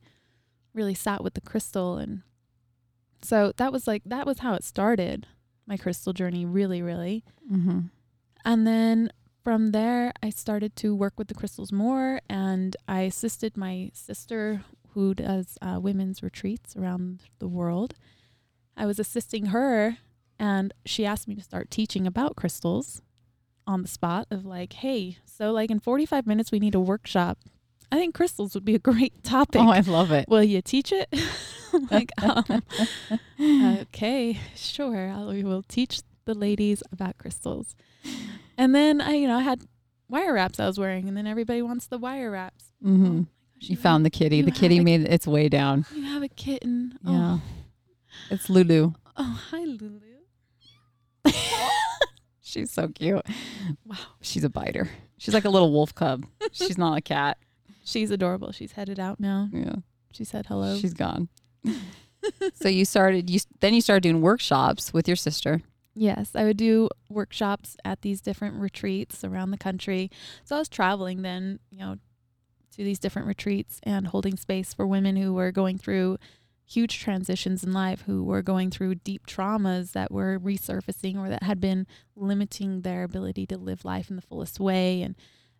really 0.73 0.93
sat 0.93 1.23
with 1.23 1.33
the 1.33 1.41
crystal. 1.41 1.97
And 1.97 2.21
so 3.21 3.51
that 3.57 3.73
was 3.73 3.87
like, 3.87 4.03
that 4.05 4.27
was 4.27 4.39
how 4.39 4.53
it 4.53 4.63
started, 4.63 5.27
my 5.65 5.77
crystal 5.77 6.13
journey, 6.13 6.45
really, 6.45 6.81
really. 6.81 7.23
Mm-hmm. 7.51 7.79
And 8.45 8.67
then 8.67 9.11
from 9.43 9.71
there, 9.71 10.13
I 10.21 10.29
started 10.29 10.75
to 10.77 10.95
work 10.95 11.13
with 11.17 11.27
the 11.27 11.33
crystals 11.33 11.71
more, 11.71 12.21
and 12.29 12.77
I 12.87 13.01
assisted 13.01 13.57
my 13.57 13.89
sister 13.93 14.63
who 14.93 15.13
does 15.13 15.57
uh, 15.61 15.79
women's 15.81 16.21
retreats 16.21 16.75
around 16.75 17.23
the 17.39 17.47
world. 17.47 17.95
I 18.77 18.85
was 18.85 18.99
assisting 18.99 19.47
her, 19.47 19.97
and 20.37 20.73
she 20.85 21.05
asked 21.05 21.27
me 21.27 21.35
to 21.35 21.43
start 21.43 21.71
teaching 21.71 22.05
about 22.05 22.35
crystals 22.35 23.01
on 23.69 23.81
the 23.83 23.87
spot 23.87 24.25
of 24.31 24.45
like, 24.45 24.73
hey, 24.73 25.17
so 25.25 25.51
like 25.51 25.69
in 25.71 25.79
45 25.79 26.25
minutes, 26.27 26.51
we 26.51 26.59
need 26.59 26.75
a 26.75 26.79
workshop. 26.79 27.37
I 27.91 27.95
think 27.97 28.13
crystals 28.15 28.53
would 28.55 28.65
be 28.65 28.75
a 28.75 28.79
great 28.79 29.23
topic. 29.23 29.61
Oh, 29.61 29.69
I 29.69 29.79
love 29.81 30.11
it. 30.11 30.27
Will 30.27 30.43
you 30.43 30.61
teach 30.61 30.91
it? 30.91 31.07
Like, 31.91 32.09
um, 32.23 32.63
okay, 33.39 34.39
sure. 34.55 35.09
I 35.11 35.23
we 35.25 35.43
will 35.43 35.61
teach 35.61 36.01
the 36.25 36.33
ladies 36.33 36.81
about 36.91 37.19
crystals. 37.19 37.75
And 38.57 38.73
then 38.73 38.99
I, 39.01 39.11
you 39.13 39.27
know, 39.27 39.37
I 39.37 39.41
had 39.43 39.61
wire 40.09 40.33
wraps 40.33 40.59
I 40.59 40.65
was 40.65 40.79
wearing, 40.79 41.07
and 41.07 41.15
then 41.15 41.27
everybody 41.27 41.61
wants 41.61 41.85
the 41.85 41.99
wire 41.99 42.31
wraps. 42.31 42.71
Mm-hmm. 42.83 43.05
Oh 43.05 43.09
my 43.19 43.25
You 43.59 43.77
found 43.77 44.03
the 44.03 44.09
kitty. 44.09 44.41
The 44.41 44.49
kitty 44.49 44.79
a- 44.79 44.83
made 44.83 45.01
its 45.01 45.27
way 45.27 45.47
down. 45.47 45.85
You 45.93 46.01
have 46.05 46.23
a 46.23 46.27
kitten. 46.29 46.97
Yeah. 47.05 47.37
Oh, 47.37 47.41
It's 48.31 48.49
Lulu. 48.49 48.93
oh 49.17 49.39
hi, 49.51 49.59
Lulu. 49.63 49.99
She's 52.49 52.71
so 52.71 52.87
cute. 52.87 53.25
Wow. 53.85 53.97
She's 54.21 54.43
a 54.43 54.49
biter. 54.49 54.89
She's 55.19 55.35
like 55.35 55.45
a 55.45 55.49
little 55.49 55.71
wolf 55.71 55.93
cub. 55.93 56.25
She's 56.51 56.79
not 56.79 56.97
a 56.97 57.01
cat. 57.01 57.37
She's 57.83 58.09
adorable. 58.09 58.51
She's 58.51 58.71
headed 58.71 58.99
out 58.99 59.19
now. 59.19 59.49
Yeah. 59.51 59.75
She 60.11 60.23
said 60.23 60.47
hello. 60.47 60.77
She's 60.77 60.95
gone. 60.95 61.29
so 62.55 62.67
you 62.67 62.85
started 62.85 63.29
you 63.29 63.39
then 63.59 63.73
you 63.73 63.81
started 63.81 64.01
doing 64.01 64.21
workshops 64.21 64.91
with 64.93 65.07
your 65.07 65.15
sister. 65.15 65.61
Yes, 65.93 66.31
I 66.33 66.45
would 66.45 66.57
do 66.57 66.89
workshops 67.09 67.77
at 67.85 68.01
these 68.01 68.21
different 68.21 68.55
retreats 68.55 69.23
around 69.23 69.51
the 69.51 69.57
country. 69.57 70.09
So 70.43 70.55
I 70.55 70.59
was 70.59 70.69
traveling 70.69 71.21
then, 71.21 71.59
you 71.69 71.79
know, 71.79 71.97
to 72.71 72.83
these 72.83 72.99
different 72.99 73.27
retreats 73.27 73.79
and 73.83 74.07
holding 74.07 74.37
space 74.37 74.73
for 74.73 74.87
women 74.87 75.17
who 75.17 75.33
were 75.33 75.51
going 75.51 75.77
through 75.77 76.17
huge 76.71 76.99
transitions 76.99 77.63
in 77.63 77.73
life 77.73 78.03
who 78.05 78.23
were 78.23 78.43
going 78.43 78.69
through 78.69 78.93
deep 78.95 79.25
traumas 79.25 79.93
that 79.93 80.11
were 80.11 80.37
resurfacing 80.39 81.17
or 81.17 81.27
that 81.27 81.41
had 81.43 81.59
been 81.59 81.87
limiting 82.15 82.81
their 82.81 83.03
ability 83.03 83.47
to 83.47 83.57
live 83.57 83.83
life 83.83 84.09
in 84.11 84.15
the 84.15 84.21
fullest 84.21 84.59
way. 84.59 85.01
And 85.01 85.15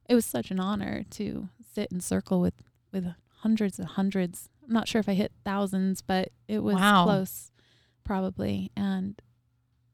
it 0.08 0.13
was 0.13 0.26
such 0.26 0.52
an 0.52 0.60
honor 0.60 1.04
to 1.12 1.50
sit 1.74 1.91
and 1.91 2.04
circle 2.04 2.39
with 2.41 2.62
with 2.91 3.08
hundreds 3.41 3.80
and 3.80 3.88
hundreds 3.88 4.50
i'm 4.67 4.74
not 4.74 4.88
sure 4.88 5.00
if 5.00 5.08
i 5.08 5.13
hit 5.13 5.32
thousands 5.45 6.02
but 6.02 6.30
it 6.48 6.60
was 6.62 6.76
Wow. 6.76 7.06
close 7.06 7.52
probably. 8.04 8.72
And 8.76 9.22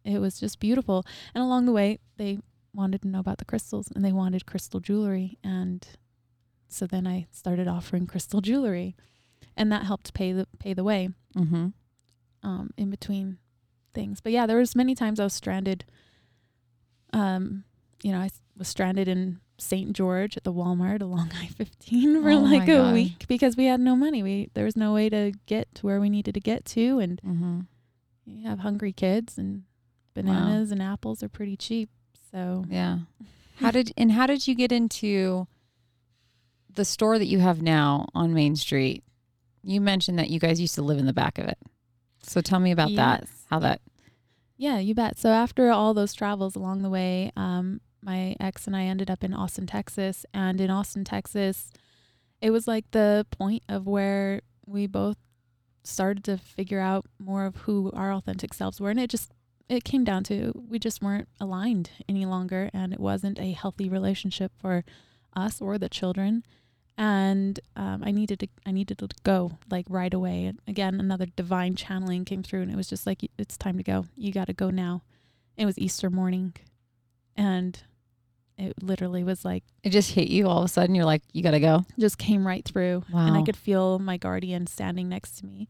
it 0.03 0.19
was 0.19 0.39
just 0.39 0.59
beautiful. 0.59 1.03
And 1.33 1.43
along 1.43 1.65
the 1.65 1.71
way 1.73 1.99
they 2.17 2.39
wanted 2.73 3.01
to 3.01 3.07
know 3.07 3.19
about 3.19 3.37
the 3.39 3.45
crystals 3.45 3.89
and 3.93 4.03
they 4.05 4.11
wanted 4.11 4.45
crystal 4.45 4.79
jewelry. 4.79 5.37
And 5.43 5.85
so 6.67 6.85
then 6.87 7.05
i 7.07 7.27
started 7.31 7.67
offering 7.67 8.07
crystal 8.07 8.41
jewelry 8.41 8.95
and 9.57 9.71
that 9.71 9.83
helped 9.83 10.13
pay 10.13 10.31
the 10.31 10.47
pay 10.59 10.73
the 10.73 10.83
way 10.83 11.09
Mm-hmm. 11.35 11.67
um, 12.43 12.69
in 12.77 12.89
between 12.89 13.37
things. 13.93 14.21
But 14.21 14.31
yeah, 14.31 14.45
there 14.45 14.57
was 14.57 14.75
many 14.75 14.95
times 14.95 15.19
I 15.19 15.23
was 15.25 15.33
stranded. 15.33 15.85
Um, 17.13 17.63
you 18.03 18.11
know, 18.11 18.19
I 18.19 18.29
was 18.57 18.67
stranded 18.67 19.07
in 19.07 19.39
St. 19.57 19.93
George 19.93 20.35
at 20.37 20.43
the 20.43 20.51
Walmart 20.53 21.01
along 21.01 21.31
I-15 21.41 22.21
for 22.23 22.29
Oh 22.29 22.39
like 22.39 22.63
a 22.63 22.73
God. 22.77 22.93
week 22.93 23.25
because 23.27 23.55
we 23.55 23.65
had 23.65 23.79
no 23.79 23.95
money. 23.95 24.21
We 24.23 24.49
there 24.53 24.65
was 24.65 24.75
no 24.75 24.93
way 24.93 25.09
to 25.09 25.31
get 25.45 25.73
to 25.75 25.85
where 25.85 25.99
we 25.99 26.09
needed 26.09 26.33
to 26.33 26.39
get 26.41 26.65
to, 26.65 26.99
and 26.99 27.21
Mm-hmm. 27.25 27.59
you 28.25 28.47
have 28.47 28.59
hungry 28.59 28.91
kids, 28.93 29.37
and 29.37 29.63
bananas 30.13 30.71
and 30.71 30.81
apples 30.81 31.21
are 31.23 31.29
pretty 31.29 31.57
cheap. 31.57 31.89
So 32.31 32.65
Yeah. 32.69 32.99
How 33.57 33.71
did 33.71 33.93
and 33.95 34.11
how 34.11 34.27
did 34.27 34.47
you 34.49 34.53
get 34.55 34.73
into 34.73 35.47
the 36.73 36.83
store 36.83 37.17
that 37.17 37.27
you 37.27 37.39
have 37.39 37.61
now 37.61 38.09
on 38.13 38.33
Main 38.33 38.57
Street? 38.57 39.05
You 39.65 39.81
mentioned 39.81 40.19
that 40.19 40.29
you 40.29 40.39
guys 40.39 40.61
used 40.61 40.75
to 40.75 40.81
live 40.81 40.99
in 40.99 41.07
the 41.07 41.13
back 41.13 41.37
of 41.39 41.45
it. 41.45 41.57
So 42.21 42.39
tell 42.39 42.59
me 42.59 42.71
about 42.71 42.93
that. 42.95 43.27
How 43.49 43.59
that 43.59 43.81
Yeah, 44.57 44.79
you 44.79 44.93
bet. 44.93 45.17
So 45.17 45.29
after 45.29 45.69
all 45.71 45.93
those 45.93 46.13
travels 46.13 46.55
along 46.55 46.81
the 46.81 46.89
way, 46.89 47.31
um, 47.35 47.81
my 48.01 48.35
ex 48.39 48.67
and 48.67 48.75
I 48.75 48.83
ended 48.83 49.09
up 49.09 49.23
in 49.23 49.33
Austin, 49.33 49.65
Texas. 49.65 50.25
And 50.33 50.61
in 50.61 50.69
Austin, 50.69 51.03
Texas, 51.03 51.71
it 52.41 52.51
was 52.51 52.67
like 52.67 52.91
the 52.91 53.25
point 53.31 53.63
of 53.67 53.87
where 53.87 54.41
we 54.65 54.87
both 54.87 55.17
started 55.83 56.23
to 56.25 56.37
figure 56.37 56.79
out 56.79 57.05
more 57.19 57.45
of 57.45 57.57
who 57.57 57.91
our 57.93 58.13
authentic 58.13 58.53
selves 58.53 58.79
were. 58.79 58.91
And 58.91 58.99
it 58.99 59.09
just 59.09 59.31
it 59.67 59.83
came 59.83 60.03
down 60.03 60.23
to 60.25 60.51
we 60.69 60.77
just 60.77 61.01
weren't 61.01 61.27
aligned 61.39 61.89
any 62.07 62.25
longer 62.25 62.69
and 62.71 62.93
it 62.93 62.99
wasn't 62.99 63.39
a 63.39 63.51
healthy 63.51 63.89
relationship 63.89 64.51
for 64.59 64.83
us 65.35 65.59
or 65.59 65.77
the 65.77 65.89
children. 65.89 66.43
And 66.97 67.59
um, 67.75 68.03
I 68.05 68.11
needed 68.11 68.39
to 68.39 68.47
I 68.65 68.71
needed 68.71 68.99
to 68.99 69.09
go 69.23 69.57
like 69.69 69.85
right 69.89 70.13
away. 70.13 70.45
And 70.45 70.59
again, 70.67 70.99
another 70.99 71.25
divine 71.25 71.75
channeling 71.75 72.23
came 72.25 72.41
through, 72.41 72.61
and 72.61 72.71
it 72.71 72.77
was 72.77 72.87
just 72.87 73.05
like 73.05 73.19
it's 73.37 73.57
time 73.57 73.77
to 73.77 73.83
go. 73.83 74.05
You 74.15 74.31
got 74.31 74.47
to 74.47 74.53
go 74.53 74.69
now. 74.69 75.03
It 75.57 75.65
was 75.65 75.77
Easter 75.77 76.09
morning, 76.09 76.53
and 77.35 77.77
it 78.57 78.81
literally 78.81 79.23
was 79.23 79.43
like 79.43 79.63
it 79.83 79.89
just 79.89 80.11
hit 80.11 80.29
you 80.29 80.47
all 80.47 80.59
of 80.59 80.65
a 80.65 80.67
sudden. 80.69 80.95
You're 80.95 81.05
like, 81.05 81.21
you 81.33 81.43
gotta 81.43 81.59
go. 81.59 81.85
just 81.99 82.17
came 82.17 82.47
right 82.47 82.63
through, 82.63 83.03
and 83.13 83.35
I 83.37 83.41
could 83.43 83.57
feel 83.57 83.99
my 83.99 84.15
guardian 84.17 84.65
standing 84.67 85.09
next 85.09 85.37
to 85.39 85.45
me, 85.45 85.67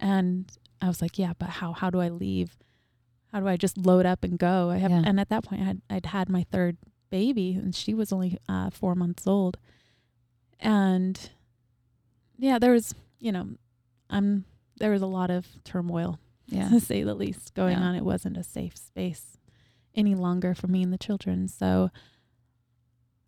and 0.00 0.50
I 0.82 0.88
was 0.88 1.00
like, 1.00 1.18
yeah, 1.18 1.32
but 1.38 1.48
how? 1.50 1.72
How 1.72 1.90
do 1.90 2.00
I 2.00 2.08
leave? 2.08 2.56
How 3.32 3.40
do 3.40 3.46
I 3.48 3.56
just 3.56 3.76
load 3.78 4.06
up 4.06 4.22
and 4.24 4.38
go? 4.38 4.70
I 4.70 4.78
have, 4.78 4.90
Yeah. 4.90 5.02
and 5.04 5.18
at 5.20 5.28
that 5.28 5.44
point, 5.44 5.62
I 5.62 5.64
had 5.64 5.80
I'd 5.90 6.06
had 6.06 6.28
my 6.28 6.44
third 6.50 6.76
baby, 7.10 7.54
and 7.54 7.74
she 7.74 7.94
was 7.94 8.12
only 8.12 8.38
uh, 8.48 8.70
four 8.70 8.94
months 8.96 9.26
old, 9.26 9.56
and 10.64 11.30
yeah, 12.38 12.58
there 12.58 12.72
was, 12.72 12.94
you 13.20 13.30
know, 13.30 13.48
I'm 14.10 14.44
there 14.80 14.90
was 14.90 15.02
a 15.02 15.06
lot 15.06 15.30
of 15.30 15.46
turmoil 15.62 16.18
Yeah. 16.46 16.68
to 16.68 16.80
say 16.80 17.04
the 17.04 17.14
least 17.14 17.54
going 17.54 17.78
Yeah. 17.78 17.84
on. 17.84 17.94
It 17.94 18.04
wasn't 18.04 18.36
a 18.36 18.42
safe 18.42 18.76
space 18.76 19.36
any 19.94 20.14
longer 20.16 20.54
for 20.54 20.66
me 20.66 20.82
and 20.82 20.92
the 20.92 20.98
children. 20.98 21.46
So 21.46 21.90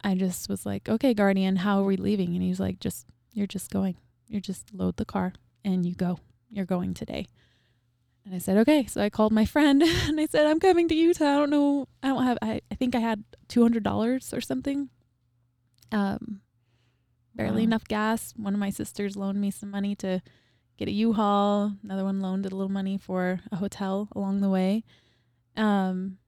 I 0.03 0.15
just 0.17 0.49
was 0.49 0.67
like, 0.67 0.89
okay, 0.89 1.15
guardian, 1.15 1.57
how 1.57 1.81
are 1.81 1.85
we 1.85 1.97
leaving? 1.97 2.35
And 2.35 2.43
he 2.43 2.49
was 2.49 2.59
like, 2.61 2.81
just, 2.81 3.07
you're 3.33 3.47
just 3.47 3.71
going. 3.71 3.97
You're 4.29 4.41
just 4.41 4.75
load 4.75 4.97
the 4.97 5.05
car 5.05 5.33
and 5.65 5.87
you 5.87 5.95
go. 5.95 6.19
You're 6.51 6.65
going 6.67 6.95
today. 6.95 7.27
And 8.25 8.35
I 8.35 8.39
said, 8.39 8.57
okay. 8.59 8.87
So 8.87 9.01
I 9.01 9.09
called 9.11 9.33
my 9.33 9.45
friend 9.45 9.83
and 10.09 10.21
I 10.21 10.27
said, 10.27 10.47
I'm 10.47 10.59
coming 10.61 10.89
to 10.89 10.95
Utah. 10.95 11.25
I 11.25 11.37
don't 11.39 11.51
know. 11.51 11.87
I 12.03 12.09
don't 12.09 12.25
have, 12.25 12.39
I, 12.43 12.61
I 12.71 12.75
think 12.75 12.95
I 12.97 13.01
had 13.01 13.23
$200 13.49 14.33
or 14.37 14.41
something. 14.41 14.89
Um, 15.93 16.41
barely 17.37 17.63
Wow. 17.63 17.67
enough 17.69 17.85
gas. 17.85 18.33
One 18.37 18.55
of 18.55 18.61
my 18.61 18.71
sisters 18.71 19.17
loaned 19.17 19.41
me 19.41 19.51
some 19.51 19.71
money 19.71 19.95
to 19.97 20.23
get 20.77 20.89
a 20.89 20.93
U-Haul. 20.93 21.73
Another 21.83 22.05
one 22.05 22.21
loaned 22.21 22.47
a 22.47 22.51
little 22.51 22.69
money 22.69 22.97
for 22.99 23.41
a 23.53 23.57
hotel 23.57 24.09
along 24.15 24.41
the 24.41 24.49
way. 24.51 24.85
Um, 25.57 26.19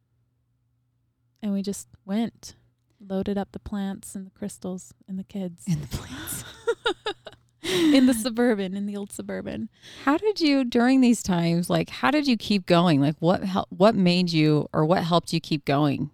and 1.43 1.53
we 1.53 1.63
just 1.63 1.89
went, 2.05 2.55
loaded 3.01 3.39
up 3.39 3.53
the 3.53 3.59
plants 3.59 4.15
and 4.15 4.27
the 4.27 4.31
crystals 4.31 4.93
and 5.07 5.19
the 5.19 5.25
kids 5.25 5.65
In 5.67 5.81
the 5.81 5.87
plants. 5.87 6.45
in 7.63 8.07
the 8.07 8.15
suburban, 8.15 8.75
in 8.77 8.87
the 8.87 8.97
old 8.97 9.13
suburban. 9.13 9.69
How 10.05 10.17
did 10.17 10.41
you 10.41 10.65
during 10.65 11.01
these 11.01 11.23
times? 11.23 11.69
Like, 11.71 11.91
how 11.91 12.11
did 12.11 12.27
you 12.27 12.37
keep 12.37 12.67
going? 12.67 13.01
Like, 13.01 13.17
what 13.21 13.45
hel- 13.45 13.69
what 13.71 13.95
made 13.95 14.33
you 14.33 14.69
or 14.73 14.85
what 14.85 15.05
helped 15.05 15.33
you 15.33 15.41
keep 15.41 15.65
going? 15.65 16.11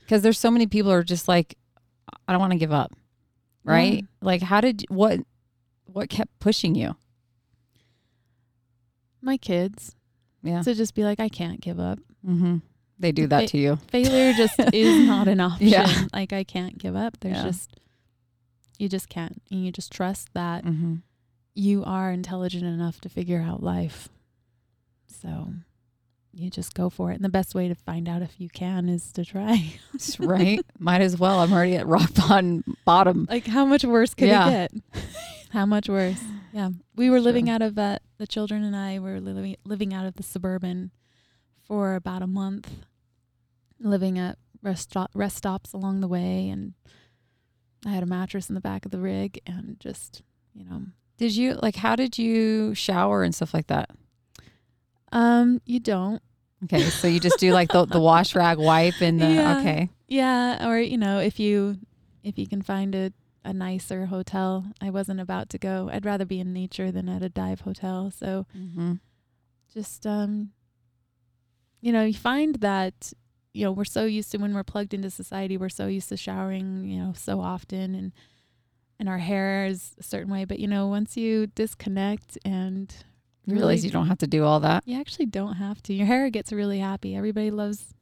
Because 0.00 0.22
there's 0.22 0.38
so 0.38 0.50
many 0.50 0.66
people 0.66 0.90
who 0.90 0.96
are 0.96 1.04
just 1.04 1.28
like, 1.28 1.56
I 2.26 2.32
don't 2.32 2.40
want 2.40 2.52
to 2.52 2.58
give 2.58 2.72
up, 2.72 2.92
right? 3.64 4.04
Like, 4.20 4.42
how 4.42 4.60
did 4.60 4.84
what 4.88 5.20
what 5.84 6.08
kept 6.10 6.38
pushing 6.40 6.74
you? 6.74 6.96
My 9.22 9.36
kids 9.36 9.94
Yeah, 10.42 10.62
to 10.62 10.74
just 10.74 10.94
be 10.94 11.04
like, 11.04 11.20
I 11.20 11.28
can't 11.28 11.60
give 11.60 11.78
up. 11.78 11.98
mm-hmm. 12.26 12.58
they 12.98 13.12
do 13.12 13.26
that 13.26 13.42
Fa- 13.42 13.46
to 13.48 13.58
you. 13.58 13.76
Failure 13.88 14.32
just 14.32 14.54
is 14.72 15.06
not 15.06 15.28
an 15.28 15.40
option. 15.40 15.68
Yeah. 15.68 16.04
Like 16.12 16.32
I 16.32 16.44
can't 16.44 16.78
give 16.78 16.96
up. 16.96 17.18
There's 17.20 17.36
Yeah. 17.36 17.44
just 17.44 17.70
you 18.78 18.88
just 18.88 19.08
can't. 19.08 19.42
And 19.50 19.64
you 19.64 19.70
just 19.72 19.92
trust 19.92 20.32
that 20.34 20.64
Mm-hmm. 20.64 20.96
you 21.54 21.84
are 21.84 22.10
intelligent 22.10 22.64
enough 22.64 23.00
to 23.02 23.08
figure 23.08 23.40
out 23.42 23.62
life. 23.62 24.08
So 25.06 25.48
you 26.32 26.48
just 26.50 26.74
go 26.74 26.88
for 26.90 27.10
it. 27.10 27.16
And 27.16 27.24
the 27.24 27.28
best 27.28 27.54
way 27.54 27.68
to 27.68 27.74
find 27.74 28.08
out 28.08 28.22
if 28.22 28.40
you 28.40 28.48
can 28.48 28.88
is 28.88 29.12
to 29.12 29.24
try. 29.24 29.74
right? 30.18 30.60
Might 30.78 31.00
as 31.00 31.18
well. 31.18 31.40
I'm 31.40 31.52
already 31.52 31.76
at 31.76 31.86
rock 31.86 32.14
bottom. 32.14 32.76
Bottom. 32.84 33.26
like 33.28 33.46
how 33.46 33.64
much 33.64 33.84
worse 33.84 34.14
could 34.14 34.28
Yeah. 34.28 34.48
it 34.64 34.72
get? 34.72 35.02
how 35.50 35.66
much 35.66 35.88
worse? 35.88 36.22
Yeah. 36.52 36.70
We 36.96 37.10
were 37.10 37.20
living 37.20 37.48
out 37.50 37.62
of 37.62 37.78
uh, 37.78 37.98
the 38.18 38.26
children 38.26 38.62
and 38.64 38.76
I 38.76 38.98
were 38.98 39.20
living 39.20 39.56
living 39.64 39.92
out 39.94 40.06
of 40.06 40.14
the 40.16 40.22
suburban 40.22 40.90
for 41.62 41.94
about 41.94 42.22
a 42.22 42.26
month, 42.26 42.70
living 43.78 44.18
at 44.18 44.38
rest 44.62 44.90
stop, 44.90 45.10
rest 45.14 45.36
stops 45.36 45.72
along 45.72 46.00
the 46.00 46.08
way 46.08 46.48
and 46.48 46.74
I 47.86 47.90
had 47.90 48.02
a 48.02 48.06
mattress 48.06 48.48
in 48.48 48.54
the 48.54 48.60
back 48.60 48.84
of 48.84 48.90
the 48.90 48.98
rig 48.98 49.40
and 49.46 49.78
just, 49.80 50.22
you 50.54 50.64
know, 50.64 50.82
Did 51.16 51.34
you 51.34 51.54
like? 51.62 51.76
How 51.76 51.96
did 51.96 52.18
you 52.18 52.74
shower 52.74 53.22
and 53.22 53.34
stuff 53.34 53.54
like 53.54 53.68
that? 53.68 53.90
Um 55.12 55.60
you 55.66 55.80
don't 55.80 56.22
Okay, 56.64 56.90
so 56.90 57.06
you 57.08 57.20
just 57.20 57.38
do 57.38 57.52
like 57.52 57.70
the 57.72 57.86
the 57.86 58.00
wash 58.00 58.34
rag 58.36 58.58
wipe 58.58 59.00
and 59.00 59.18
the 59.18 59.24
Yeah. 59.26 59.56
okay. 59.58 59.88
Yeah, 60.08 60.68
or 60.68 60.78
you 60.78 60.98
know, 60.98 61.18
if 61.18 61.40
you 61.40 61.78
if 62.22 62.38
you 62.38 62.46
can 62.46 62.60
find 62.62 62.94
a 62.94 63.12
a 63.42 63.52
nicer 63.54 64.04
hotel. 64.06 64.66
I 64.82 64.90
wasn't 64.90 65.20
about 65.20 65.48
to 65.50 65.58
go. 65.58 65.88
I'd 65.90 66.04
rather 66.04 66.26
be 66.26 66.38
in 66.40 66.52
nature 66.52 66.92
than 66.92 67.08
at 67.08 67.22
a 67.22 67.30
dive 67.30 67.62
hotel. 67.62 68.10
So 68.10 68.46
Mm-hmm. 68.54 68.94
just 69.72 70.06
um 70.06 70.50
you 71.80 71.92
know, 71.92 72.04
you 72.04 72.12
find 72.14 72.56
that 72.56 73.12
you 73.54 73.64
know, 73.64 73.72
we're 73.72 73.84
so 73.84 74.04
used 74.04 74.30
to 74.32 74.38
when 74.38 74.54
we're 74.54 74.62
plugged 74.62 74.92
into 74.94 75.10
society, 75.10 75.56
we're 75.56 75.68
so 75.70 75.86
used 75.86 76.10
to 76.10 76.16
showering, 76.16 76.84
you 76.84 77.00
know, 77.00 77.12
so 77.14 77.40
often 77.40 77.94
and 77.94 78.12
and 78.98 79.08
our 79.08 79.18
hair 79.18 79.64
is 79.64 79.94
a 79.98 80.02
certain 80.02 80.30
way, 80.30 80.44
but 80.44 80.58
you 80.58 80.68
know, 80.68 80.86
once 80.86 81.16
you 81.16 81.46
disconnect 81.46 82.36
and 82.44 82.94
You 83.50 83.56
realize 83.56 83.84
you 83.84 83.90
don't 83.90 84.06
have 84.08 84.18
to 84.18 84.26
do 84.26 84.44
all 84.44 84.60
that. 84.60 84.82
you 84.86 84.98
actually 85.00 85.26
don't 85.26 85.54
have 85.54 85.82
to. 85.84 85.94
Your 85.94 86.06
hair 86.06 86.30
gets 86.30 86.52
really 86.52 86.78
happy. 86.78 87.14
Everybody 87.16 87.50
loves 87.50 87.94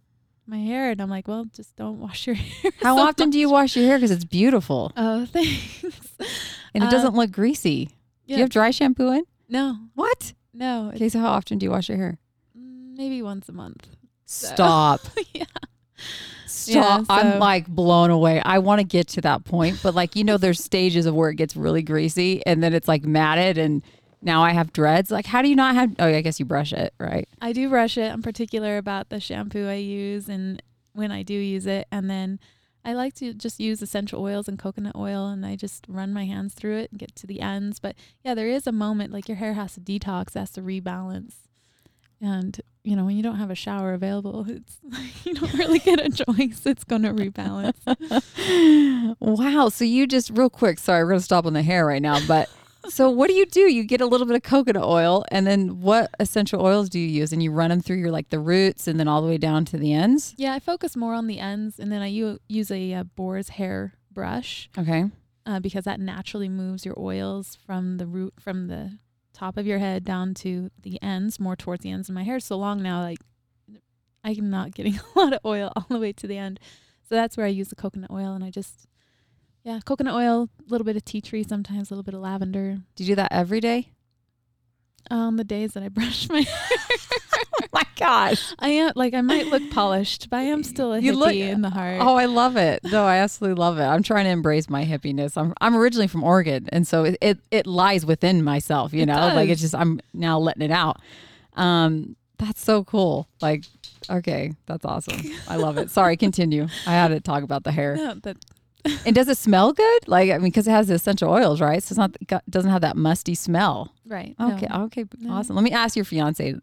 my 0.46 0.58
hair 0.58 0.90
and 0.90 1.00
I'm 1.02 1.10
like, 1.10 1.28
well, 1.28 1.44
just 1.54 1.76
don't 1.76 1.98
wash 2.00 2.26
your 2.26 2.36
hair. 2.36 2.72
How 2.80 2.96
so 2.96 3.02
often 3.02 3.30
do 3.30 3.38
you 3.38 3.50
wash 3.50 3.76
your 3.76 3.86
hair? 3.86 3.96
Because 3.98 4.10
it's 4.10 4.24
beautiful 4.24 4.92
Oh, 4.96 5.26
thanks. 5.26 5.84
and 6.74 6.82
it 6.84 6.90
doesn't 6.90 7.14
look 7.14 7.30
greasy. 7.30 7.86
Do 8.26 8.34
you 8.34 8.40
have 8.40 8.50
dry 8.50 8.70
shampoo 8.70 9.10
in? 9.12 9.24
No, 9.48 9.76
What? 9.94 10.34
no. 10.52 10.90
Okay, 10.94 11.08
so 11.08 11.18
how 11.20 11.28
often 11.28 11.58
do 11.58 11.64
you 11.64 11.70
wash 11.70 11.88
your 11.88 11.98
hair? 11.98 12.18
Maybe 12.54 13.22
once 13.22 13.48
a 13.48 13.52
month. 13.52 13.86
So- 14.26 14.48
Stop. 14.48 15.00
yeah. 15.34 15.44
Stop. 16.46 17.00
Yeah, 17.00 17.04
I'm 17.08 17.38
like 17.38 17.66
blown 17.66 18.10
away. 18.10 18.40
I 18.44 18.58
want 18.58 18.80
to 18.80 18.84
get 18.84 19.08
to 19.08 19.20
that 19.22 19.44
point, 19.44 19.80
but 19.82 19.94
like, 19.94 20.16
you 20.16 20.24
know, 20.24 20.36
there's 20.38 20.62
stages 20.62 21.06
of 21.06 21.14
where 21.14 21.30
it 21.30 21.36
gets 21.36 21.56
really 21.56 21.82
greasy 21.82 22.44
and 22.46 22.62
then 22.62 22.72
it's 22.74 22.88
like 22.88 23.04
matted 23.04 23.58
and 23.58 23.82
now 24.20 24.42
I 24.42 24.52
have 24.52 24.72
dreads. 24.72 25.10
Like, 25.10 25.26
how 25.26 25.42
do 25.42 25.48
you 25.48 25.56
not 25.56 25.74
have? 25.74 25.94
Oh, 25.98 26.06
I 26.06 26.20
guess 26.20 26.38
you 26.38 26.46
brush 26.46 26.72
it, 26.72 26.94
right? 26.98 27.28
I 27.40 27.52
do 27.52 27.68
brush 27.68 27.96
it. 27.96 28.12
I'm 28.12 28.22
particular 28.22 28.76
about 28.76 29.08
the 29.10 29.20
shampoo 29.20 29.68
I 29.68 29.74
use 29.74 30.28
and 30.28 30.62
when 30.92 31.12
I 31.12 31.22
do 31.22 31.34
use 31.34 31.66
it. 31.66 31.86
And 31.92 32.10
then 32.10 32.40
I 32.84 32.92
like 32.94 33.14
to 33.16 33.32
just 33.34 33.60
use 33.60 33.82
essential 33.82 34.22
oils 34.22 34.48
and 34.48 34.58
coconut 34.58 34.96
oil 34.96 35.26
and 35.26 35.44
I 35.44 35.56
just 35.56 35.84
run 35.88 36.12
my 36.12 36.24
hands 36.24 36.54
through 36.54 36.78
it 36.78 36.90
and 36.90 36.98
get 36.98 37.14
to 37.16 37.26
the 37.26 37.40
ends. 37.40 37.78
But 37.78 37.96
yeah, 38.24 38.34
there 38.34 38.48
is 38.48 38.66
a 38.66 38.72
moment 38.72 39.12
like 39.12 39.28
your 39.28 39.36
hair 39.36 39.54
has 39.54 39.74
to 39.74 39.80
detox, 39.80 40.34
has 40.34 40.50
to 40.52 40.62
rebalance. 40.62 41.34
And, 42.20 42.60
you 42.82 42.96
know, 42.96 43.04
when 43.04 43.16
you 43.16 43.22
don't 43.22 43.36
have 43.36 43.50
a 43.50 43.54
shower 43.54 43.92
available, 43.92 44.44
it's 44.48 44.78
you 45.24 45.34
don't 45.34 45.54
really 45.54 45.78
get 45.78 46.00
a 46.00 46.10
choice. 46.24 46.66
It's 46.66 46.84
going 46.84 47.02
to 47.02 47.12
rebalance. 47.12 47.76
wow. 49.20 49.68
So 49.68 49.84
you 49.84 50.06
just 50.06 50.30
real 50.30 50.50
quick, 50.50 50.78
sorry, 50.78 51.04
we're 51.04 51.10
gonna 51.10 51.20
stop 51.20 51.46
on 51.46 51.52
the 51.52 51.62
hair 51.62 51.86
right 51.86 52.02
now, 52.02 52.18
but 52.26 52.48
so 52.88 53.10
what 53.10 53.28
do 53.28 53.34
you 53.34 53.46
do? 53.46 53.60
You 53.62 53.84
get 53.84 54.00
a 54.00 54.06
little 54.06 54.26
bit 54.26 54.36
of 54.36 54.42
coconut 54.42 54.82
oil 54.84 55.24
and 55.30 55.46
then 55.46 55.80
what 55.80 56.10
essential 56.18 56.60
oils 56.64 56.88
do 56.88 56.98
you 56.98 57.06
use? 57.08 57.32
And 57.32 57.42
you 57.42 57.50
run 57.52 57.70
them 57.70 57.80
through 57.80 57.96
your 57.96 58.10
like 58.10 58.30
the 58.30 58.38
roots 58.40 58.86
and 58.88 58.98
then 58.98 59.08
all 59.08 59.20
the 59.22 59.28
way 59.28 59.38
down 59.38 59.64
to 59.66 59.76
the 59.76 59.92
ends? 59.92 60.34
Yeah, 60.36 60.54
I 60.54 60.58
focus 60.58 60.96
more 60.96 61.14
on 61.14 61.26
the 61.26 61.38
ends 61.38 61.78
and 61.78 61.90
then 61.92 62.02
I 62.02 62.06
u- 62.08 62.38
use 62.48 62.70
a 62.70 62.94
uh, 62.94 63.04
boar's 63.04 63.50
hair 63.50 63.94
brush 64.12 64.68
Okay. 64.76 65.04
uh, 65.46 65.60
because 65.60 65.84
that 65.84 66.00
naturally 66.00 66.48
moves 66.48 66.84
your 66.84 66.98
oils 66.98 67.56
from 67.64 67.98
the 67.98 68.06
root 68.06 68.34
from 68.40 68.66
the 68.68 68.98
top 69.32 69.56
of 69.56 69.66
your 69.66 69.78
head 69.78 70.04
down 70.04 70.34
to 70.34 70.70
the 70.82 71.00
ends, 71.00 71.38
more 71.38 71.54
towards 71.54 71.84
the 71.84 71.90
ends. 71.92 72.08
And 72.08 72.14
my 72.16 72.24
hair's 72.24 72.44
so 72.44 72.56
long 72.58 72.82
now, 72.82 73.02
like 73.02 73.18
I'm 74.24 74.50
not 74.50 74.74
getting 74.74 74.98
a 75.16 75.18
lot 75.18 75.32
of 75.32 75.38
oil 75.44 75.72
all 75.76 75.86
the 75.88 75.98
way 76.00 76.12
to 76.14 76.26
the 76.26 76.36
end. 76.36 76.58
So 77.08 77.14
that's 77.14 77.36
where 77.36 77.46
I 77.46 77.50
use 77.50 77.68
the 77.68 77.76
coconut 77.76 78.10
oil, 78.10 78.34
and 78.34 78.42
I 78.44 78.50
just 78.50 78.87
yeah, 79.64 79.80
coconut 79.84 80.14
oil, 80.14 80.48
a 80.66 80.70
little 80.70 80.84
bit 80.84 80.96
of 80.96 81.04
tea 81.04 81.20
tree, 81.20 81.42
sometimes 81.42 81.90
a 81.90 81.94
little 81.94 82.02
bit 82.04 82.14
of 82.14 82.20
lavender. 82.20 82.78
Do 82.96 83.04
you 83.04 83.08
do 83.08 83.14
that 83.16 83.32
every 83.32 83.60
day? 83.60 83.90
On 85.10 85.36
the 85.36 85.44
days 85.44 85.72
that 85.72 85.82
I 85.82 85.88
brush 85.98 86.28
my 86.28 86.44
Oh 87.60 87.66
my 87.72 87.82
gosh. 87.96 88.52
I 88.58 88.68
am 88.70 88.92
like 88.94 89.14
I 89.14 89.20
might 89.20 89.46
look 89.46 89.70
polished, 89.70 90.28
but 90.30 90.36
I 90.38 90.42
am 90.42 90.62
still 90.62 90.92
a 90.92 90.98
You 91.00 91.12
hippie 91.12 91.16
look- 91.16 91.34
in 91.34 91.62
the 91.62 91.70
heart. 91.70 91.98
Oh, 92.00 92.16
I 92.16 92.26
love 92.26 92.56
it. 92.56 92.80
No, 92.84 93.04
I 93.04 93.16
absolutely 93.16 93.58
love 93.60 93.78
it. 93.78 93.82
I'm 93.84 94.02
trying 94.02 94.24
to 94.24 94.30
embrace 94.30 94.68
my 94.68 94.84
hippiness. 94.84 95.36
I'm 95.36 95.54
I'm 95.60 95.76
originally 95.76 96.08
from 96.08 96.24
Oregon, 96.24 96.68
and 96.70 96.86
so 96.86 97.04
it 97.04 97.16
it, 97.20 97.38
it 97.50 97.66
lies 97.66 98.04
within 98.04 98.42
myself. 98.44 98.92
You 98.92 99.02
It 99.02 99.06
know, 99.06 99.32
like 99.34 99.48
it's 99.48 99.60
just 99.60 99.74
I'm 99.74 100.00
now 100.12 100.38
letting 100.38 100.62
it 100.62 100.70
out. 100.70 101.00
Um, 101.54 102.16
that's 102.38 102.62
so 102.62 102.84
cool. 102.84 103.28
Like, 103.40 103.64
okay, 104.08 104.52
that's 104.66 104.84
awesome. 104.84 105.20
I 105.48 105.56
love 105.56 105.76
it. 105.78 105.90
Sorry, 105.90 106.16
continue. 106.16 106.68
I 106.86 106.92
had 106.92 107.08
to 107.08 107.20
talk 107.20 107.42
about 107.42 107.64
the 107.64 107.72
hair. 107.72 107.96
No, 107.96 108.14
that 108.14 108.36
And 109.04 109.14
does 109.14 109.28
it 109.28 109.36
smell 109.36 109.72
good? 109.72 110.08
Like, 110.08 110.30
I 110.30 110.34
mean, 110.38 110.44
because 110.44 110.66
it 110.68 110.70
has 110.70 110.86
the 110.88 110.94
essential 110.94 111.30
oils, 111.30 111.60
right? 111.60 111.82
So 111.82 111.92
it's 111.92 111.98
not 111.98 112.16
got- 112.26 112.48
doesn't 112.48 112.70
have 112.70 112.80
that 112.82 112.96
musty 112.96 113.34
smell. 113.34 113.92
right. 114.06 114.34
Okay, 114.40 114.66
no. 114.70 114.84
okay, 114.84 115.04
No. 115.18 115.32
awesome. 115.32 115.56
Let 115.56 115.64
me 115.64 115.72
ask 115.72 115.96
your 115.96 116.04
fiance. 116.04 116.54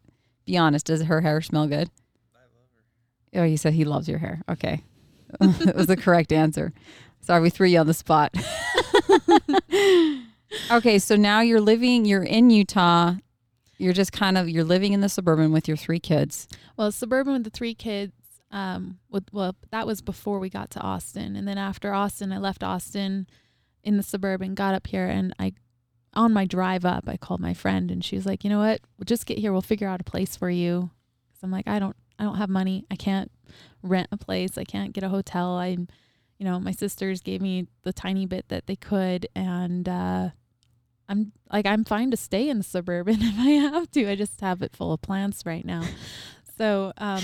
Be 0.46 0.58
honest. 0.58 0.86
Does 0.88 1.04
her 1.04 1.22
hair 1.22 1.42
smell 1.42 1.68
good? 1.68 1.90
I 2.34 2.40
love 2.40 2.50
her. 3.34 3.42
Oh, 3.42 3.44
you 3.44 3.58
said 3.58 3.74
he 3.74 3.84
loves 3.86 4.08
your 4.08 4.20
hair. 4.20 4.42
Okay, 4.50 4.84
that 5.40 5.76
was 5.76 5.88
the 5.88 5.98
correct 5.98 6.32
answer. 6.32 6.72
Sorry, 7.22 7.42
we 7.42 7.50
threw 7.50 7.68
you 7.68 7.80
on 7.80 7.88
the 7.88 7.94
spot. 7.94 8.34
okay, 10.72 11.00
so 11.00 11.16
now 11.16 11.42
you're 11.42 11.62
living. 11.62 12.06
You're 12.06 12.24
in 12.24 12.50
Utah. 12.50 13.16
You're 13.78 13.94
just 13.94 14.12
kind 14.14 14.38
of 14.38 14.48
you're 14.48 14.64
living 14.64 14.94
in 14.94 15.02
the 15.02 15.10
suburban 15.10 15.52
with 15.52 15.68
your 15.68 15.76
three 15.78 16.00
kids. 16.00 16.48
Well, 16.78 16.92
suburban 16.92 17.34
with 17.34 17.44
the 17.44 17.50
three 17.50 17.74
kids. 17.74 18.14
Um, 18.56 19.00
with 19.10 19.26
well, 19.34 19.54
that 19.72 19.86
was 19.86 20.02
before 20.02 20.40
we 20.40 20.50
got 20.50 20.70
to 20.72 20.80
Austin, 20.80 21.36
and 21.36 21.46
then 21.46 21.58
after 21.58 21.94
Austin, 21.94 22.32
I 22.32 22.38
left 22.38 22.64
Austin 22.64 23.28
in 23.84 23.98
the 23.98 24.04
suburban, 24.04 24.56
got 24.56 24.74
up 24.74 24.88
here, 24.88 25.08
and 25.08 25.36
I, 25.38 25.52
on 26.14 26.32
my 26.32 26.46
drive 26.46 26.86
up, 26.86 27.04
I 27.10 27.18
called 27.18 27.42
my 27.42 27.54
friend, 27.54 27.92
and 27.92 28.04
she 28.04 28.16
was 28.16 28.26
like, 28.26 28.46
"You 28.46 28.50
know 28.50 28.60
what? 28.60 28.80
We'll 28.98 29.04
just 29.04 29.26
get 29.26 29.38
here. 29.38 29.52
We'll 29.52 29.62
figure 29.62 29.90
out 29.90 30.00
a 30.00 30.06
place 30.06 30.38
for 30.38 30.50
you." 30.50 30.90
Cause 31.34 31.44
I'm 31.44 31.52
like, 31.52 31.68
I 31.68 31.80
don't, 31.80 31.98
I 32.18 32.24
don't 32.24 32.38
have 32.38 32.50
money. 32.50 32.86
I 32.90 32.96
can't 32.96 33.30
rent 33.84 34.08
a 34.14 34.18
place. 34.18 34.58
I 34.58 34.64
can't 34.64 34.94
get 34.94 35.04
a 35.04 35.10
hotel. 35.10 35.58
I, 35.58 35.68
you 35.68 36.46
know, 36.46 36.58
my 36.58 36.72
sisters 36.72 37.20
gave 37.20 37.42
me 37.42 37.68
the 37.84 37.92
tiny 37.92 38.26
bit 38.26 38.48
that 38.48 38.68
they 38.68 38.78
could, 38.78 39.28
and 39.36 39.90
uh, 39.90 40.30
I'm 41.10 41.34
like, 41.52 41.66
I'm 41.66 41.84
fine 41.84 42.10
to 42.12 42.18
stay 42.18 42.48
in 42.48 42.60
the 42.60 42.64
suburban 42.64 43.18
if 43.20 43.38
I 43.38 43.50
have 43.50 43.92
to. 43.92 44.10
I 44.10 44.16
just 44.16 44.40
have 44.40 44.62
it 44.62 44.78
full 44.78 44.94
of 44.94 45.02
plants 45.02 45.46
right 45.46 45.66
now. 45.66 45.84
So 46.58 46.94
um, 46.98 47.22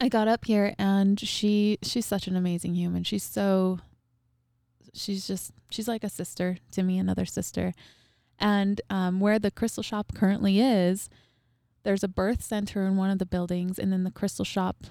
I 0.00 0.08
got 0.08 0.28
up 0.28 0.44
here, 0.44 0.74
and 0.78 1.18
she 1.18 1.78
she's 1.82 2.06
such 2.06 2.26
an 2.28 2.36
amazing 2.36 2.74
human. 2.74 3.04
She's 3.04 3.24
so 3.24 3.80
she's 4.94 5.26
just 5.26 5.52
she's 5.70 5.88
like 5.88 6.04
a 6.04 6.08
sister 6.08 6.58
to 6.72 6.82
me, 6.82 6.98
another 6.98 7.26
sister. 7.26 7.72
And 8.38 8.80
um, 8.88 9.18
where 9.18 9.38
the 9.40 9.50
crystal 9.50 9.82
shop 9.82 10.12
currently 10.14 10.60
is, 10.60 11.08
there's 11.82 12.04
a 12.04 12.08
birth 12.08 12.42
center 12.44 12.86
in 12.86 12.96
one 12.96 13.10
of 13.10 13.18
the 13.18 13.26
buildings, 13.26 13.78
and 13.78 13.92
then 13.92 14.04
the 14.04 14.12
crystal 14.12 14.44
shop, 14.44 14.86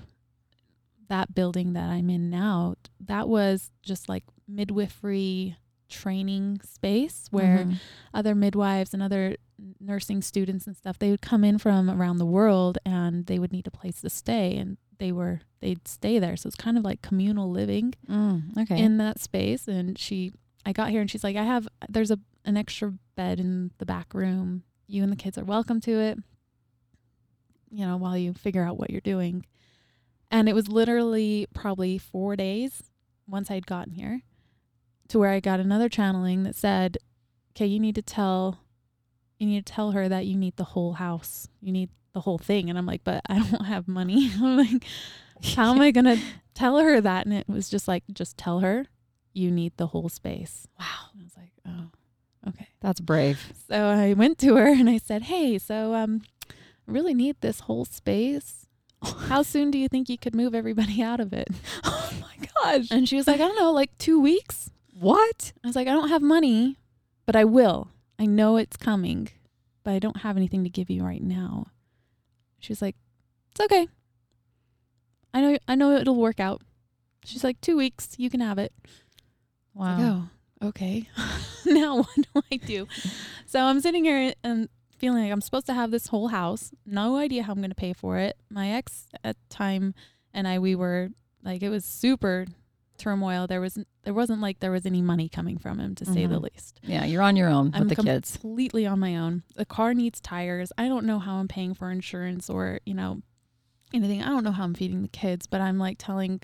that 1.07 1.33
building 1.33 1.71
that 1.73 1.89
I'm 1.89 2.09
in 2.09 2.29
now, 2.29 2.75
that 2.99 3.29
was 3.29 3.71
just 3.81 4.09
like 4.09 4.23
midwifery 4.47 5.55
training 5.89 6.59
space 6.65 7.27
where 7.31 7.59
Mhm. 7.63 7.79
other 8.13 8.35
midwives 8.35 8.93
and 8.93 9.01
other 9.01 9.37
nursing 9.79 10.21
students 10.21 10.67
and 10.67 10.75
stuff 10.75 10.99
they 10.99 11.09
would 11.09 11.21
come 11.21 11.45
in 11.45 11.57
from 11.57 11.89
around 11.89 12.17
the 12.17 12.25
world 12.25 12.77
and 12.85 13.25
they 13.27 13.39
would 13.39 13.53
need 13.53 13.65
a 13.67 13.71
place 13.71 14.01
to 14.01 14.09
stay 14.09 14.57
and 14.57 14.75
they 14.99 15.11
were 15.11 15.41
they'd 15.59 15.87
stay 15.87 16.19
there. 16.19 16.35
So 16.37 16.47
it's 16.47 16.55
kind 16.55 16.77
of 16.77 16.83
like 16.83 17.01
communal 17.01 17.49
living 17.49 17.93
Mm, 18.09 18.57
okay. 18.57 18.79
in 18.79 18.97
that 18.97 19.19
space. 19.19 19.67
And 19.67 19.97
she 19.97 20.31
I 20.65 20.73
got 20.73 20.89
here 20.89 21.01
and 21.01 21.09
she's 21.09 21.23
like 21.23 21.35
I 21.35 21.43
have 21.43 21.67
there's 21.89 22.11
a 22.11 22.19
an 22.45 22.57
extra 22.57 22.93
bed 23.15 23.39
in 23.39 23.71
the 23.77 23.85
back 23.85 24.13
room. 24.13 24.63
You 24.87 25.03
and 25.03 25.11
the 25.11 25.15
kids 25.17 25.37
are 25.37 25.43
welcome 25.45 25.81
to 25.81 25.91
it 25.99 26.17
you 27.69 27.85
know 27.85 27.97
while 27.97 28.17
you 28.17 28.33
figure 28.33 28.63
out 28.63 28.77
what 28.77 28.89
you're 28.89 29.01
doing. 29.01 29.45
And 30.31 30.49
it 30.49 30.55
was 30.55 30.67
literally 30.67 31.47
probably 31.53 31.97
4 31.97 32.35
days 32.35 32.83
once 33.27 33.49
I'd 33.51 33.65
gotten 33.65 33.93
here 33.93 34.21
to 35.09 35.19
where 35.19 35.31
I 35.31 35.39
got 35.39 35.59
another 35.59 35.87
channeling 35.89 36.43
that 36.43 36.55
said 36.55 36.97
okay 37.55 37.65
you 37.65 37.79
need 37.79 37.95
to 37.95 38.01
tell 38.01 38.59
you 39.39 39.47
need 39.47 39.65
to 39.65 39.73
tell 39.73 39.91
her 39.91 40.09
that 40.09 40.25
you 40.25 40.35
need 40.35 40.55
the 40.55 40.63
whole 40.63 40.93
house. 40.93 41.47
You 41.61 41.71
need 41.71 41.89
the 42.17 42.21
whole 42.21 42.39
thing 42.39 42.69
and 42.69 42.77
I'm 42.77 42.85
like 42.85 43.03
but 43.03 43.21
I 43.29 43.39
don't 43.39 43.65
have 43.65 43.87
money 43.87 44.31
I'm 44.41 44.57
like 44.57 44.83
how 45.43 45.71
am 45.71 45.81
I 45.81 45.91
going 45.91 46.05
to 46.05 46.19
tell 46.53 46.79
her 46.79 46.99
that? 47.01 47.25
And 47.25 47.33
it 47.33 47.47
was 47.47 47.69
just 47.69 47.87
like, 47.87 48.03
just 48.11 48.37
tell 48.37 48.59
her 48.59 48.87
you 49.33 49.51
need 49.51 49.73
the 49.77 49.87
whole 49.87 50.09
space. 50.09 50.67
Wow. 50.79 51.11
I 51.19 51.23
was 51.23 51.37
like, 51.37 51.51
oh, 51.67 52.49
okay. 52.49 52.69
That's 52.81 52.99
brave. 52.99 53.53
So 53.69 53.87
I 53.87 54.13
went 54.13 54.39
to 54.39 54.55
her 54.55 54.67
and 54.67 54.89
I 54.89 54.97
said, 54.97 55.23
hey, 55.23 55.57
so 55.59 55.93
um, 55.93 56.21
I 56.49 56.53
really 56.87 57.13
need 57.13 57.37
this 57.41 57.61
whole 57.61 57.85
space. 57.85 58.65
How 59.03 59.43
soon 59.43 59.69
do 59.69 59.77
you 59.77 59.87
think 59.87 60.09
you 60.09 60.17
could 60.17 60.35
move 60.35 60.55
everybody 60.55 61.03
out 61.03 61.19
of 61.19 61.33
it? 61.33 61.49
oh 61.83 62.11
my 62.19 62.47
gosh. 62.63 62.87
And 62.89 63.07
she 63.07 63.15
was 63.15 63.27
like, 63.27 63.39
I 63.39 63.47
don't 63.47 63.59
know, 63.59 63.71
like 63.71 63.95
two 63.97 64.19
weeks. 64.19 64.71
What? 64.99 65.53
I 65.63 65.67
was 65.67 65.75
like, 65.75 65.87
I 65.87 65.91
don't 65.91 66.09
have 66.09 66.23
money, 66.23 66.77
but 67.27 67.35
I 67.35 67.43
will. 67.43 67.89
I 68.17 68.25
know 68.25 68.57
it's 68.57 68.77
coming, 68.77 69.29
but 69.83 69.93
I 69.93 69.99
don't 69.99 70.21
have 70.21 70.37
anything 70.37 70.63
to 70.63 70.71
give 70.71 70.89
you 70.89 71.03
right 71.03 71.21
now. 71.21 71.67
She 72.59 72.71
was 72.71 72.81
like, 72.81 72.95
It's 73.51 73.61
okay. 73.61 73.87
I 75.33 75.41
know 75.41 75.57
I 75.67 75.75
know 75.75 75.91
it'll 75.91 76.15
work 76.15 76.39
out. 76.39 76.61
She's 77.23 77.43
like, 77.43 77.59
two 77.59 77.75
weeks, 77.75 78.15
you 78.17 78.29
can 78.29 78.39
have 78.39 78.57
it. 78.57 78.73
Wow. 79.73 79.97
Like, 79.97 80.05
oh, 80.05 80.67
okay. 80.69 81.09
now 81.65 81.97
what 81.97 82.15
do 82.15 82.41
I 82.51 82.55
do? 82.55 82.87
So 83.45 83.59
I'm 83.59 83.81
sitting 83.81 84.05
here 84.05 84.33
and 84.43 84.69
feeling 84.97 85.23
like 85.23 85.31
I'm 85.31 85.41
supposed 85.41 85.65
to 85.67 85.73
have 85.73 85.91
this 85.91 86.07
whole 86.07 86.29
house. 86.29 86.71
No 86.85 87.17
idea 87.17 87.43
how 87.43 87.51
I'm 87.51 87.59
going 87.59 87.69
to 87.69 87.75
pay 87.75 87.93
for 87.93 88.17
it. 88.17 88.37
My 88.49 88.71
ex 88.71 89.07
at 89.23 89.35
the 89.35 89.55
time 89.55 89.93
and 90.33 90.47
I, 90.47 90.59
we 90.59 90.73
were 90.73 91.09
like, 91.43 91.61
it 91.63 91.69
was 91.69 91.83
super 91.83 92.47
turmoil. 92.97 93.47
There 93.47 93.61
was 93.61 93.77
there 94.03 94.13
wasn't 94.13 94.41
like 94.41 94.59
there 94.59 94.71
was 94.71 94.85
any 94.85 95.01
money 95.01 95.29
coming 95.29 95.57
from 95.57 95.79
him 95.79 95.95
to 95.95 96.05
say 96.05 96.25
the 96.25 96.39
Mhm. 96.39 96.43
least. 96.53 96.79
Yeah, 96.83 97.05
you're 97.05 97.21
on 97.21 97.35
your 97.35 97.49
own 97.49 97.71
I'm 97.73 97.87
with 97.87 97.97
the 97.97 98.03
kids. 98.03 98.37
completely 98.37 98.85
on 98.85 98.99
my 98.99 99.15
own. 99.15 99.43
The 99.55 99.65
car 99.65 99.93
needs 99.93 100.19
tires. 100.19 100.71
I 100.77 100.87
don't 100.87 101.05
know 101.05 101.19
how 101.19 101.35
I'm 101.35 101.47
paying 101.47 101.73
for 101.73 101.91
insurance 101.91 102.49
or 102.49 102.79
you 102.85 102.93
know 102.93 103.21
anything. 103.93 104.21
I 104.23 104.29
don't 104.29 104.43
know 104.43 104.51
how 104.51 104.63
I'm 104.63 104.73
feeding 104.73 105.01
the 105.01 105.07
kids, 105.07 105.47
but 105.47 105.61
I'm 105.61 105.77
like 105.77 105.97
telling 105.99 106.41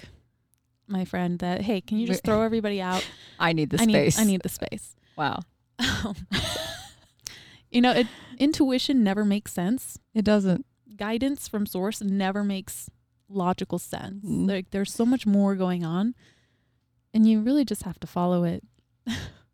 my 0.87 1.05
friend 1.05 1.39
that 1.39 1.61
hey, 1.61 1.81
can 1.81 1.97
you 1.97 2.07
just 2.07 2.23
throw 2.23 2.41
everybody 2.41 2.81
out? 2.81 3.05
I 3.39 3.53
need 3.53 3.69
the 3.69 3.81
I 3.81 3.85
need 3.85 3.93
space. 3.93 4.19
I 4.19 4.23
need 4.25 4.41
the 4.41 4.49
space. 4.49 4.95
Wow. 5.15 5.41
you 7.71 7.81
know, 7.81 7.91
it, 7.91 8.07
intuition 8.37 9.03
never 9.03 9.25
makes 9.25 9.53
sense. 9.53 9.99
It 10.13 10.25
doesn't. 10.25 10.65
Guidance 10.95 11.47
from 11.47 11.65
source 11.65 12.01
never 12.01 12.43
makes 12.43 12.89
logical 13.29 13.79
sense. 13.79 14.23
Mm. 14.25 14.47
Like 14.47 14.71
there's 14.71 14.93
so 14.93 15.05
much 15.05 15.25
more 15.25 15.55
going 15.55 15.83
on, 15.83 16.13
and 17.13 17.27
you 17.27 17.41
really 17.41 17.65
just 17.65 17.83
have 17.83 17.99
to 18.01 18.07
follow 18.07 18.43
it. 18.43 18.63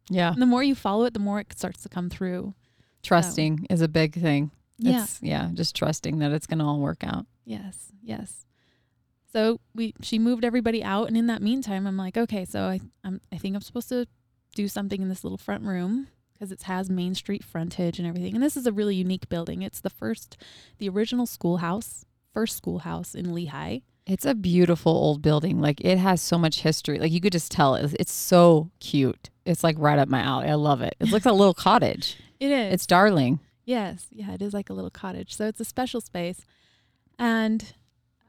Yeah. 0.10 0.34
The 0.36 0.46
more 0.46 0.64
you 0.64 0.76
follow 0.76 1.06
it, 1.06 1.14
the 1.14 1.20
more 1.20 1.40
it 1.40 1.54
starts 1.56 1.84
to 1.84 1.90
come 1.90 2.10
through. 2.10 2.54
Trusting 3.04 3.68
is 3.70 3.82
a 3.82 3.88
big 3.88 4.20
thing. 4.20 4.52
Yeah. 4.78 5.04
It's, 5.04 5.20
yeah. 5.22 5.50
Just 5.54 5.76
trusting 5.76 6.20
that 6.20 6.32
it's 6.32 6.48
going 6.48 6.60
to 6.60 6.66
all 6.66 6.80
work 6.80 7.04
out. 7.04 7.26
Yes, 7.46 7.92
yes. 8.02 8.46
So 9.32 9.60
we 9.76 9.94
she 10.02 10.18
moved 10.18 10.44
everybody 10.44 10.84
out, 10.84 11.08
and 11.08 11.16
in 11.16 11.28
that 11.28 11.42
meantime, 11.42 11.86
I'm 11.86 11.98
like, 11.98 12.18
okay, 12.18 12.46
so 12.46 12.62
I 12.62 12.80
I'm, 13.04 13.22
I 13.32 13.38
think 13.38 13.56
I'm 13.56 13.62
supposed 13.62 13.90
to 13.90 14.08
do 14.56 14.68
something 14.68 15.02
in 15.02 15.10
this 15.10 15.24
little 15.24 15.38
front 15.38 15.64
room 15.64 16.08
because 16.34 16.52
it 16.52 16.64
has 16.64 16.90
Main 16.90 17.14
Street 17.14 17.44
frontage 17.44 18.00
and 18.00 18.08
everything. 18.08 18.34
And 18.34 18.44
this 18.44 18.58
is 18.58 18.66
a 18.66 18.72
really 18.72 18.96
unique 18.96 19.30
building. 19.30 19.62
It's 19.62 19.82
the 19.82 19.90
first, 19.90 20.38
the 20.80 20.90
original 20.90 21.28
schoolhouse, 21.28 22.06
first 22.34 22.58
schoolhouse 22.58 23.14
in 23.14 23.28
Lehi. 23.28 23.84
It's 24.10 24.26
a 24.26 24.34
beautiful 24.34 24.92
old 24.92 25.22
building. 25.22 25.62
Like 25.62 25.80
it 25.82 25.98
has 25.98 26.22
so 26.22 26.38
much 26.38 26.62
history. 26.62 27.00
Like 27.00 27.12
you 27.12 27.22
could 27.22 27.32
just 27.32 27.52
tell 27.52 27.76
it's, 27.76 27.94
it's 28.00 28.12
so 28.12 28.72
cute. 28.80 29.30
It's 29.46 29.64
like 29.64 29.76
right 29.80 30.00
up 30.00 30.10
my 30.10 30.22
alley. 30.22 30.48
I 30.48 30.56
love 30.56 30.82
it. 30.82 30.96
It's 31.00 31.12
like 31.12 31.26
a 31.26 31.32
little 31.32 31.54
cottage. 31.54 32.18
It 32.40 32.52
is. 32.52 32.74
It's 32.76 32.88
darling. 32.88 33.42
Yes, 33.66 34.08
yeah, 34.14 34.32
it 34.34 34.42
is 34.42 34.54
like 34.54 34.70
a 34.70 34.74
little 34.74 34.90
cottage. 34.90 35.36
So 35.36 35.46
it's 35.46 35.60
a 35.60 35.66
special 35.66 36.00
space. 36.00 36.46
And 37.18 37.74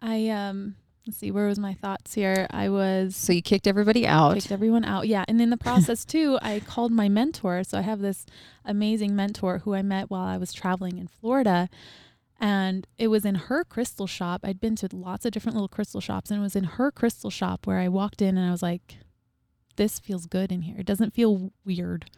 I 0.03 0.29
um 0.31 0.75
let's 1.07 1.19
see, 1.19 1.31
where 1.31 1.47
was 1.47 1.61
my 1.61 1.75
thoughts 1.75 2.15
here? 2.15 2.49
I 2.51 2.69
was 2.71 3.15
So 3.15 3.33
you 3.33 3.41
kicked 3.41 3.69
everybody 3.69 4.07
out. 4.09 4.35
kicked 4.35 4.51
everyone 4.51 4.85
out. 4.85 5.07
Yeah, 5.07 5.25
and 5.29 5.41
in 5.41 5.51
the 5.51 5.57
process 5.57 6.05
too, 6.05 6.39
I 6.43 6.59
called 6.59 6.91
my 6.91 7.09
mentor. 7.09 7.63
So 7.63 7.79
I 7.79 7.83
have 7.83 8.01
this 8.01 8.27
amazing 8.65 9.15
mentor 9.15 9.59
who 9.59 9.75
I 9.75 9.83
met 9.83 10.11
while 10.11 10.27
I 10.27 10.37
was 10.37 10.53
traveling 10.53 10.99
in 10.99 11.07
Florida. 11.07 11.69
And 12.41 12.87
it 12.99 13.09
was 13.09 13.25
in 13.27 13.35
her 13.35 13.65
crystal 13.65 14.07
shop. 14.07 14.41
I'd 14.45 14.61
been 14.61 14.75
to 14.77 14.89
lots 14.93 15.27
of 15.27 15.33
different 15.33 15.55
little 15.57 15.69
crystal 15.69 16.01
shops, 16.01 16.31
and 16.31 16.41
it 16.41 16.43
was 16.43 16.57
in 16.57 16.65
her 16.65 16.91
crystal 16.91 17.31
shop 17.31 17.67
where 17.67 17.79
I 17.79 17.89
walked 17.89 18.23
in 18.23 18.39
and 18.39 18.49
I 18.49 18.51
was 18.51 18.63
like, 18.63 18.97
this 19.77 19.99
feels 19.99 20.27
good 20.27 20.51
in 20.51 20.63
here. 20.63 20.77
It 20.79 20.87
doesn't 20.87 21.13
feel 21.15 21.53
weird. 21.65 22.11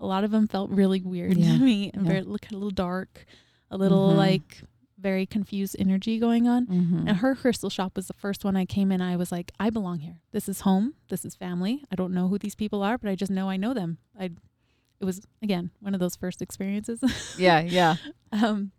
A 0.00 0.06
lot 0.06 0.24
of 0.24 0.30
them 0.30 0.46
felt 0.46 0.70
really 0.70 1.02
weird 1.02 1.36
Yeah, 1.36 1.52
to 1.52 1.58
me 1.64 1.90
and 1.92 2.04
yeah. 2.04 2.08
very 2.12 2.22
look 2.24 2.46
a 2.50 2.54
little 2.54 2.70
dark, 2.70 3.26
a 3.70 3.76
little 3.76 4.12
Mhm. 4.12 4.16
like 4.16 4.62
very 4.98 5.26
confused 5.26 5.76
energy 5.78 6.18
going 6.18 6.48
on. 6.48 6.66
Mhm. 6.66 7.08
And 7.08 7.18
her 7.18 7.34
crystal 7.36 7.70
shop 7.70 7.94
was 7.94 8.08
the 8.08 8.14
first 8.14 8.44
one 8.44 8.56
I 8.56 8.64
came 8.64 8.90
in. 8.90 9.00
I 9.00 9.16
was 9.16 9.30
like, 9.30 9.52
I 9.60 9.70
belong 9.70 10.00
here. 10.00 10.20
This 10.32 10.48
is 10.48 10.62
home. 10.62 10.94
This 11.08 11.24
is 11.24 11.36
family. 11.36 11.84
I 11.92 11.94
don't 11.94 12.12
know 12.12 12.26
who 12.28 12.38
these 12.38 12.54
people 12.56 12.82
are, 12.82 12.98
but 12.98 13.08
I 13.10 13.14
just 13.14 13.30
know 13.30 13.48
I 13.48 13.56
know 13.56 13.74
them. 13.74 13.98
I, 14.18 14.24
it 15.00 15.04
was 15.04 15.20
again 15.42 15.70
one 15.80 15.94
of 15.94 16.00
those 16.00 16.16
first 16.16 16.40
experiences. 16.42 17.00
Yeah, 17.38 17.60
yeah. 17.60 17.96
um, 18.32 18.72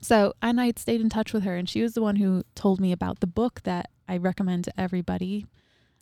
so 0.00 0.34
and 0.42 0.60
I 0.60 0.66
had 0.66 0.78
stayed 0.78 1.00
in 1.00 1.08
touch 1.08 1.32
with 1.32 1.42
her, 1.44 1.56
and 1.56 1.68
she 1.68 1.82
was 1.82 1.94
the 1.94 2.02
one 2.02 2.16
who 2.16 2.42
told 2.54 2.80
me 2.80 2.92
about 2.92 3.20
the 3.20 3.26
book 3.26 3.60
that 3.64 3.90
I 4.08 4.16
recommend 4.16 4.64
to 4.64 4.72
everybody. 4.80 5.46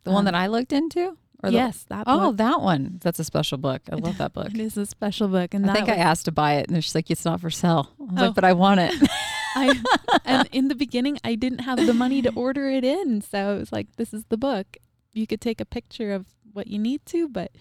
The 0.05 0.11
one 0.11 0.21
Um, 0.21 0.25
that 0.27 0.35
I 0.35 0.47
looked 0.49 0.73
into? 0.73 1.17
Or 1.43 1.51
the- 1.51 1.57
yes, 1.57 1.85
that 1.89 2.05
Oh, 2.07 2.29
book. 2.31 2.37
that 2.39 2.61
one. 2.63 2.99
That's 3.03 3.19
a 3.19 3.25
special 3.25 3.59
book. 3.59 3.83
I 3.91 3.97
love 3.97 4.17
that 4.19 4.33
book. 4.33 4.49
It 4.55 4.61
is 4.61 4.77
a 4.77 4.87
special 4.87 5.29
book, 5.29 5.53
and 5.55 5.69
I 5.71 5.75
think 5.75 5.89
I 5.89 5.97
asked 5.97 6.25
to 6.27 6.33
buy 6.33 6.55
it, 6.55 6.69
and 6.71 6.83
she's 6.83 6.95
like, 6.95 7.11
"It's 7.11 7.25
not 7.25 7.41
for 7.41 7.51
sale." 7.51 7.91
I 8.01 8.03
was 8.05 8.13
Oh. 8.17 8.27
like, 8.27 8.35
"But 8.35 8.45
I 8.45 8.53
want 8.55 8.81
it." 8.81 8.93
I, 9.57 9.81
and 10.25 10.49
in 10.53 10.69
the 10.69 10.75
beginning, 10.75 11.19
I 11.23 11.35
didn't 11.37 11.61
have 11.61 11.79
the 11.87 11.95
money 11.95 12.21
to 12.23 12.33
order 12.35 12.69
it 12.71 12.83
in, 12.85 13.21
so 13.21 13.55
it 13.57 13.59
was 13.61 13.73
like, 13.73 13.95
"This 13.97 14.13
is 14.13 14.25
the 14.29 14.37
book. 14.37 14.79
You 15.13 15.27
could 15.27 15.41
take 15.41 15.61
a 15.61 15.65
picture 15.65 16.13
of 16.13 16.27
what 16.53 16.67
you 16.67 16.79
need 16.79 17.05
to, 17.07 17.29
but 17.29 17.53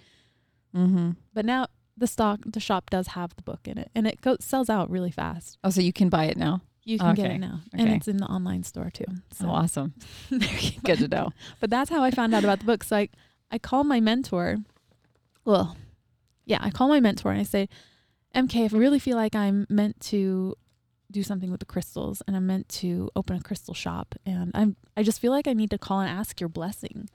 mm-hmm. 0.75 1.11
but 1.33 1.45
now 1.45 1.67
the 1.95 2.07
stock 2.07 2.39
the 2.45 2.59
shop 2.59 2.89
does 2.89 3.07
have 3.07 3.35
the 3.35 3.43
book 3.43 3.61
in 3.65 3.77
it, 3.77 3.91
and 3.95 4.07
it 4.07 4.21
go, 4.21 4.37
sells 4.39 4.69
out 4.69 4.89
really 4.89 5.11
fast. 5.11 5.57
Oh, 5.63 5.69
so 5.69 5.81
you 5.81 5.93
can 5.93 6.09
buy 6.09 6.25
it 6.25 6.37
now. 6.37 6.61
You 6.85 6.99
can 6.99 7.15
get 7.15 7.31
it 7.31 7.37
now, 7.37 7.61
and 7.73 7.89
it's 7.89 8.07
in 8.07 8.17
the 8.17 8.25
online 8.25 8.63
store 8.63 8.89
too. 8.89 9.05
Oh, 9.09 9.15
so, 9.31 9.45
So 9.45 9.49
awesome. 9.49 9.93
Good 10.83 10.99
to 10.99 11.07
know. 11.07 11.29
but 11.59 11.69
that's 11.69 11.89
how 11.89 12.03
I 12.03 12.11
found 12.11 12.33
out 12.33 12.43
about 12.43 12.59
the 12.59 12.65
book. 12.65 12.83
So 12.83 12.97
I 12.97 13.09
I 13.51 13.57
call 13.57 13.83
my 13.83 13.99
mentor. 13.99 14.57
Well, 15.45 15.77
yeah, 16.45 16.59
I 16.61 16.69
call 16.71 16.87
my 16.89 16.99
mentor 16.99 17.31
and 17.31 17.39
I 17.39 17.43
say, 17.43 17.69
MK, 18.35 18.65
if 18.65 18.73
I 18.73 18.77
really 18.77 18.99
feel 18.99 19.15
like 19.15 19.35
I'm 19.35 19.65
meant 19.69 19.99
to 20.01 20.55
do 21.11 21.23
something 21.23 21.51
with 21.51 21.59
the 21.59 21.65
crystals 21.65 22.23
and 22.27 22.35
I'm 22.35 22.47
meant 22.47 22.67
to 22.69 23.09
open 23.15 23.35
a 23.35 23.41
crystal 23.41 23.75
shop 23.75 24.15
and 24.25 24.51
I'm 24.55 24.75
I 24.97 25.03
just 25.03 25.19
feel 25.21 25.31
like 25.31 25.47
I 25.47 25.53
need 25.53 25.69
to 25.69 25.77
call 25.77 25.99
and 25.99 26.09
ask 26.09 26.39
your 26.41 26.49
blessing 26.49 27.07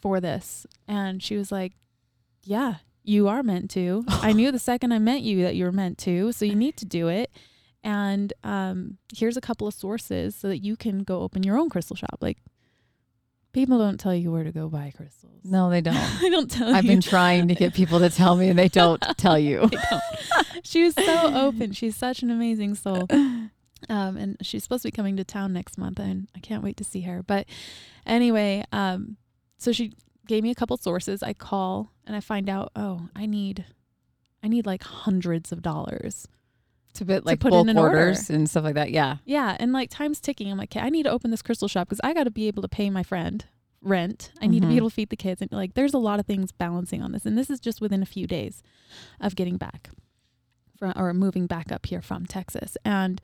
for 0.00 0.20
this. 0.20 0.66
And 0.86 1.22
she 1.22 1.36
was 1.36 1.50
like, 1.50 1.72
Yeah, 2.44 2.76
you 3.06 3.28
are 3.28 3.42
meant 3.42 3.70
to. 3.70 4.04
I 4.08 4.32
knew 4.32 4.50
the 4.50 4.58
second 4.58 4.92
I 4.92 4.98
met 4.98 5.22
you 5.22 5.42
that 5.44 5.54
you 5.54 5.64
were 5.64 5.72
meant 5.72 5.98
to, 5.98 6.32
so 6.32 6.44
you 6.44 6.54
need 6.54 6.76
to 6.78 6.84
do 6.84 7.08
it. 7.08 7.30
And 7.84 8.32
um, 8.42 8.98
here's 9.14 9.36
a 9.36 9.40
couple 9.40 9.68
of 9.68 9.74
sources 9.74 10.34
so 10.34 10.48
that 10.48 10.58
you 10.58 10.76
can 10.76 11.04
go 11.04 11.20
open 11.20 11.44
your 11.44 11.56
own 11.56 11.70
crystal 11.70 11.94
shop. 11.94 12.18
Like 12.20 12.38
people 13.52 13.78
don't 13.78 13.98
tell 13.98 14.14
you 14.14 14.30
where 14.32 14.44
to 14.44 14.52
go 14.52 14.68
buy 14.68 14.92
crystals. 14.94 15.40
No, 15.44 15.70
they 15.70 15.80
don't. 15.80 15.96
I 16.22 16.28
don't 16.28 16.50
tell 16.50 16.68
you 16.68 16.74
I've 16.74 16.84
you. 16.84 16.90
been 16.90 17.00
trying 17.00 17.48
to 17.48 17.54
get 17.54 17.74
people 17.74 18.00
to 18.00 18.10
tell 18.10 18.36
me, 18.36 18.48
and 18.48 18.58
they 18.58 18.68
don't 18.68 19.00
tell 19.16 19.38
you. 19.38 19.66
They 19.68 19.78
don't. 19.90 20.02
she 20.64 20.82
was 20.82 20.94
so 20.94 21.34
open. 21.34 21.72
She's 21.72 21.96
such 21.96 22.22
an 22.22 22.30
amazing 22.30 22.74
soul. 22.74 23.08
Um, 23.90 24.16
and 24.16 24.36
she's 24.40 24.62
supposed 24.62 24.82
to 24.82 24.88
be 24.88 24.96
coming 24.96 25.16
to 25.18 25.22
town 25.22 25.52
next 25.52 25.76
month, 25.76 26.00
and 26.00 26.28
I 26.34 26.40
can't 26.40 26.64
wait 26.64 26.78
to 26.78 26.82
see 26.82 27.02
her. 27.02 27.22
But 27.22 27.46
anyway, 28.06 28.64
um, 28.72 29.16
so 29.58 29.70
she 29.70 29.92
gave 30.26 30.42
me 30.42 30.50
a 30.50 30.54
couple 30.54 30.76
sources. 30.76 31.22
I 31.22 31.32
call 31.32 31.92
and 32.06 32.14
I 32.16 32.20
find 32.20 32.48
out, 32.48 32.72
oh, 32.76 33.08
I 33.14 33.26
need, 33.26 33.64
I 34.42 34.48
need 34.48 34.66
like 34.66 34.82
hundreds 34.82 35.52
of 35.52 35.62
dollars. 35.62 36.26
To 36.94 37.04
bit 37.04 37.26
like 37.26 37.40
put 37.40 37.50
bulk 37.50 37.64
in 37.64 37.68
an 37.68 37.76
order. 37.78 37.98
orders 37.98 38.30
and 38.30 38.48
stuff 38.48 38.64
like 38.64 38.74
that. 38.74 38.90
Yeah. 38.90 39.18
Yeah, 39.26 39.54
and 39.60 39.72
like 39.72 39.90
time's 39.90 40.18
ticking. 40.20 40.50
I'm 40.50 40.56
like, 40.56 40.74
okay, 40.74 40.84
I 40.84 40.88
need 40.88 41.02
to 41.02 41.10
open 41.10 41.30
this 41.30 41.42
crystal 41.42 41.68
shop 41.68 41.88
because 41.88 42.00
I 42.02 42.14
got 42.14 42.24
to 42.24 42.30
be 42.30 42.46
able 42.48 42.62
to 42.62 42.68
pay 42.68 42.88
my 42.88 43.02
friend 43.02 43.44
rent. 43.82 44.32
I 44.40 44.46
need 44.46 44.60
to 44.60 44.66
Mhm. 44.66 44.70
be 44.70 44.76
able 44.78 44.88
to 44.88 44.94
feed 44.94 45.10
the 45.10 45.16
kids, 45.16 45.42
and 45.42 45.52
like, 45.52 45.74
there's 45.74 45.92
a 45.92 45.98
lot 45.98 46.20
of 46.20 46.26
things 46.26 46.52
balancing 46.52 47.02
on 47.02 47.12
this. 47.12 47.26
And 47.26 47.36
this 47.36 47.50
is 47.50 47.60
just 47.60 47.82
within 47.82 48.02
a 48.02 48.06
few 48.06 48.26
days 48.26 48.62
of 49.20 49.36
getting 49.36 49.58
back 49.58 49.90
from 50.78 50.94
or 50.96 51.12
moving 51.12 51.46
back 51.46 51.70
up 51.70 51.84
here 51.86 52.00
from 52.00 52.24
Texas. 52.24 52.78
And 52.84 53.20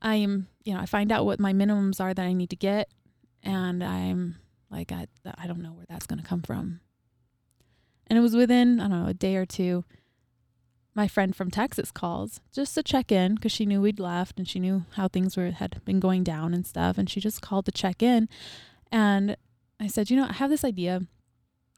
I'm, 0.00 0.46
you 0.64 0.72
know, 0.74 0.80
I 0.80 0.86
find 0.86 1.10
out 1.12 1.24
what 1.24 1.40
my 1.40 1.52
minimums 1.52 2.00
are 2.00 2.14
that 2.14 2.24
I 2.24 2.32
need 2.32 2.50
to 2.50 2.56
get, 2.56 2.88
and 3.42 3.82
I'm 3.82 4.36
like, 4.72 4.90
I, 4.90 5.06
I 5.36 5.46
don't 5.46 5.62
know 5.62 5.72
where 5.72 5.86
that's 5.88 6.06
going 6.06 6.20
to 6.20 6.26
come 6.26 6.42
from. 6.42 6.80
And 8.08 8.18
it 8.18 8.22
was 8.22 8.34
within, 8.34 8.80
I 8.80 8.88
don't 8.88 9.02
know, 9.02 9.08
a 9.08 9.14
day 9.14 9.36
or 9.36 9.46
two 9.46 9.84
my 10.94 11.08
friend 11.08 11.34
from 11.34 11.50
Texas 11.50 11.90
calls 11.90 12.40
just 12.52 12.74
to 12.74 12.82
check 12.82 13.10
in 13.10 13.34
because 13.34 13.52
she 13.52 13.66
knew 13.66 13.80
we'd 13.80 14.00
left 14.00 14.38
and 14.38 14.46
she 14.46 14.60
knew 14.60 14.84
how 14.96 15.08
things 15.08 15.36
were 15.36 15.50
had 15.50 15.82
been 15.84 16.00
going 16.00 16.22
down 16.22 16.52
and 16.52 16.66
stuff. 16.66 16.98
And 16.98 17.08
she 17.08 17.20
just 17.20 17.40
called 17.40 17.64
to 17.66 17.72
check 17.72 18.02
in. 18.02 18.28
And 18.90 19.36
I 19.80 19.86
said, 19.86 20.10
you 20.10 20.16
know, 20.16 20.26
I 20.28 20.34
have 20.34 20.50
this 20.50 20.64
idea. 20.64 21.02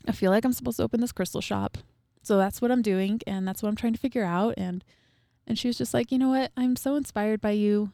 I 0.07 0.13
feel 0.13 0.31
like 0.31 0.45
I'm 0.45 0.53
supposed 0.53 0.79
to 0.79 0.83
open 0.83 1.01
this 1.01 1.13
crystal 1.13 1.41
shop. 1.41 1.79
So 2.23 2.37
that's 2.37 2.61
what 2.61 2.73
I'm 2.73 2.83
doing 2.83 3.21
and 3.27 3.47
that's 3.47 3.63
what 3.63 3.69
I'm 3.69 3.77
trying 3.77 3.93
to 3.93 4.01
figure 4.01 4.25
out. 4.25 4.55
And 4.57 4.85
and 5.47 5.59
she 5.59 5.69
was 5.69 5.79
just 5.79 5.95
like, 5.95 6.11
you 6.11 6.19
know 6.19 6.31
what? 6.31 6.53
I'm 6.57 6.75
so 6.75 6.97
inspired 6.97 7.41
by 7.41 7.51
you. 7.51 7.93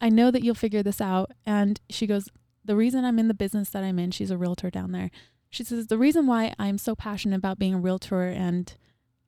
I 0.00 0.10
know 0.10 0.30
that 0.30 0.44
you'll 0.44 0.54
figure 0.54 0.82
this 0.82 1.00
out. 1.00 1.32
And 1.46 1.80
she 1.88 2.06
goes, 2.06 2.28
the 2.64 2.76
reason 2.76 3.04
I'm 3.04 3.18
in 3.18 3.28
the 3.28 3.34
business 3.34 3.70
that 3.70 3.82
I'm 3.82 3.98
in, 3.98 4.10
she's 4.10 4.30
a 4.30 4.38
realtor 4.38 4.70
down 4.70 4.92
there. 4.92 5.10
She 5.50 5.64
says, 5.64 5.88
the 5.88 5.98
reason 5.98 6.26
why 6.26 6.54
I'm 6.58 6.78
so 6.78 6.94
passionate 6.94 7.36
about 7.36 7.58
being 7.58 7.74
a 7.74 7.78
realtor 7.78 8.24
and 8.24 8.74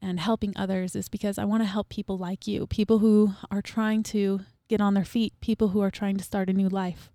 and 0.01 0.21
helping 0.21 0.53
others 0.55 0.95
is 0.95 1.09
because 1.09 1.39
I 1.39 1.45
want 1.47 1.63
to 1.63 1.67
help 1.67 1.89
people 1.89 2.19
like 2.19 2.47
you, 2.47 2.67
people 2.67 2.99
who 2.99 3.33
are 3.51 3.63
trying 3.63 4.03
to 4.05 4.41
get 4.69 4.81
on 4.81 4.93
their 4.93 5.05
feet, 5.05 5.33
people 5.41 5.69
who 5.69 5.81
are 5.81 5.91
trying 5.91 6.19
to 6.19 6.25
start 6.25 6.51
a 6.51 6.53
new 6.53 6.69
life. 6.69 7.11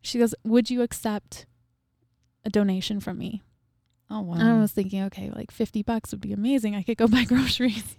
She 0.00 0.18
goes, 0.18 0.34
Would 0.42 0.70
you 0.70 0.80
accept 0.80 1.46
a 2.44 2.50
donation 2.50 3.00
from 3.00 3.18
me? 3.18 3.42
Oh 4.10 4.20
wow. 4.20 4.34
And 4.34 4.48
I 4.48 4.60
was 4.60 4.72
thinking, 4.72 5.02
okay, 5.04 5.30
like 5.34 5.50
50 5.50 5.82
bucks 5.82 6.10
would 6.12 6.20
be 6.20 6.32
amazing. 6.32 6.74
I 6.74 6.82
could 6.82 6.96
go 6.96 7.08
buy 7.08 7.24
groceries. 7.24 7.96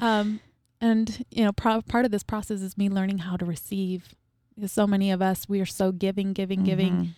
um, 0.00 0.40
and, 0.80 1.24
you 1.30 1.44
know, 1.44 1.52
pro- 1.52 1.82
part 1.82 2.04
of 2.04 2.10
this 2.10 2.22
process 2.22 2.60
is 2.60 2.78
me 2.78 2.88
learning 2.88 3.18
how 3.18 3.36
to 3.36 3.44
receive 3.44 4.14
because 4.60 4.72
so 4.72 4.86
many 4.86 5.10
of 5.10 5.22
us, 5.22 5.48
we 5.48 5.60
are 5.60 5.66
so 5.66 5.90
giving, 5.90 6.32
giving, 6.32 6.62
giving. 6.62 6.92
Mhm. 6.92 7.08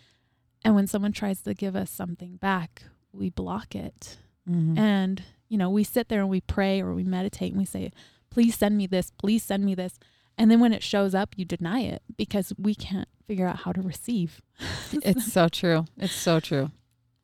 And 0.65 0.75
when 0.75 0.87
someone 0.87 1.13
tries 1.13 1.43
to 1.43 1.55
give 1.55 1.75
us 1.75 1.91
something 1.91 2.37
back, 2.37 2.85
we 3.13 3.31
block 3.31 3.75
it. 3.75 4.19
Mhm. 4.49 4.79
And, 4.79 5.23
you 5.49 5.59
know, 5.59 5.69
we 5.69 5.83
sit 5.85 6.09
there 6.09 6.21
and 6.21 6.31
we 6.31 6.41
pray 6.41 6.81
or 6.81 6.95
we 6.95 7.05
meditate 7.05 7.51
and 7.53 7.59
we 7.59 7.65
say, 7.67 7.91
please 8.31 8.55
send 8.57 8.77
me 8.77 8.87
this, 8.87 9.11
please 9.11 9.43
send 9.43 9.65
me 9.65 9.75
this. 9.75 9.99
And 10.39 10.51
then 10.51 10.61
when 10.61 10.73
it 10.73 10.83
shows 10.83 11.15
up, 11.15 11.37
you 11.37 11.45
deny 11.45 11.81
it 11.81 12.03
because 12.17 12.53
we 12.57 12.75
can't 12.75 13.09
figure 13.27 13.47
out 13.47 13.59
how 13.61 13.73
to 13.73 13.83
receive. 13.83 14.41
It's 15.03 15.31
so 15.33 15.49
true. 15.49 15.85
It's 15.99 16.15
so 16.15 16.39
true. 16.41 16.71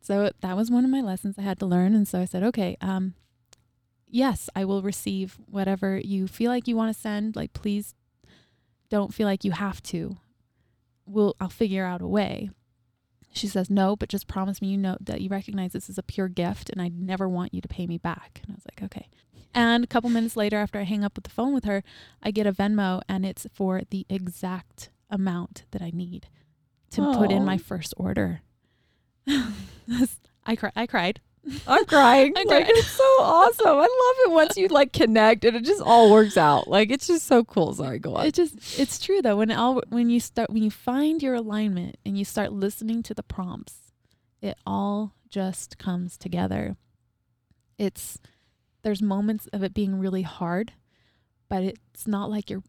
so 0.01 0.31
that 0.41 0.57
was 0.57 0.71
one 0.71 0.85
of 0.85 0.91
my 0.91 1.01
lessons 1.03 1.39
I 1.39 1.43
had 1.43 1.59
to 1.61 1.67
learn. 1.67 1.95
And 1.95 2.09
so 2.09 2.19
I 2.21 2.25
said, 2.25 2.43
okay, 2.43 2.77
um, 2.81 3.15
yes, 4.09 4.49
I 4.57 4.65
will 4.65 4.83
receive 4.83 5.39
whatever 5.47 5.99
you 5.99 6.27
feel 6.27 6.51
like 6.51 6.67
you 6.67 6.77
want 6.77 6.95
to 6.95 7.01
send. 7.01 7.37
Like, 7.37 7.53
please 7.53 7.95
don't 8.91 9.15
feel 9.15 9.27
like 9.27 9.45
you 9.45 9.53
have 9.53 9.83
to. 9.85 10.17
We'll, 11.07 11.35
I'll 11.41 11.49
figure 11.49 11.85
out 11.85 12.03
a 12.03 12.07
way. 12.07 12.51
She 13.33 13.47
says, 13.47 13.71
no, 13.71 13.95
but 13.95 14.09
just 14.09 14.27
promise 14.27 14.61
me 14.61 14.69
you 14.69 14.79
know 14.79 14.97
that 15.01 15.21
you 15.21 15.29
recognize 15.29 15.73
this 15.73 15.89
is 15.89 15.99
a 15.99 16.03
pure 16.03 16.29
gift 16.29 16.71
and 16.71 16.81
I 16.81 16.89
never 16.89 17.29
want 17.29 17.55
you 17.55 17.61
to 17.61 17.69
pay 17.69 17.87
me 17.87 17.99
back. 17.99 18.41
And 18.43 18.53
I 18.53 18.55
was 18.55 18.65
like, 18.65 18.83
okay. 18.83 19.09
And 19.55 19.85
a 19.85 19.87
couple 19.87 20.11
minutes 20.11 20.37
later, 20.37 20.57
after 20.57 20.79
I 20.79 20.85
hang 20.85 21.05
up 21.05 21.17
with 21.17 21.25
the 21.25 21.31
phone 21.31 21.55
with 21.55 21.65
her, 21.65 21.83
I 22.23 22.31
get 22.31 22.47
a 22.47 22.53
Venmo 22.53 23.03
and 23.09 23.25
it's 23.25 23.47
for 23.53 23.83
the 23.91 24.07
exact 24.09 24.91
amount 25.11 25.65
that 25.71 25.83
I 25.83 25.91
need 25.91 26.29
to 26.91 27.03
put 27.15 27.31
in 27.31 27.45
my 27.45 27.57
oh. 27.57 27.59
first 27.59 27.95
order. 27.97 28.43
I 29.27 30.57
cry. 30.57 30.73
I 30.75 30.87
cried. 30.87 31.21
I'm 31.67 31.85
crying. 31.87 32.33
I'm 32.37 32.47
like 32.47 32.65
crying. 32.65 32.79
it's 32.79 32.87
so 32.91 33.03
awesome. 33.21 33.67
I 33.67 33.73
love 33.81 34.17
it 34.27 34.31
once 34.33 34.57
you 34.57 34.69
like 34.69 34.93
connect 34.93 35.45
and 35.45 35.57
it 35.57 35.65
just 35.65 35.83
all 35.83 36.11
works 36.11 36.37
out. 36.37 36.69
Like 36.69 36.91
it's 36.91 37.07
just 37.07 37.27
so 37.27 37.45
cool. 37.45 37.75
Sorry, 37.75 37.99
go 37.99 38.15
on. 38.17 38.27
It 38.27 38.35
just 38.35 38.79
it's 38.79 38.99
true 38.99 39.21
though 39.23 39.37
when 39.37 39.51
it 39.51 39.55
all 39.57 39.83
when 39.89 40.11
you 40.11 40.21
start 40.21 40.51
when 40.51 40.63
you 40.63 40.71
find 40.71 41.23
your 41.23 41.35
alignment 41.35 41.97
and 42.05 42.19
you 42.19 42.25
start 42.25 42.53
listening 42.53 43.03
to 43.05 43.15
the 43.15 43.23
prompts, 43.23 43.93
it 44.41 44.57
all 44.67 45.15
just 45.29 45.79
comes 45.79 46.17
together. 46.17 46.77
It's 47.79 48.19
there's 48.83 49.03
moments 49.03 49.47
of 49.53 49.63
it 49.63 49.75
being 49.75 49.99
really 49.99 50.23
hard, 50.23 50.73
but 51.49 51.63
it's 51.63 52.07
not 52.07 52.31
like 52.31 52.51
you're 52.51 52.63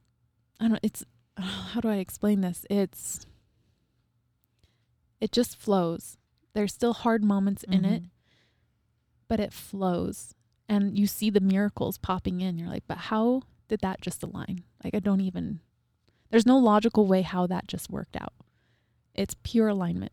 I 0.60 0.68
don't 0.68 0.80
it's 0.84 1.04
how 1.38 1.82
do 1.82 1.88
I 1.90 1.96
explain 1.98 2.42
this? 2.42 2.66
It's 2.70 3.26
it 5.20 5.32
just 5.32 5.58
flows. 5.60 6.18
There's 6.54 6.74
still 6.74 6.94
hard 6.94 7.24
moments 7.24 7.64
in 7.64 7.86
it, 7.86 8.04
Mhm. 8.04 8.10
But 9.30 9.40
it 9.40 9.54
flows. 9.54 10.34
And 10.68 10.98
you 10.98 11.08
see 11.08 11.30
the 11.30 11.40
miracles 11.40 11.98
popping 11.98 12.42
in. 12.42 12.58
You're 12.58 12.68
like, 12.68 12.84
but 12.88 12.98
how 12.98 13.44
did 13.70 13.80
that 13.80 14.02
just 14.02 14.22
align? 14.24 14.64
Like, 14.84 14.94
I 14.94 15.00
don't 15.00 15.22
even, 15.22 15.62
there's 16.30 16.46
no 16.46 16.58
logical 16.58 17.08
way 17.08 17.22
how 17.22 17.48
that 17.48 17.68
just 17.68 17.90
worked 17.90 18.18
out. 18.18 18.34
It's 19.16 19.36
pure 19.44 19.70
alignment. 19.70 20.12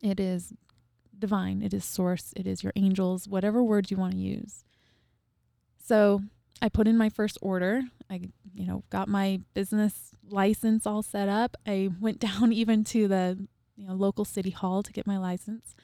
It 0.00 0.18
is 0.18 0.54
divine, 1.18 1.62
it 1.62 1.72
is 1.72 1.84
source, 1.84 2.32
it 2.34 2.46
is 2.48 2.64
your 2.64 2.72
angels, 2.74 3.28
whatever 3.28 3.62
words 3.62 3.90
you 3.90 3.96
want 3.96 4.14
to 4.14 4.18
use. 4.18 4.64
So 5.78 6.22
I 6.60 6.68
put 6.68 6.88
in 6.88 6.96
my 6.96 7.08
first 7.08 7.38
order. 7.40 7.82
I, 8.10 8.20
you 8.54 8.66
know, 8.66 8.82
got 8.90 9.08
my 9.08 9.40
business 9.54 10.10
license 10.28 10.86
all 10.86 11.02
set 11.02 11.28
up. 11.28 11.56
I 11.66 11.90
went 12.00 12.18
down 12.28 12.52
even 12.52 12.84
to 12.84 13.08
the, 13.08 13.46
you 13.76 13.86
know, 13.86 13.94
local 13.94 14.24
city 14.24 14.50
hall 14.50 14.82
to 14.82 14.92
get 14.92 15.06
my 15.06 15.18
license. 15.18 15.74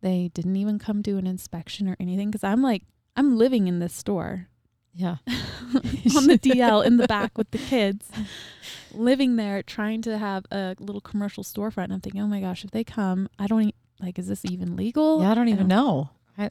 They 0.00 0.30
didn't 0.32 0.56
even 0.56 0.78
come 0.78 1.02
do 1.02 1.18
an 1.18 1.26
inspection 1.26 1.88
or 1.88 1.96
anything 1.98 2.30
because 2.30 2.44
I'm 2.44 2.62
like, 2.62 2.84
I'm 3.16 3.36
living 3.36 3.66
in 3.66 3.80
this 3.80 3.94
store 3.94 4.48
Yeah. 4.92 5.16
on 5.26 6.26
the 6.28 6.38
DL 6.40 6.84
in 6.84 6.98
the 6.98 7.06
back 7.08 7.36
with 7.36 7.50
the 7.50 7.58
kids, 7.58 8.08
living 8.94 9.36
there, 9.36 9.62
trying 9.62 10.02
to 10.02 10.18
have 10.18 10.44
a 10.52 10.76
little 10.78 11.00
commercial 11.00 11.42
storefront. 11.42 11.84
And 11.84 11.94
I'm 11.94 12.00
thinking, 12.00 12.20
oh 12.22 12.26
my 12.28 12.40
gosh, 12.40 12.64
if 12.64 12.70
they 12.70 12.84
come, 12.84 13.28
I 13.38 13.46
don't 13.48 13.62
e- 13.62 13.74
like, 14.00 14.18
is 14.18 14.28
this 14.28 14.44
even 14.44 14.76
legal? 14.76 15.20
Yeah, 15.22 15.32
I 15.32 15.34
don't 15.34 15.48
even 15.48 15.66
know. 15.66 16.10
I, 16.36 16.50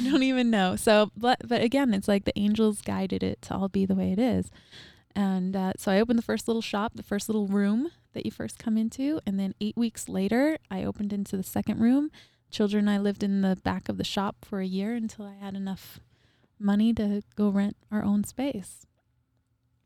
don't 0.02 0.22
even 0.22 0.50
know. 0.50 0.76
So, 0.76 1.10
but 1.16 1.38
but 1.46 1.62
again, 1.62 1.94
it's 1.94 2.08
like 2.08 2.24
the 2.24 2.36
angels 2.38 2.80
guided 2.80 3.22
it 3.22 3.42
to 3.42 3.54
all 3.54 3.68
be 3.68 3.86
the 3.86 3.94
way 3.94 4.12
it 4.12 4.18
is. 4.18 4.50
And 5.14 5.54
uh, 5.54 5.72
so 5.76 5.92
I 5.92 6.00
opened 6.00 6.18
the 6.18 6.22
first 6.24 6.48
little 6.48 6.62
shop, 6.62 6.92
the 6.94 7.02
first 7.02 7.28
little 7.28 7.46
room 7.46 7.90
that 8.12 8.24
you 8.24 8.30
first 8.32 8.58
come 8.58 8.76
into, 8.76 9.20
and 9.26 9.38
then 9.38 9.54
eight 9.60 9.76
weeks 9.76 10.08
later, 10.08 10.58
I 10.70 10.84
opened 10.84 11.12
into 11.12 11.36
the 11.36 11.42
second 11.42 11.80
room. 11.80 12.10
Children, 12.50 12.86
and 12.88 12.90
I 12.90 12.98
lived 12.98 13.22
in 13.22 13.40
the 13.40 13.56
back 13.64 13.88
of 13.88 13.96
the 13.96 14.04
shop 14.04 14.36
for 14.44 14.60
a 14.60 14.66
year 14.66 14.94
until 14.94 15.24
I 15.24 15.34
had 15.42 15.54
enough 15.54 16.00
money 16.58 16.92
to 16.94 17.22
go 17.34 17.48
rent 17.48 17.76
our 17.90 18.02
own 18.04 18.24
space. 18.24 18.84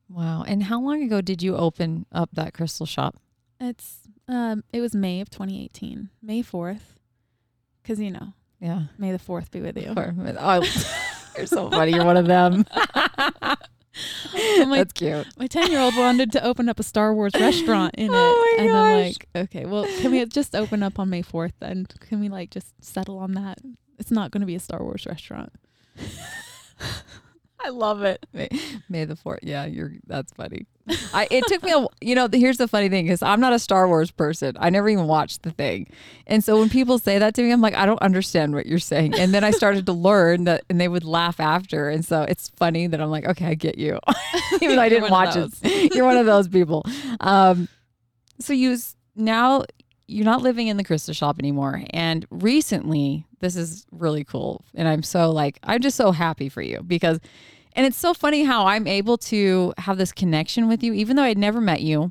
wow. 0.08 0.42
And 0.46 0.64
how 0.64 0.80
long 0.80 1.02
ago 1.02 1.20
did 1.20 1.42
you 1.42 1.56
open 1.56 2.06
up 2.12 2.30
that 2.32 2.54
crystal 2.54 2.86
shop? 2.86 3.16
It's 3.60 4.00
um, 4.28 4.64
it 4.72 4.80
was 4.80 4.94
May 4.94 5.20
of 5.20 5.30
2018, 5.30 6.10
May 6.22 6.42
4th, 6.42 6.96
because 7.82 8.00
you 8.00 8.10
know, 8.10 8.32
Yeah. 8.60 8.82
May 8.98 9.12
the 9.12 9.18
4th 9.18 9.50
be 9.52 9.60
with 9.60 9.76
you. 9.78 9.94
Or- 9.96 10.14
oh, 10.38 10.62
you're 11.36 11.46
so 11.46 11.70
funny. 11.70 11.92
You're 11.92 12.04
one 12.04 12.16
of 12.16 12.26
them. 12.26 12.64
I'm 14.34 14.70
That's 14.70 14.92
cute. 14.92 15.26
my 15.38 15.46
10 15.46 15.70
year 15.70 15.80
old 15.80 15.96
wanted 15.96 16.32
to 16.32 16.44
open 16.44 16.68
up 16.68 16.78
a 16.78 16.82
Star 16.82 17.14
Wars 17.14 17.32
oh 17.36 17.40
restaurant 17.40 17.94
in 17.96 18.10
Oh 18.12 18.14
it. 18.14 18.58
my 18.60 18.64
and 18.64 18.76
I'm 18.76 19.04
like, 19.06 19.28
okay, 19.34 19.64
well, 19.66 19.84
can 20.00 20.10
we 20.10 20.24
just 20.26 20.54
open 20.54 20.82
up 20.82 20.98
on 20.98 21.10
May 21.10 21.22
4th 21.22 21.52
then? 21.60 21.86
Can 22.00 22.20
we 22.20 22.28
like 22.28 22.50
just 22.50 22.72
settle 22.84 23.18
on 23.18 23.32
that? 23.32 23.58
It's 23.98 24.10
not 24.10 24.30
going 24.30 24.40
to 24.42 24.46
be 24.46 24.54
a 24.54 24.60
Star 24.60 24.82
Wars 24.82 25.06
restaurant. 25.06 25.52
I 27.66 27.70
love 27.70 28.04
it. 28.04 28.24
May, 28.32 28.48
May 28.88 29.04
the 29.06 29.16
fourth. 29.16 29.40
Yeah, 29.42 29.64
you're. 29.66 29.94
That's 30.06 30.32
funny. 30.32 30.66
I. 31.12 31.26
It 31.32 31.44
took 31.48 31.64
me 31.64 31.72
a. 31.72 31.84
You 32.00 32.14
know, 32.14 32.28
here's 32.32 32.58
the 32.58 32.68
funny 32.68 32.88
thing 32.88 33.08
is 33.08 33.20
I'm 33.20 33.40
not 33.40 33.52
a 33.52 33.58
Star 33.58 33.88
Wars 33.88 34.12
person. 34.12 34.56
I 34.60 34.70
never 34.70 34.88
even 34.88 35.08
watched 35.08 35.42
the 35.42 35.50
thing, 35.50 35.88
and 36.28 36.44
so 36.44 36.60
when 36.60 36.70
people 36.70 37.00
say 37.00 37.18
that 37.18 37.34
to 37.34 37.42
me, 37.42 37.50
I'm 37.50 37.60
like, 37.60 37.74
I 37.74 37.84
don't 37.84 38.00
understand 38.00 38.54
what 38.54 38.66
you're 38.66 38.78
saying. 38.78 39.14
And 39.14 39.34
then 39.34 39.42
I 39.42 39.50
started 39.50 39.84
to 39.86 39.92
learn 39.92 40.44
that, 40.44 40.62
and 40.70 40.80
they 40.80 40.86
would 40.86 41.02
laugh 41.02 41.40
after, 41.40 41.88
and 41.88 42.04
so 42.04 42.22
it's 42.22 42.50
funny 42.50 42.86
that 42.86 43.00
I'm 43.00 43.10
like, 43.10 43.26
okay, 43.26 43.46
I 43.46 43.54
get 43.54 43.78
you, 43.78 43.98
even 44.60 44.76
though 44.76 44.82
I 44.82 44.88
didn't 44.88 45.10
watch 45.10 45.34
it. 45.34 45.92
You're 45.92 46.06
one 46.06 46.18
of 46.18 46.26
those 46.26 46.46
people. 46.46 46.86
Um, 47.18 47.68
so 48.38 48.52
you 48.52 48.78
now 49.16 49.64
you're 50.06 50.24
not 50.24 50.40
living 50.40 50.68
in 50.68 50.76
the 50.76 50.84
crystal 50.84 51.14
shop 51.14 51.40
anymore, 51.40 51.82
and 51.90 52.26
recently 52.30 53.26
this 53.40 53.56
is 53.56 53.86
really 53.90 54.22
cool, 54.22 54.64
and 54.72 54.86
I'm 54.86 55.02
so 55.02 55.32
like 55.32 55.58
I'm 55.64 55.80
just 55.80 55.96
so 55.96 56.12
happy 56.12 56.48
for 56.48 56.62
you 56.62 56.84
because. 56.84 57.18
And 57.76 57.84
it's 57.84 57.98
so 57.98 58.14
funny 58.14 58.44
how 58.44 58.66
I'm 58.66 58.86
able 58.86 59.18
to 59.18 59.74
have 59.78 59.98
this 59.98 60.10
connection 60.10 60.66
with 60.66 60.82
you, 60.82 60.94
even 60.94 61.14
though 61.16 61.22
I'd 61.22 61.36
never 61.36 61.60
met 61.60 61.82
you. 61.82 62.10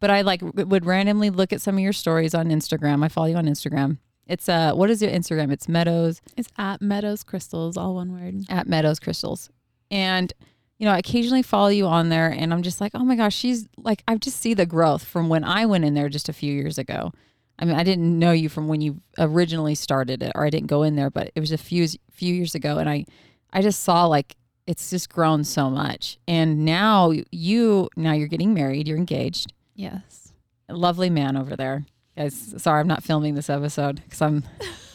But 0.00 0.10
I 0.10 0.22
like 0.22 0.42
would 0.42 0.84
randomly 0.84 1.30
look 1.30 1.52
at 1.52 1.60
some 1.60 1.76
of 1.76 1.80
your 1.80 1.92
stories 1.92 2.34
on 2.34 2.48
Instagram. 2.48 3.04
I 3.04 3.08
follow 3.08 3.28
you 3.28 3.36
on 3.36 3.46
Instagram. 3.46 3.98
It's 4.26 4.48
uh, 4.48 4.72
what 4.74 4.90
is 4.90 5.00
your 5.00 5.10
Instagram? 5.10 5.50
It's 5.52 5.68
Meadows 5.68 6.20
It's 6.36 6.48
at 6.58 6.82
Meadows 6.82 7.24
Crystals, 7.24 7.76
all 7.76 7.94
one 7.94 8.12
word. 8.12 8.44
at 8.48 8.68
Meadows 8.68 9.00
Crystals, 9.00 9.50
and 9.90 10.32
you 10.78 10.84
know 10.84 10.92
I 10.92 10.98
occasionally 10.98 11.42
follow 11.42 11.68
you 11.68 11.86
on 11.86 12.10
there, 12.10 12.28
and 12.28 12.52
I'm 12.52 12.62
just 12.62 12.80
like, 12.80 12.92
oh 12.94 13.04
my 13.04 13.16
gosh, 13.16 13.34
she's 13.34 13.66
like, 13.76 14.02
I 14.06 14.16
just 14.16 14.38
see 14.38 14.54
the 14.54 14.66
growth 14.66 15.04
from 15.04 15.28
when 15.28 15.42
I 15.44 15.66
went 15.66 15.84
in 15.84 15.94
there 15.94 16.08
just 16.08 16.28
a 16.28 16.32
few 16.32 16.52
years 16.52 16.76
ago. 16.78 17.12
I 17.58 17.64
mean, 17.64 17.74
I 17.74 17.82
didn't 17.82 18.18
know 18.18 18.30
you 18.30 18.48
from 18.48 18.68
when 18.68 18.80
you 18.80 19.00
originally 19.18 19.74
started 19.74 20.22
it, 20.22 20.32
or 20.36 20.44
I 20.44 20.50
didn't 20.50 20.68
go 20.68 20.84
in 20.84 20.94
there, 20.94 21.10
but 21.10 21.32
it 21.34 21.40
was 21.40 21.50
a 21.50 21.58
few 21.58 21.88
few 22.12 22.34
years 22.34 22.54
ago, 22.54 22.78
and 22.78 22.88
I 22.88 23.04
I 23.52 23.62
just 23.62 23.80
saw 23.82 24.06
like 24.06 24.36
it's 24.68 24.90
just 24.90 25.08
grown 25.08 25.42
so 25.42 25.68
much. 25.70 26.18
And 26.28 26.64
now 26.64 27.12
you 27.32 27.88
now 27.96 28.12
you're 28.12 28.28
getting 28.28 28.54
married, 28.54 28.86
you're 28.86 28.98
engaged. 28.98 29.52
Yes. 29.74 30.32
A 30.68 30.74
lovely 30.74 31.10
man 31.10 31.36
over 31.36 31.56
there. 31.56 31.86
Guys, 32.16 32.54
sorry 32.58 32.80
I'm 32.80 32.86
not 32.86 33.02
filming 33.02 33.34
this 33.34 33.48
episode 33.50 34.02
cuz 34.10 34.20
I'm 34.22 34.44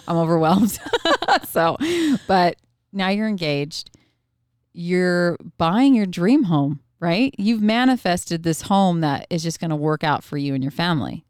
I'm 0.07 0.17
overwhelmed. 0.17 0.77
so, 1.49 1.75
but 2.27 2.55
now 2.91 3.09
you're 3.09 3.27
engaged. 3.27 3.89
You're 4.73 5.37
buying 5.57 5.93
your 5.95 6.05
dream 6.05 6.43
home, 6.43 6.79
right? 6.99 7.33
You've 7.37 7.61
manifested 7.61 8.43
this 8.43 8.63
home 8.63 9.01
that 9.01 9.27
is 9.29 9.43
just 9.43 9.59
going 9.59 9.69
to 9.69 9.75
work 9.75 10.03
out 10.03 10.23
for 10.23 10.37
you 10.37 10.53
and 10.55 10.63
your 10.63 10.71
family. 10.71 11.25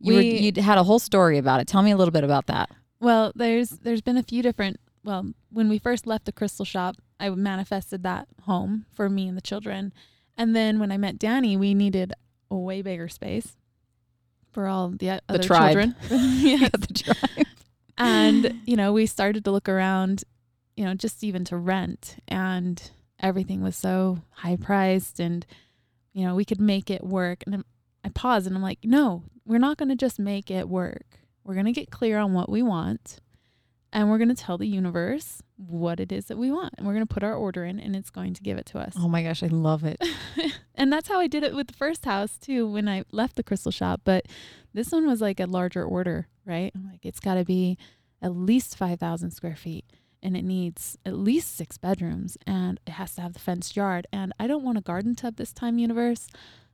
You 0.00 0.14
were, 0.14 0.20
We- 0.20 0.38
you 0.38 0.62
had 0.62 0.78
a 0.78 0.84
whole 0.84 0.98
story 0.98 1.36
about 1.38 1.60
it. 1.60 1.66
Tell 1.68 1.82
me 1.82 1.90
a 1.90 1.96
little 1.96 2.12
bit 2.12 2.24
about 2.24 2.46
that. 2.46 2.70
Well, 3.00 3.32
there's 3.34 3.70
there's 3.70 4.00
been 4.02 4.16
a 4.16 4.22
few 4.22 4.42
different. 4.42 4.78
Well, 5.02 5.32
when 5.50 5.68
we 5.68 5.78
first 5.78 6.06
left 6.06 6.26
the 6.26 6.32
crystal 6.32 6.64
shop, 6.64 6.96
I 7.18 7.30
manifested 7.30 8.02
that 8.02 8.28
home 8.42 8.86
for 8.92 9.08
me 9.08 9.28
and 9.28 9.36
the 9.36 9.42
children, 9.42 9.92
and 10.36 10.54
then 10.54 10.78
when 10.78 10.92
I 10.92 10.96
met 10.96 11.18
Danny, 11.18 11.56
we 11.56 11.74
needed 11.74 12.12
a 12.50 12.56
way 12.56 12.82
bigger 12.82 13.08
space 13.08 13.56
for 14.52 14.66
all 14.66 14.88
the 14.88 15.20
other 15.28 15.42
tribe. 15.42 15.72
children. 15.72 15.96
yes. 16.10 16.70
the 16.72 16.94
tribe. 16.94 17.46
and 17.98 18.60
you 18.66 18.76
know 18.76 18.92
we 18.92 19.06
started 19.06 19.44
to 19.44 19.50
look 19.50 19.68
around 19.68 20.24
you 20.76 20.84
know 20.84 20.94
just 20.94 21.22
even 21.22 21.44
to 21.44 21.56
rent 21.56 22.16
and 22.26 22.90
everything 23.20 23.62
was 23.62 23.76
so 23.76 24.18
high 24.30 24.56
priced 24.56 25.20
and 25.20 25.46
you 26.12 26.24
know 26.24 26.34
we 26.34 26.44
could 26.44 26.60
make 26.60 26.90
it 26.90 27.04
work 27.04 27.44
and 27.46 27.62
i 28.02 28.08
paused 28.08 28.46
and 28.46 28.56
i'm 28.56 28.62
like 28.62 28.78
no 28.82 29.22
we're 29.44 29.58
not 29.58 29.76
going 29.76 29.88
to 29.90 29.94
just 29.94 30.18
make 30.18 30.50
it 30.50 30.68
work 30.68 31.04
we're 31.44 31.54
going 31.54 31.66
to 31.66 31.72
get 31.72 31.90
clear 31.90 32.18
on 32.18 32.32
what 32.32 32.48
we 32.48 32.62
want 32.62 33.18
and 33.92 34.08
we're 34.08 34.18
going 34.18 34.28
to 34.28 34.34
tell 34.34 34.58
the 34.58 34.66
universe 34.66 35.42
what 35.56 36.00
it 36.00 36.12
is 36.12 36.26
that 36.26 36.38
we 36.38 36.50
want 36.50 36.74
and 36.78 36.86
we're 36.86 36.94
going 36.94 37.06
to 37.06 37.12
put 37.12 37.22
our 37.22 37.34
order 37.34 37.64
in 37.64 37.78
and 37.80 37.94
it's 37.94 38.10
going 38.10 38.34
to 38.34 38.42
give 38.42 38.56
it 38.56 38.66
to 38.66 38.78
us 38.78 38.94
Oh 38.96 39.08
my 39.08 39.22
gosh, 39.22 39.42
I 39.42 39.46
love 39.48 39.84
it. 39.84 40.02
and 40.74 40.92
that's 40.92 41.08
how 41.08 41.20
I 41.20 41.26
did 41.26 41.42
it 41.42 41.54
with 41.54 41.68
the 41.68 41.74
first 41.74 42.04
house 42.04 42.38
too 42.38 42.70
when 42.70 42.88
I 42.88 43.04
left 43.12 43.36
the 43.36 43.42
crystal 43.42 43.72
shop. 43.72 44.02
But 44.04 44.26
this 44.72 44.92
one 44.92 45.06
was 45.06 45.20
like 45.20 45.40
a 45.40 45.46
larger 45.46 45.84
order, 45.84 46.28
right? 46.44 46.72
I'm 46.74 46.86
like, 46.86 47.04
it's 47.04 47.20
got 47.20 47.34
to 47.34 47.44
be 47.44 47.78
at 48.22 48.34
least 48.34 48.76
5,000 48.76 49.30
square 49.30 49.56
feet 49.56 49.84
and 50.22 50.36
it 50.36 50.44
needs 50.44 50.98
at 51.06 51.14
least 51.14 51.56
six 51.56 51.78
bedrooms 51.78 52.36
and 52.46 52.78
it 52.86 52.92
has 52.92 53.14
to 53.14 53.22
have 53.22 53.32
the 53.32 53.38
fenced 53.38 53.76
yard. 53.76 54.06
And 54.12 54.32
I 54.38 54.46
don't 54.46 54.64
want 54.64 54.78
a 54.78 54.82
garden 54.82 55.14
tub 55.14 55.36
this 55.36 55.52
time, 55.52 55.78
universe. 55.78 56.28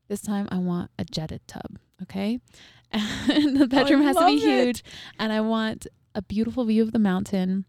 This 0.08 0.20
time 0.20 0.48
I 0.50 0.58
want 0.58 0.90
a 0.98 1.04
jetted 1.04 1.46
tub, 1.48 1.78
okay? 2.02 2.40
And 2.92 3.56
the 3.56 3.64
oh, 3.64 3.66
bedroom 3.66 4.02
has 4.02 4.16
to 4.16 4.26
be 4.26 4.34
it. 4.34 4.40
huge 4.40 4.84
and 5.18 5.32
I 5.32 5.40
want 5.40 5.88
a 6.16 6.22
beautiful 6.22 6.64
view 6.64 6.82
of 6.82 6.92
the 6.92 6.98
mountain 6.98 7.66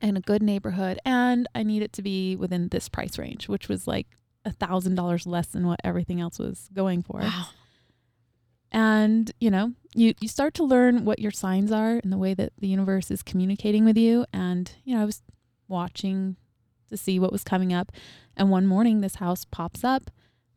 and 0.00 0.16
a 0.16 0.20
good 0.20 0.42
neighborhood. 0.42 1.00
And 1.04 1.48
I 1.54 1.64
need 1.64 1.82
it 1.82 1.92
to 1.94 2.02
be 2.02 2.36
within 2.36 2.68
this 2.68 2.88
price 2.88 3.18
range, 3.18 3.48
which 3.48 3.68
was 3.68 3.88
like 3.88 4.06
a 4.44 4.52
thousand 4.52 4.94
dollars 4.94 5.26
less 5.26 5.48
than 5.48 5.66
what 5.66 5.80
everything 5.82 6.20
else 6.20 6.38
was 6.38 6.68
going 6.72 7.02
for. 7.02 7.20
Wow. 7.20 7.46
And 8.70 9.32
you 9.40 9.50
know, 9.50 9.72
you 9.94 10.14
you 10.20 10.28
start 10.28 10.54
to 10.54 10.64
learn 10.64 11.04
what 11.04 11.18
your 11.18 11.32
signs 11.32 11.72
are 11.72 11.98
and 12.02 12.12
the 12.12 12.18
way 12.18 12.34
that 12.34 12.52
the 12.58 12.68
universe 12.68 13.10
is 13.10 13.22
communicating 13.22 13.84
with 13.84 13.96
you. 13.96 14.26
And 14.32 14.70
you 14.84 14.94
know, 14.94 15.02
I 15.02 15.06
was 15.06 15.22
watching 15.66 16.36
to 16.88 16.96
see 16.96 17.18
what 17.18 17.32
was 17.32 17.42
coming 17.42 17.72
up, 17.72 17.90
and 18.36 18.50
one 18.50 18.66
morning 18.66 19.00
this 19.00 19.16
house 19.16 19.44
pops 19.44 19.82
up, 19.82 20.10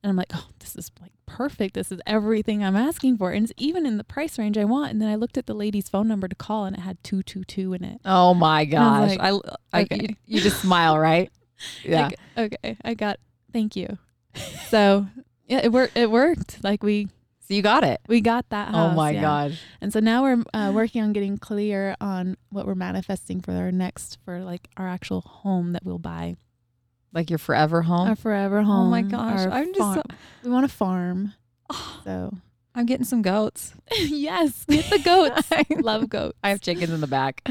and 0.04 0.10
I'm 0.10 0.16
like, 0.16 0.32
oh, 0.34 0.48
this 0.60 0.76
is 0.76 0.92
like 1.02 1.12
perfect. 1.34 1.74
This 1.74 1.92
is 1.92 2.00
everything 2.06 2.64
I'm 2.64 2.76
asking 2.76 3.18
for, 3.18 3.32
and 3.32 3.44
it's 3.44 3.54
even 3.58 3.86
in 3.86 3.98
the 3.98 4.04
price 4.04 4.38
range 4.38 4.58
I 4.58 4.66
want. 4.66 4.92
And 4.92 5.02
then 5.02 5.10
I 5.10 5.16
looked 5.16 5.38
at 5.38 5.48
the 5.48 5.54
lady's 5.56 5.90
phone 5.90 6.08
number 6.08 6.28
to 6.28 6.36
call, 6.36 6.66
and 6.66 6.76
it 6.76 6.82
had 6.82 7.04
two 7.04 7.24
two 7.24 7.44
two 7.44 7.74
in 7.74 7.84
it. 7.84 8.00
Oh 8.06 8.34
my 8.34 8.60
I 8.62 8.66
gosh. 8.66 9.18
I, 9.20 9.40
I, 9.74 9.82
okay. 9.82 10.00
you, 10.02 10.16
you 10.28 10.42
just 10.42 10.62
smile, 10.62 10.98
right? 10.98 11.32
Yeah. 11.84 12.08
Like, 12.08 12.20
okay, 12.54 12.78
I 12.84 12.94
got. 12.94 13.20
Thank 13.54 13.76
you. 13.78 13.98
So 14.68 15.08
yeah, 15.48 15.62
it 15.64 15.72
worked. 15.72 15.96
It 15.96 16.12
worked. 16.12 16.62
Like 16.64 16.84
we 16.84 17.08
So 17.48 17.54
you 17.54 17.62
got 17.62 17.84
it. 17.86 18.02
we 18.08 18.20
got 18.20 18.50
that 18.50 18.70
house. 18.70 18.92
oh 18.92 18.96
my 18.96 19.12
yeah. 19.12 19.22
gosh. 19.22 19.62
And 19.80 19.94
so 19.94 20.00
now 20.02 20.24
we're 20.24 20.44
uh, 20.54 20.72
working 20.74 21.02
on 21.04 21.14
getting 21.14 21.38
clear 21.38 21.96
on 22.02 22.36
what 22.50 22.66
we're 22.68 22.76
manifesting 22.76 23.40
for 23.40 23.54
our 23.54 23.72
next, 23.72 24.18
for 24.26 24.40
like 24.42 24.68
our 24.76 24.88
actual 24.90 25.22
home 25.22 25.72
that 25.74 25.86
we'll 25.86 26.00
buy, 26.00 26.36
Like 27.14 27.30
your 27.30 27.40
forever 27.40 27.82
home. 27.84 28.08
our 28.10 28.16
forever 28.16 28.62
home. 28.64 28.88
oh 28.88 28.90
my 28.90 29.02
gosh. 29.04 29.46
our 29.46 29.52
I'm 29.52 29.74
just 29.74 29.94
so, 29.96 30.02
we 30.44 30.50
want 30.52 30.66
a 30.66 30.70
farm. 30.70 31.34
Oh, 31.70 32.02
So 32.04 32.34
I'm 32.76 32.86
getting 32.88 33.06
some 33.06 33.22
goats. 33.22 33.74
yes, 33.92 34.66
get 34.70 34.86
the 34.90 35.00
goats. 35.00 35.48
I 35.52 35.66
love 35.80 36.10
goats. 36.10 36.38
I 36.44 36.50
have 36.50 36.60
chickens 36.62 36.92
in 36.92 37.02
the 37.02 37.08
back. 37.08 37.42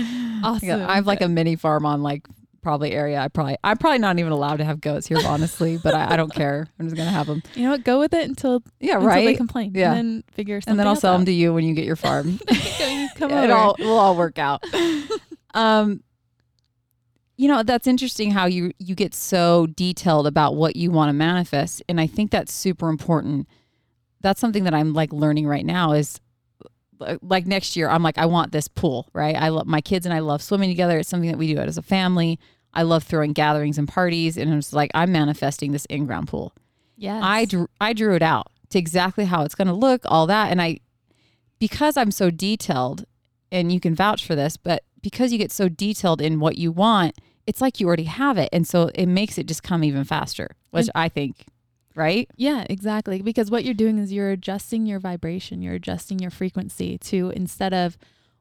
Awesome. 0.42 0.82
I 0.82 0.96
have 0.96 1.06
like 1.06 1.20
a 1.20 1.28
mini 1.28 1.54
farm 1.56 1.86
on 1.86 2.02
like 2.02 2.26
probably 2.60 2.92
area. 2.92 3.20
I 3.20 3.28
probably 3.28 3.56
I'm 3.62 3.76
probably 3.78 3.98
not 3.98 4.18
even 4.18 4.32
allowed 4.32 4.56
to 4.58 4.64
have 4.64 4.80
goats 4.80 5.06
here, 5.06 5.18
honestly, 5.24 5.78
but 5.78 5.94
I, 5.94 6.14
I 6.14 6.16
don't 6.16 6.32
care. 6.34 6.66
I'm 6.78 6.86
just 6.86 6.96
gonna 6.96 7.10
have 7.10 7.26
them. 7.28 7.42
You 7.54 7.64
know 7.64 7.70
what? 7.70 7.84
Go 7.84 7.98
with 8.00 8.14
it 8.14 8.28
until 8.28 8.62
Yeah, 8.80 8.96
until 8.96 9.08
they 9.10 9.26
right. 9.26 9.36
complain. 9.36 9.72
Yeah. 9.74 9.92
and 9.94 9.96
then 9.98 10.24
figure 10.32 10.60
something. 10.60 10.72
And 10.72 10.80
then 10.80 10.86
I'll 10.88 10.96
sell 10.96 11.12
them 11.12 11.22
out. 11.22 11.26
to 11.26 11.32
you 11.32 11.54
when 11.54 11.64
you 11.64 11.74
get 11.74 11.84
your 11.84 11.96
farm. 11.96 12.38
You 12.50 13.08
Come 13.16 13.32
on. 13.32 13.44
it 13.44 13.50
over. 13.50 13.52
all 13.52 13.76
will 13.78 13.98
all 13.98 14.16
work 14.16 14.38
out. 14.38 14.64
um, 15.54 16.02
you 17.42 17.48
know 17.48 17.64
that's 17.64 17.88
interesting 17.88 18.30
how 18.30 18.46
you 18.46 18.72
you 18.78 18.94
get 18.94 19.16
so 19.16 19.66
detailed 19.66 20.28
about 20.28 20.54
what 20.54 20.76
you 20.76 20.92
want 20.92 21.08
to 21.08 21.12
manifest, 21.12 21.82
and 21.88 22.00
I 22.00 22.06
think 22.06 22.30
that's 22.30 22.52
super 22.52 22.88
important. 22.88 23.48
That's 24.20 24.40
something 24.40 24.62
that 24.62 24.74
I'm 24.74 24.92
like 24.92 25.12
learning 25.12 25.48
right 25.48 25.66
now 25.66 25.90
is 25.90 26.20
like 27.20 27.44
next 27.44 27.74
year 27.76 27.88
I'm 27.88 28.04
like 28.04 28.16
I 28.16 28.26
want 28.26 28.52
this 28.52 28.68
pool, 28.68 29.08
right? 29.12 29.34
I 29.34 29.48
love 29.48 29.66
my 29.66 29.80
kids 29.80 30.06
and 30.06 30.14
I 30.14 30.20
love 30.20 30.40
swimming 30.40 30.70
together. 30.70 30.98
It's 30.98 31.08
something 31.08 31.32
that 31.32 31.36
we 31.36 31.52
do 31.52 31.58
as 31.58 31.76
a 31.76 31.82
family. 31.82 32.38
I 32.72 32.82
love 32.82 33.02
throwing 33.02 33.32
gatherings 33.32 33.76
and 33.76 33.88
parties, 33.88 34.36
and 34.36 34.54
it's 34.54 34.72
like 34.72 34.92
I'm 34.94 35.10
manifesting 35.10 35.72
this 35.72 35.84
in-ground 35.86 36.28
pool. 36.28 36.54
yeah 36.96 37.20
I 37.24 37.44
drew 37.44 37.66
I 37.80 37.92
drew 37.92 38.14
it 38.14 38.22
out 38.22 38.52
to 38.70 38.78
exactly 38.78 39.24
how 39.24 39.42
it's 39.42 39.56
going 39.56 39.66
to 39.66 39.74
look, 39.74 40.02
all 40.04 40.28
that, 40.28 40.52
and 40.52 40.62
I 40.62 40.78
because 41.58 41.96
I'm 41.96 42.12
so 42.12 42.30
detailed, 42.30 43.04
and 43.50 43.72
you 43.72 43.80
can 43.80 43.96
vouch 43.96 44.24
for 44.24 44.36
this, 44.36 44.56
but 44.56 44.84
because 45.02 45.32
you 45.32 45.38
get 45.38 45.50
so 45.50 45.68
detailed 45.68 46.20
in 46.20 46.38
what 46.38 46.56
you 46.56 46.70
want, 46.70 47.18
it's 47.46 47.60
like 47.60 47.80
you 47.80 47.86
already 47.86 48.04
have 48.04 48.38
it, 48.38 48.48
and 48.52 48.66
so 48.66 48.90
it 48.94 49.06
makes 49.06 49.38
it 49.38 49.46
just 49.46 49.62
come 49.62 49.82
even 49.84 50.04
faster, 50.04 50.50
which 50.70 50.88
I 50.94 51.08
think, 51.08 51.46
right? 51.94 52.28
Yeah, 52.36 52.64
exactly. 52.70 53.20
Because 53.22 53.50
what 53.50 53.64
you're 53.64 53.74
doing 53.74 53.98
is 53.98 54.12
you're 54.12 54.30
adjusting 54.30 54.86
your 54.86 55.00
vibration, 55.00 55.62
you're 55.62 55.74
adjusting 55.74 56.18
your 56.20 56.30
frequency 56.30 56.98
to 56.98 57.30
instead 57.30 57.74
of, 57.74 57.96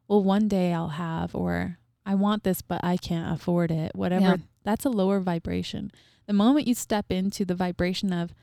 well, 0.08 0.24
one 0.24 0.48
day 0.48 0.74
I'll 0.74 0.90
have, 0.90 1.34
or 1.36 1.78
I 2.06 2.16
want 2.16 2.44
this, 2.44 2.62
but 2.62 2.84
I 2.84 2.98
can't 2.98 3.34
afford 3.34 3.72
it, 3.72 3.96
whatever. 3.96 4.24
Yeah. 4.26 4.38
That's 4.64 4.86
a 4.86 4.90
lower 4.90 5.20
vibration. 5.20 5.92
The 6.28 6.34
moment 6.34 6.68
you 6.68 6.76
step 6.76 7.08
into 7.12 7.44
the 7.46 7.56
vibration 7.56 8.14
of, 8.14 8.34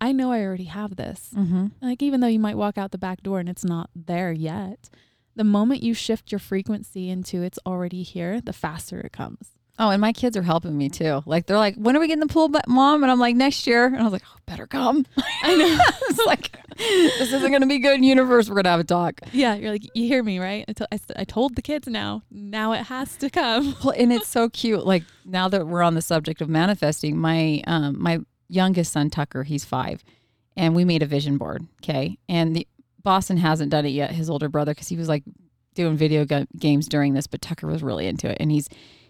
I 0.00 0.12
know 0.12 0.32
I 0.32 0.40
already 0.42 0.64
have 0.64 0.96
this, 0.96 1.30
Mm-hmm. 1.36 1.66
like 1.82 2.02
even 2.02 2.20
though 2.20 2.28
you 2.28 2.38
might 2.38 2.56
walk 2.56 2.78
out 2.78 2.92
the 2.92 2.98
back 2.98 3.22
door 3.22 3.40
and 3.40 3.48
it's 3.48 3.64
not 3.64 3.90
there 3.94 4.32
yet, 4.32 4.88
the 5.36 5.44
moment 5.44 5.82
you 5.82 5.92
shift 5.92 6.32
your 6.32 6.38
frequency 6.38 7.10
into 7.10 7.42
it's 7.42 7.58
already 7.66 8.02
here, 8.02 8.40
the 8.40 8.52
faster 8.52 9.00
it 9.00 9.12
comes. 9.12 9.50
Oh, 9.80 9.90
and 9.90 10.00
my 10.00 10.12
kids 10.12 10.36
are 10.36 10.42
helping 10.42 10.76
me 10.76 10.88
too. 10.88 11.22
Like 11.24 11.46
they're 11.46 11.56
like, 11.56 11.76
"When 11.76 11.96
are 11.96 12.00
we 12.00 12.08
getting 12.08 12.26
the 12.26 12.32
pool, 12.32 12.50
mom?" 12.66 13.02
And 13.04 13.12
I'm 13.12 13.20
like, 13.20 13.36
"Next 13.36 13.66
year." 13.66 13.86
And 13.86 13.96
I 13.96 14.02
was 14.02 14.12
like, 14.12 14.24
oh, 14.28 14.38
"Better 14.46 14.66
come." 14.66 15.06
I 15.42 15.54
know. 15.54 15.78
it's 16.10 16.26
like 16.26 16.50
this 16.76 17.32
isn't 17.32 17.48
going 17.50 17.60
to 17.62 17.66
be 17.68 17.78
good. 17.78 17.94
In 17.96 18.02
universe, 18.02 18.48
we're 18.48 18.54
going 18.56 18.64
to 18.64 18.70
have 18.70 18.80
a 18.80 18.84
talk. 18.84 19.20
Yeah, 19.32 19.54
you're 19.54 19.70
like, 19.70 19.84
you 19.94 20.06
hear 20.08 20.22
me, 20.22 20.38
right? 20.40 20.64
I, 20.68 20.72
to- 20.74 20.88
I 20.92 20.98
I 21.16 21.24
told 21.24 21.54
the 21.54 21.62
kids 21.62 21.86
now. 21.86 22.22
Now 22.30 22.72
it 22.72 22.84
has 22.84 23.16
to 23.18 23.30
come. 23.30 23.76
Well, 23.84 23.94
and 23.96 24.12
it's 24.12 24.28
so 24.28 24.48
cute. 24.48 24.84
Like 24.84 25.04
now 25.24 25.48
that 25.48 25.66
we're 25.66 25.82
on 25.82 25.94
the 25.94 26.02
subject 26.02 26.40
of 26.40 26.48
manifesting, 26.48 27.16
my 27.16 27.62
um 27.66 28.02
my 28.02 28.18
youngest 28.48 28.92
son 28.92 29.10
Tucker, 29.10 29.44
he's 29.44 29.64
five, 29.64 30.02
and 30.56 30.74
we 30.74 30.84
made 30.84 31.02
a 31.02 31.06
vision 31.06 31.38
board. 31.38 31.66
Okay, 31.82 32.18
and 32.28 32.56
the 32.56 32.66
Boston 33.04 33.36
hasn't 33.36 33.70
done 33.70 33.86
it 33.86 33.90
yet. 33.90 34.10
His 34.10 34.28
older 34.28 34.48
brother, 34.48 34.72
because 34.74 34.88
he 34.88 34.96
was 34.96 35.08
like 35.08 35.22
doing 35.74 35.96
video 35.96 36.24
ga- 36.24 36.46
games 36.58 36.88
during 36.88 37.14
this, 37.14 37.28
but 37.28 37.40
Tucker 37.40 37.68
was 37.68 37.82
really 37.82 38.08
into 38.08 38.28
it, 38.28 38.36
and 38.40 38.50
he's 38.50 38.68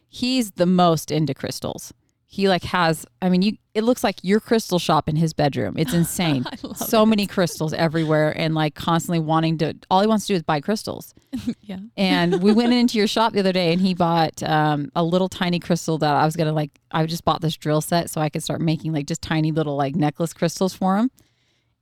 he's 0.08 0.52
the 0.52 0.66
most 0.66 1.10
into 1.10 1.34
crystals. 1.34 1.92
He 2.30 2.46
like 2.46 2.64
has, 2.64 3.06
I 3.22 3.30
mean, 3.30 3.40
you. 3.40 3.56
It 3.72 3.84
looks 3.84 4.04
like 4.04 4.16
your 4.22 4.38
crystal 4.38 4.78
shop 4.78 5.08
in 5.08 5.16
his 5.16 5.32
bedroom. 5.32 5.76
It's 5.78 5.94
insane. 5.94 6.44
So 6.74 7.04
it. 7.04 7.06
many 7.06 7.26
crystals 7.26 7.72
everywhere, 7.72 8.34
and 8.36 8.54
like 8.54 8.74
constantly 8.74 9.18
wanting 9.18 9.56
to. 9.58 9.74
All 9.90 10.02
he 10.02 10.06
wants 10.06 10.26
to 10.26 10.34
do 10.34 10.36
is 10.36 10.42
buy 10.42 10.60
crystals. 10.60 11.14
Yeah. 11.60 11.78
And 11.98 12.42
we 12.42 12.52
went 12.52 12.72
into 12.72 12.96
your 12.96 13.06
shop 13.06 13.34
the 13.34 13.40
other 13.40 13.52
day, 13.52 13.72
and 13.72 13.80
he 13.80 13.94
bought 13.94 14.42
um, 14.42 14.90
a 14.94 15.02
little 15.04 15.28
tiny 15.28 15.58
crystal 15.58 15.98
that 15.98 16.14
I 16.14 16.24
was 16.24 16.36
gonna 16.36 16.52
like. 16.52 16.70
I 16.90 17.04
just 17.06 17.24
bought 17.24 17.40
this 17.40 17.56
drill 17.56 17.80
set 17.80 18.10
so 18.10 18.20
I 18.20 18.28
could 18.28 18.42
start 18.42 18.60
making 18.60 18.92
like 18.92 19.06
just 19.06 19.22
tiny 19.22 19.50
little 19.52 19.76
like 19.76 19.94
necklace 19.94 20.32
crystals 20.32 20.74
for 20.74 20.96
him. 20.96 21.10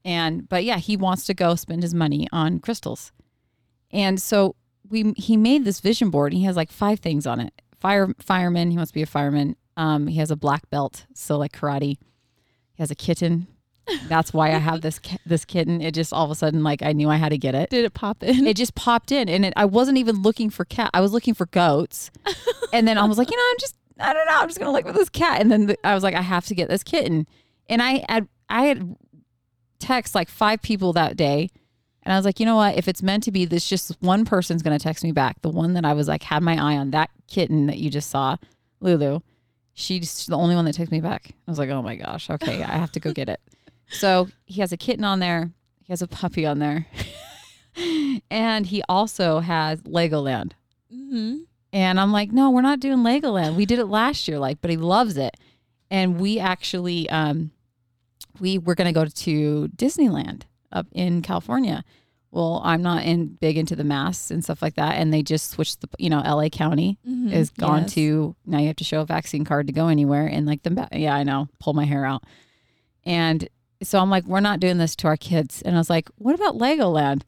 And 0.05 0.49
but 0.49 0.63
yeah, 0.63 0.79
he 0.79 0.97
wants 0.97 1.25
to 1.27 1.35
go 1.35 1.57
spend 1.57 1.83
his 1.83 1.95
money 1.95 2.29
on 2.31 2.61
crystals. 2.61 3.11
And 3.91 4.23
so 4.23 4.55
we 4.89 5.13
he 5.17 5.37
made 5.37 5.65
this 5.65 5.81
vision 5.81 6.11
board. 6.11 6.33
And 6.33 6.39
he 6.39 6.47
has 6.47 6.57
like 6.57 6.71
five 6.71 7.01
things 7.01 7.27
on 7.27 7.41
it. 7.41 7.53
Fire 7.79 8.15
fireman. 8.21 8.71
He 8.71 8.77
wants 8.77 8.91
to 8.91 8.95
be 8.95 9.03
a 9.03 9.07
fireman. 9.07 9.57
Um, 9.77 10.07
he 10.07 10.19
has 10.19 10.31
a 10.31 10.37
black 10.37 10.69
belt, 10.71 11.07
so 11.15 11.37
like 11.37 11.53
karate. 11.53 11.99
He 12.75 12.79
has 12.79 12.91
a 12.91 12.95
kitten. 12.95 13.47
That's 14.09 14.33
why 14.33 14.49
I 14.49 14.59
have 14.59 14.81
this 14.81 14.99
ki- 14.99 15.19
this 15.27 15.45
kitten. 15.45 15.81
It 15.81 15.95
just 15.95 16.13
all 16.13 16.25
of 16.25 16.31
a 16.31 16.35
sudden 16.35 16.63
like 16.65 16.83
I 16.83 16.93
knew 16.93 17.09
I 17.09 17.17
had 17.17 17.29
to 17.29 17.39
get 17.39 17.55
it 17.55 17.71
Did 17.71 17.85
it 17.85 17.95
pop 17.95 18.23
in? 18.23 18.47
it 18.47 18.57
just 18.57 18.75
popped 18.75 19.13
in 19.13 19.29
and 19.29 19.45
it, 19.45 19.53
I 19.57 19.65
wasn't 19.65 19.99
even 19.99 20.23
looking 20.23 20.51
for 20.51 20.65
cat. 20.65 20.91
I 20.93 21.01
was 21.01 21.13
looking 21.13 21.35
for 21.35 21.47
goats. 21.47 22.11
and 22.73 22.89
then 22.89 22.99
I 22.99 23.05
was 23.05 23.17
like, 23.19 23.31
you 23.31 23.37
know, 23.37 23.47
I'm 23.49 23.57
just, 23.61 23.77
I 24.01 24.13
don't 24.13 24.27
know. 24.27 24.39
I'm 24.41 24.49
just 24.49 24.59
going 24.59 24.69
to 24.69 24.73
look 24.73 24.87
for 24.87 24.99
this 24.99 25.09
cat. 25.09 25.41
And 25.41 25.53
then 25.53 25.67
the, 25.67 25.79
I 25.87 25.95
was 25.95 26.03
like, 26.03 26.15
I 26.15 26.23
have 26.23 26.47
to 26.47 26.55
get 26.55 26.69
this 26.69 26.83
kitten. 26.83 27.27
And 27.69 27.81
I 27.81 28.05
had, 28.09 28.29
I 28.49 28.65
had 28.67 28.97
text 29.79 30.15
like 30.15 30.29
five 30.29 30.63
people 30.63 30.93
that 30.95 31.17
day. 31.17 31.51
And 32.07 32.13
I 32.13 32.17
was 32.17 32.25
like, 32.25 32.39
you 32.39 32.47
know 32.47 32.55
what? 32.55 32.79
If 32.79 32.87
it's 32.87 33.03
meant 33.03 33.25
to 33.25 33.33
be, 33.33 33.47
this 33.47 33.69
just 33.69 33.97
one 34.01 34.25
person's 34.25 34.63
going 34.63 34.79
to 34.79 34.83
text 34.83 35.03
me 35.03 35.11
back. 35.11 35.43
The 35.43 35.51
one 35.51 35.75
that 35.75 35.85
I 35.85 35.93
was 35.93 36.07
like, 36.07 36.23
had 36.23 36.41
my 36.41 36.55
eye 36.55 36.77
on 36.77 36.93
that 36.93 37.11
kitten 37.27 37.67
that 37.67 37.79
you 37.79 37.91
just 37.91 38.11
saw, 38.11 38.37
Lulu. 38.79 39.19
She's 39.75 40.27
the 40.27 40.37
only 40.37 40.55
one 40.55 40.65
that 40.67 40.77
texted 40.77 40.93
me 40.93 41.01
back. 41.01 41.33
I 41.49 41.51
was 41.51 41.59
like, 41.59 41.69
oh 41.69 41.83
my 41.83 41.97
gosh. 41.97 42.31
Okay. 42.31 42.63
I 42.63 42.77
have 42.77 42.93
to 42.93 43.01
go 43.01 43.13
get 43.13 43.29
it. 43.29 43.41
So 43.89 44.27
he 44.47 44.61
has 44.63 44.73
a 44.73 44.77
kitten 44.77 45.05
on 45.05 45.21
there. 45.21 45.53
He 45.85 45.93
has 45.93 46.03
a 46.03 46.09
puppy 46.09 46.45
on 46.45 46.59
there. 46.59 46.87
and 48.33 48.67
he 48.67 48.83
also 48.89 49.39
has 49.39 49.81
Legoland. 49.83 50.55
mm-hmm. 50.93 51.37
And 51.73 52.01
I'm 52.01 52.11
like, 52.11 52.33
no, 52.33 52.51
we're 52.51 52.63
not 52.63 52.81
doing 52.81 52.99
Legoland. 52.99 53.55
We 53.55 53.65
did 53.65 53.79
it 53.79 53.87
last 53.87 54.27
year, 54.27 54.41
like, 54.41 54.61
but 54.61 54.73
he 54.73 54.77
loves 54.77 55.17
it. 55.17 55.37
And 55.89 56.19
we 56.21 56.41
actually, 56.41 57.09
um, 57.11 57.53
we 58.41 58.59
were 58.59 58.75
going 58.75 58.93
to 58.93 58.93
go 58.93 59.05
to 59.05 59.69
Disneyland 59.77 60.43
up 60.73 60.87
in 60.93 61.23
California. 61.23 61.85
Well, 62.33 62.61
I'm 62.65 62.83
not 62.83 63.05
in 63.05 63.29
big 63.41 63.57
into 63.57 63.75
the 63.77 63.85
masks 63.85 64.31
and 64.31 64.45
stuff 64.45 64.61
like 64.61 64.75
that. 64.75 64.97
And 64.97 65.13
they 65.15 65.23
just 65.23 65.51
switched 65.51 65.81
the, 65.81 65.89
you 65.99 66.11
know, 66.11 66.19
LA 66.21 66.49
County 66.49 66.99
Mm-hmm. 67.09 67.33
is 67.33 67.51
gone 67.51 67.87
to 67.87 68.37
now 68.45 68.59
you 68.59 68.67
have 68.67 68.77
to 68.77 68.85
show 68.85 69.01
a 69.01 69.07
vaccine 69.07 69.45
card 69.45 69.67
to 69.69 69.73
go 69.73 69.89
anywhere. 69.89 70.27
And 70.27 70.47
like 70.47 70.63
the, 70.63 70.89
yeah, 70.93 71.15
I 71.15 71.23
know, 71.23 71.49
pull 71.61 71.73
my 71.73 71.85
hair 71.85 72.05
out. 72.05 72.25
And 73.05 73.49
so 73.83 73.99
I'm 74.01 74.11
like, 74.11 74.25
we're 74.27 74.41
not 74.41 74.61
doing 74.61 74.79
this 74.79 74.97
to 74.97 75.07
our 75.07 75.17
kids. 75.17 75.63
And 75.63 75.75
I 75.77 75.79
was 75.79 75.89
like, 75.91 76.09
what 76.17 76.35
about 76.35 76.57
Legoland? 76.57 77.23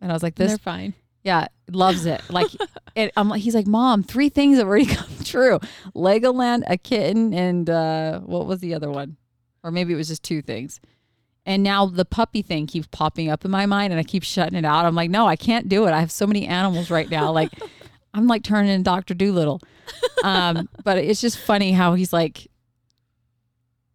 And 0.00 0.10
I 0.10 0.14
was 0.14 0.22
like, 0.22 0.34
this 0.36 0.50
They're 0.52 0.58
fine. 0.58 0.94
yeah, 1.22 1.46
loves 1.70 2.06
it. 2.06 2.20
Like, 2.30 2.48
it, 2.94 3.12
I'm 3.16 3.28
like, 3.28 3.40
he's 3.42 3.54
like, 3.54 3.66
Mom, 3.66 4.02
three 4.02 4.28
things 4.28 4.58
have 4.58 4.66
already 4.66 4.86
come 4.94 5.08
true: 5.24 5.58
Legoland, 5.94 6.64
a 6.66 6.76
kitten, 6.76 7.32
and 7.32 7.70
uh, 7.70 8.20
what 8.20 8.46
was 8.46 8.60
the 8.60 8.74
other 8.74 8.90
one? 8.90 9.16
Or 9.62 9.70
maybe 9.70 9.92
it 9.92 9.96
was 9.96 10.08
just 10.08 10.22
two 10.24 10.42
things. 10.42 10.80
And 11.44 11.62
now 11.62 11.86
the 11.86 12.04
puppy 12.04 12.42
thing 12.42 12.66
keeps 12.66 12.86
popping 12.88 13.28
up 13.28 13.44
in 13.44 13.50
my 13.50 13.66
mind, 13.66 13.92
and 13.92 13.98
I 13.98 14.04
keep 14.04 14.22
shutting 14.22 14.56
it 14.56 14.64
out. 14.64 14.84
I'm 14.84 14.94
like, 14.94 15.10
no, 15.10 15.26
I 15.26 15.36
can't 15.36 15.68
do 15.68 15.86
it. 15.86 15.92
I 15.92 16.00
have 16.00 16.12
so 16.12 16.26
many 16.26 16.46
animals 16.46 16.90
right 16.90 17.10
now. 17.10 17.32
Like, 17.32 17.50
I'm 18.14 18.26
like 18.26 18.44
turning 18.44 18.70
into 18.70 18.84
Doctor 18.84 19.14
Dolittle. 19.14 19.60
Um, 20.22 20.68
but 20.84 20.98
it's 20.98 21.20
just 21.20 21.38
funny 21.38 21.72
how 21.72 21.94
he's 21.94 22.12
like, 22.12 22.48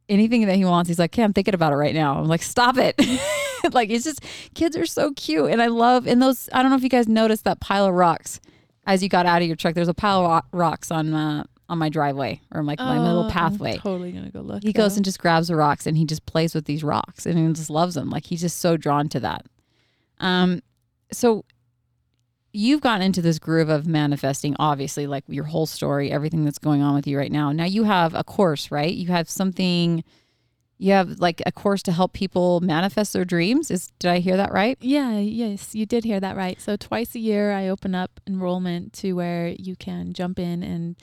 anything 0.10 0.46
that 0.48 0.56
he 0.56 0.66
wants, 0.66 0.90
he's 0.90 1.00
like, 1.00 1.14
okay, 1.14 1.24
I'm 1.24 1.34
thinking 1.34 1.54
about 1.54 1.72
it 1.72 1.78
right 1.78 1.94
now. 1.94 2.18
I'm 2.20 2.28
like, 2.28 2.42
stop 2.42 2.78
it. 2.78 2.96
like, 3.72 3.90
it's 3.90 4.04
just, 4.04 4.22
kids 4.54 4.76
are 4.76 4.86
so 4.86 5.14
cute. 5.14 5.50
And 5.50 5.62
I 5.62 5.68
love, 5.68 6.06
and 6.06 6.22
those, 6.22 6.50
I 6.52 6.62
don't 6.62 6.72
know 6.72 6.78
if 6.78 6.84
you 6.84 6.90
guys 6.90 7.08
noticed 7.08 7.46
that 7.46 7.60
pile 7.62 7.86
of 7.86 7.94
rocks 7.94 8.42
as 8.86 9.04
you 9.04 9.10
got 9.10 9.26
out 9.26 9.42
of 9.42 9.48
your 9.48 9.58
truck. 9.58 9.74
There's 9.74 9.88
a 9.88 9.94
pile 9.94 10.26
of 10.26 10.44
rocks 10.52 10.92
on, 10.92 11.14
uh, 11.14 11.44
on 11.70 11.78
my 11.78 11.90
driveway 11.90 12.40
or 12.54 12.64
like 12.64 12.80
my 12.80 12.98
Oh, 12.98 13.02
little 13.02 13.24
I'm 13.24 13.30
pathway. 13.32 13.78
totally 13.78 14.12
gonna 14.12 14.30
go 14.32 14.42
look. 14.42 14.64
He 14.64 14.72
goes 14.74 14.96
and 14.96 15.04
just 15.06 15.20
grabs 15.20 15.48
the 15.50 15.56
rocks 15.56 15.86
and 15.86 15.98
he 15.98 16.06
just 16.06 16.26
plays 16.26 16.56
with 16.56 16.66
these 16.66 16.84
rocks 16.84 17.26
and 17.26 17.38
he 17.38 17.54
just 17.54 17.70
loves 17.70 17.96
them. 17.96 18.10
Like 18.10 18.26
he's 18.26 18.42
just 18.42 18.60
so 18.60 18.78
drawn 18.78 19.10
to 19.10 19.20
that. 19.20 19.46
Um, 20.20 20.62
so 21.12 21.44
you've 22.54 22.82
gotten 22.82 23.02
into 23.06 23.22
this 23.22 23.38
groove 23.40 23.70
of 23.70 23.86
manifesting, 23.86 24.56
obviously, 24.60 25.08
like 25.08 25.24
your 25.28 25.44
whole 25.46 25.66
story, 25.66 26.12
everything 26.12 26.46
that's 26.46 26.58
going 26.60 26.82
on 26.82 26.96
with 26.96 27.06
you 27.08 27.18
right 27.18 27.32
now. 27.32 27.52
Now 27.52 27.66
you 27.66 27.84
have 27.84 28.16
a 28.16 28.24
course, 28.24 28.72
right? 28.72 28.94
You 28.94 29.08
have 29.10 29.30
something. 29.30 30.04
You 30.80 30.92
have 30.94 31.20
like 31.20 31.42
a 31.46 31.52
course 31.52 31.82
to 31.84 31.92
help 31.92 32.14
people 32.14 32.60
manifest 32.62 33.12
their 33.14 33.26
dreams. 33.26 33.72
Is 33.72 33.92
did 34.00 34.10
I 34.12 34.20
hear 34.20 34.38
that 34.38 34.52
right? 34.54 34.78
Yeah, 34.80 35.18
yes, 35.18 35.74
you 35.74 35.86
did 35.88 36.04
hear 36.04 36.20
that 36.20 36.38
right. 36.38 36.62
So 36.62 36.76
twice 36.78 37.16
a 37.16 37.20
year 37.20 37.52
I 37.52 37.68
open 37.68 37.96
up 37.96 38.20
enrollment 38.28 38.94
to 38.94 39.14
where 39.14 39.50
you 39.58 39.76
can 39.76 40.14
jump 40.14 40.38
in 40.38 40.62
and 40.62 40.96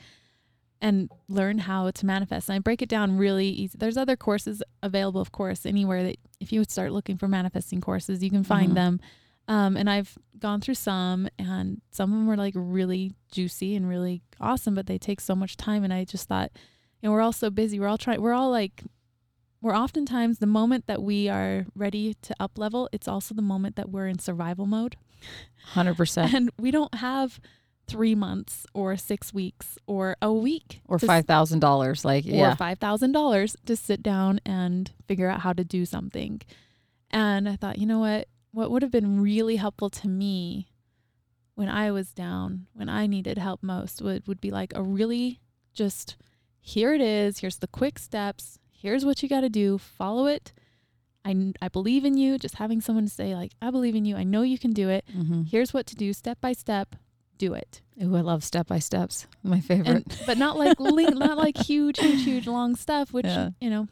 and 0.85 1.09
learn 1.28 1.57
how 1.59 1.91
to 1.91 2.05
manifest. 2.07 2.49
And 2.51 2.57
I 2.57 2.59
break 2.59 2.82
it 2.82 2.91
down 2.91 3.16
really 3.16 3.49
easy. 3.49 3.76
There's 3.78 3.97
other 3.97 4.16
courses 4.16 4.62
available, 4.82 5.20
of 5.20 5.32
course, 5.32 5.64
anywhere 5.64 6.03
that 6.05 6.16
if 6.41 6.53
you 6.53 6.61
would 6.61 6.70
start 6.70 6.93
looking 6.93 7.16
for 7.16 7.26
manifesting 7.26 7.80
courses, 7.80 8.22
you 8.22 8.28
can 8.30 8.45
find 8.45 8.72
Mhm. 8.72 8.74
them. 8.74 9.01
Um, 9.49 9.76
and 9.78 9.89
I've 9.89 10.16
gone 10.39 10.61
through 10.61 10.74
some, 10.74 11.26
and 11.39 11.80
some 11.91 12.12
of 12.12 12.18
them 12.18 12.26
were 12.26 12.37
like 12.37 12.53
really 12.55 13.14
juicy 13.32 13.74
and 13.76 13.89
really 13.89 14.22
awesome, 14.41 14.74
but 14.74 14.87
they 14.87 14.99
take 14.99 15.20
so 15.20 15.35
much 15.35 15.57
time. 15.57 15.85
And 15.85 15.93
I 15.93 16.05
just 16.05 16.28
thought, 16.28 16.51
you 17.01 17.09
know, 17.09 17.12
we're 17.12 17.22
all 17.22 17.32
so 17.32 17.49
busy. 17.49 17.80
We're 17.80 17.89
all 17.89 17.99
trying. 17.99 18.20
We're 18.20 18.35
all 18.35 18.51
like 18.51 18.85
we're 19.62 19.74
oftentimes 19.74 20.39
the 20.41 20.47
moment 20.47 20.87
that 20.87 21.03
we 21.03 21.30
are 21.30 21.64
ready 21.74 22.12
to 22.20 22.35
up 22.39 22.59
level, 22.59 22.87
it's 22.93 23.09
also 23.09 23.35
the 23.35 23.41
moment 23.41 23.76
that 23.76 23.89
we're 23.89 24.07
in 24.07 24.18
survival 24.18 24.66
mode. 24.66 24.97
100%. 25.72 26.35
And 26.35 26.51
we 26.59 26.70
don't 26.70 26.95
have 26.97 27.41
three 27.87 28.14
months 28.14 28.66
or 28.74 28.97
six 28.97 29.32
weeks 29.32 29.78
or 29.87 30.16
a 30.22 30.32
week 30.32 30.80
Or 30.89 30.99
$5,000. 30.99 32.05
Like, 32.05 32.24
yeah. 32.24 32.53
or 32.53 32.57
five 32.57 32.78
thousand 32.78 33.12
dollars 33.12 33.57
to 33.66 33.76
sit 33.76 34.03
down 34.03 34.41
and 34.47 34.91
figure 35.07 35.28
out 35.28 35.41
how 35.41 35.53
to 35.53 35.64
do 35.64 35.85
something. 35.85 36.41
And 37.11 37.49
I 37.49 37.57
thought, 37.57 37.78
you 37.78 37.87
know 37.87 38.01
what? 38.01 38.28
What 38.53 38.70
would 38.70 38.82
have 38.82 38.91
been 38.93 39.20
really 39.20 39.57
helpful 39.57 39.91
to 39.91 40.09
me 40.09 40.68
when 41.55 41.68
I 41.68 41.91
was 41.91 42.12
down, 42.12 42.66
when 42.72 42.89
I 42.89 43.07
needed 43.07 43.39
help 43.39 43.62
most, 43.62 44.03
would 44.03 44.26
would 44.26 44.41
be 44.41 44.51
like 44.51 44.72
a 44.74 44.82
really 44.82 45.41
just 45.72 46.16
here 46.61 46.95
it 46.95 47.01
is. 47.01 47.39
Here's 47.41 47.59
the 47.59 47.66
quick 47.68 47.99
steps. 47.99 48.59
Here's 48.72 49.05
what 49.05 49.22
you 49.22 49.28
got 49.28 49.43
to 49.43 49.49
do. 49.51 49.78
Follow 49.78 50.26
it. 50.26 50.53
I, 51.24 51.53
I 51.62 51.68
believe 51.68 52.05
in 52.05 52.16
you. 52.16 52.39
Just 52.39 52.57
having 52.57 52.80
someone 52.80 53.09
say 53.09 53.35
like, 53.35 53.53
I 53.62 53.70
believe 53.70 53.95
in 53.95 54.05
you. 54.05 54.16
I 54.16 54.24
know 54.24 54.43
you 54.43 54.59
can 54.59 54.72
do 54.72 54.89
it. 54.89 55.05
Mm-hmm. 55.14 55.43
Here's 55.45 55.72
what 55.72 55.87
to 55.87 55.95
do, 55.95 56.12
step 56.12 56.41
by 56.41 56.53
step. 56.53 56.97
Do 57.39 57.55
it. 57.55 57.80
Ooh, 58.03 58.16
I 58.16 58.20
love 58.20 58.43
step 58.45 58.66
by 58.68 58.78
steps. 58.78 59.26
My 59.43 59.61
favorite. 59.61 59.89
And, 59.89 60.18
but 60.26 60.39
not 60.39 60.57
like 60.57 60.78
not 60.80 61.37
like 61.39 61.57
huge, 61.59 61.99
huge, 61.99 62.24
huge 62.24 62.47
long 62.47 62.76
stuff. 62.76 63.12
Which 63.12 63.26
Yeah. 63.26 63.51
you 63.61 63.70
know, 63.70 63.89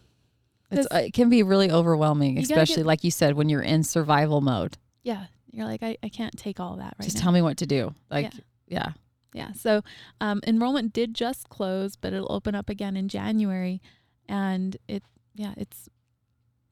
It's, 0.70 0.86
'cause- 0.88 1.00
it 1.04 1.12
can 1.12 1.28
be 1.28 1.42
really 1.42 1.70
overwhelming, 1.70 2.38
especially 2.38 2.76
get- 2.76 2.86
like 2.86 3.04
you 3.04 3.10
said, 3.10 3.34
when 3.34 3.48
you're 3.48 3.62
in 3.62 3.82
survival 3.84 4.40
mode. 4.40 4.78
yeah, 5.02 5.26
you're 5.50 5.66
like, 5.66 5.82
I, 5.82 5.96
I 6.02 6.08
can't 6.08 6.36
take 6.38 6.60
all 6.60 6.76
that 6.76 6.94
right 6.98 7.04
Just 7.04 7.16
now. 7.16 7.22
tell 7.24 7.32
me 7.32 7.42
what 7.42 7.58
to 7.58 7.66
do. 7.66 7.94
Like, 8.10 8.32
Yeah. 8.34 8.40
yeah. 8.68 8.92
Yeah. 9.34 9.52
So 9.54 9.82
um, 10.20 10.40
enrollment 10.46 10.92
did 10.92 11.14
just 11.14 11.48
close, 11.48 11.96
but 11.96 12.12
it'll 12.12 12.30
open 12.32 12.54
up 12.54 12.68
again 12.68 12.96
in 12.96 13.08
January. 13.08 13.80
And 14.28 14.76
it, 14.88 15.02
yeah, 15.34 15.54
it's, 15.56 15.88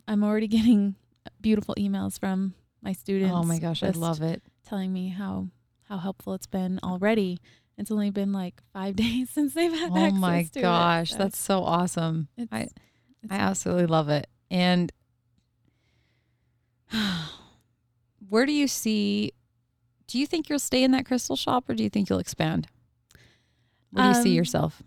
I'm 0.07 0.23
already 0.23 0.47
getting 0.59 0.95
beautiful 1.41 1.75
emails 1.79 2.19
from 2.21 2.55
my 2.83 2.93
students. 2.93 3.35
Oh 3.35 3.43
my 3.45 3.59
gosh, 3.59 3.83
I 3.83 3.91
love 3.91 4.21
it. 4.23 4.43
Telling 4.67 4.93
me 4.93 5.09
how, 5.09 5.49
how 5.91 5.99
helpful 5.99 6.33
it's 6.35 6.47
been 6.47 6.79
already. 6.83 7.39
It's 7.77 7.91
only 7.91 8.11
been 8.11 8.33
like 8.33 8.63
five 8.73 8.95
days 9.05 9.29
since 9.31 9.53
they've 9.55 9.73
had 9.73 9.91
Oh 9.93 9.97
access 9.97 10.19
my 10.21 10.43
to 10.53 10.59
it, 10.61 10.63
gosh, 10.63 11.11
so 11.11 11.19
that's 11.19 11.39
so 11.39 11.63
awesome. 11.65 12.29
it's, 12.39 12.53
I- 12.53 12.61
it's- 12.61 12.77
I 13.31 13.35
absolutely 13.37 13.87
love 13.87 14.09
it. 14.09 14.29
And 14.51 14.91
where 18.29 18.47
do 18.47 18.53
you 18.53 18.69
see? 18.69 19.33
Do 20.07 20.19
you 20.19 20.27
think 20.27 20.49
you'll 20.49 20.59
stay 20.59 20.83
in 20.83 20.91
that 20.93 21.07
crystal 21.07 21.37
shop, 21.37 21.69
or 21.69 21.75
do 21.75 21.83
you 21.83 21.91
think 21.91 22.09
you'll 22.09 22.19
expand? 22.19 22.67
Where 23.93 24.05
do 24.05 24.09
you 24.19 24.23
see 24.25 24.31
Um, 24.31 24.37
yourself? 24.37 24.83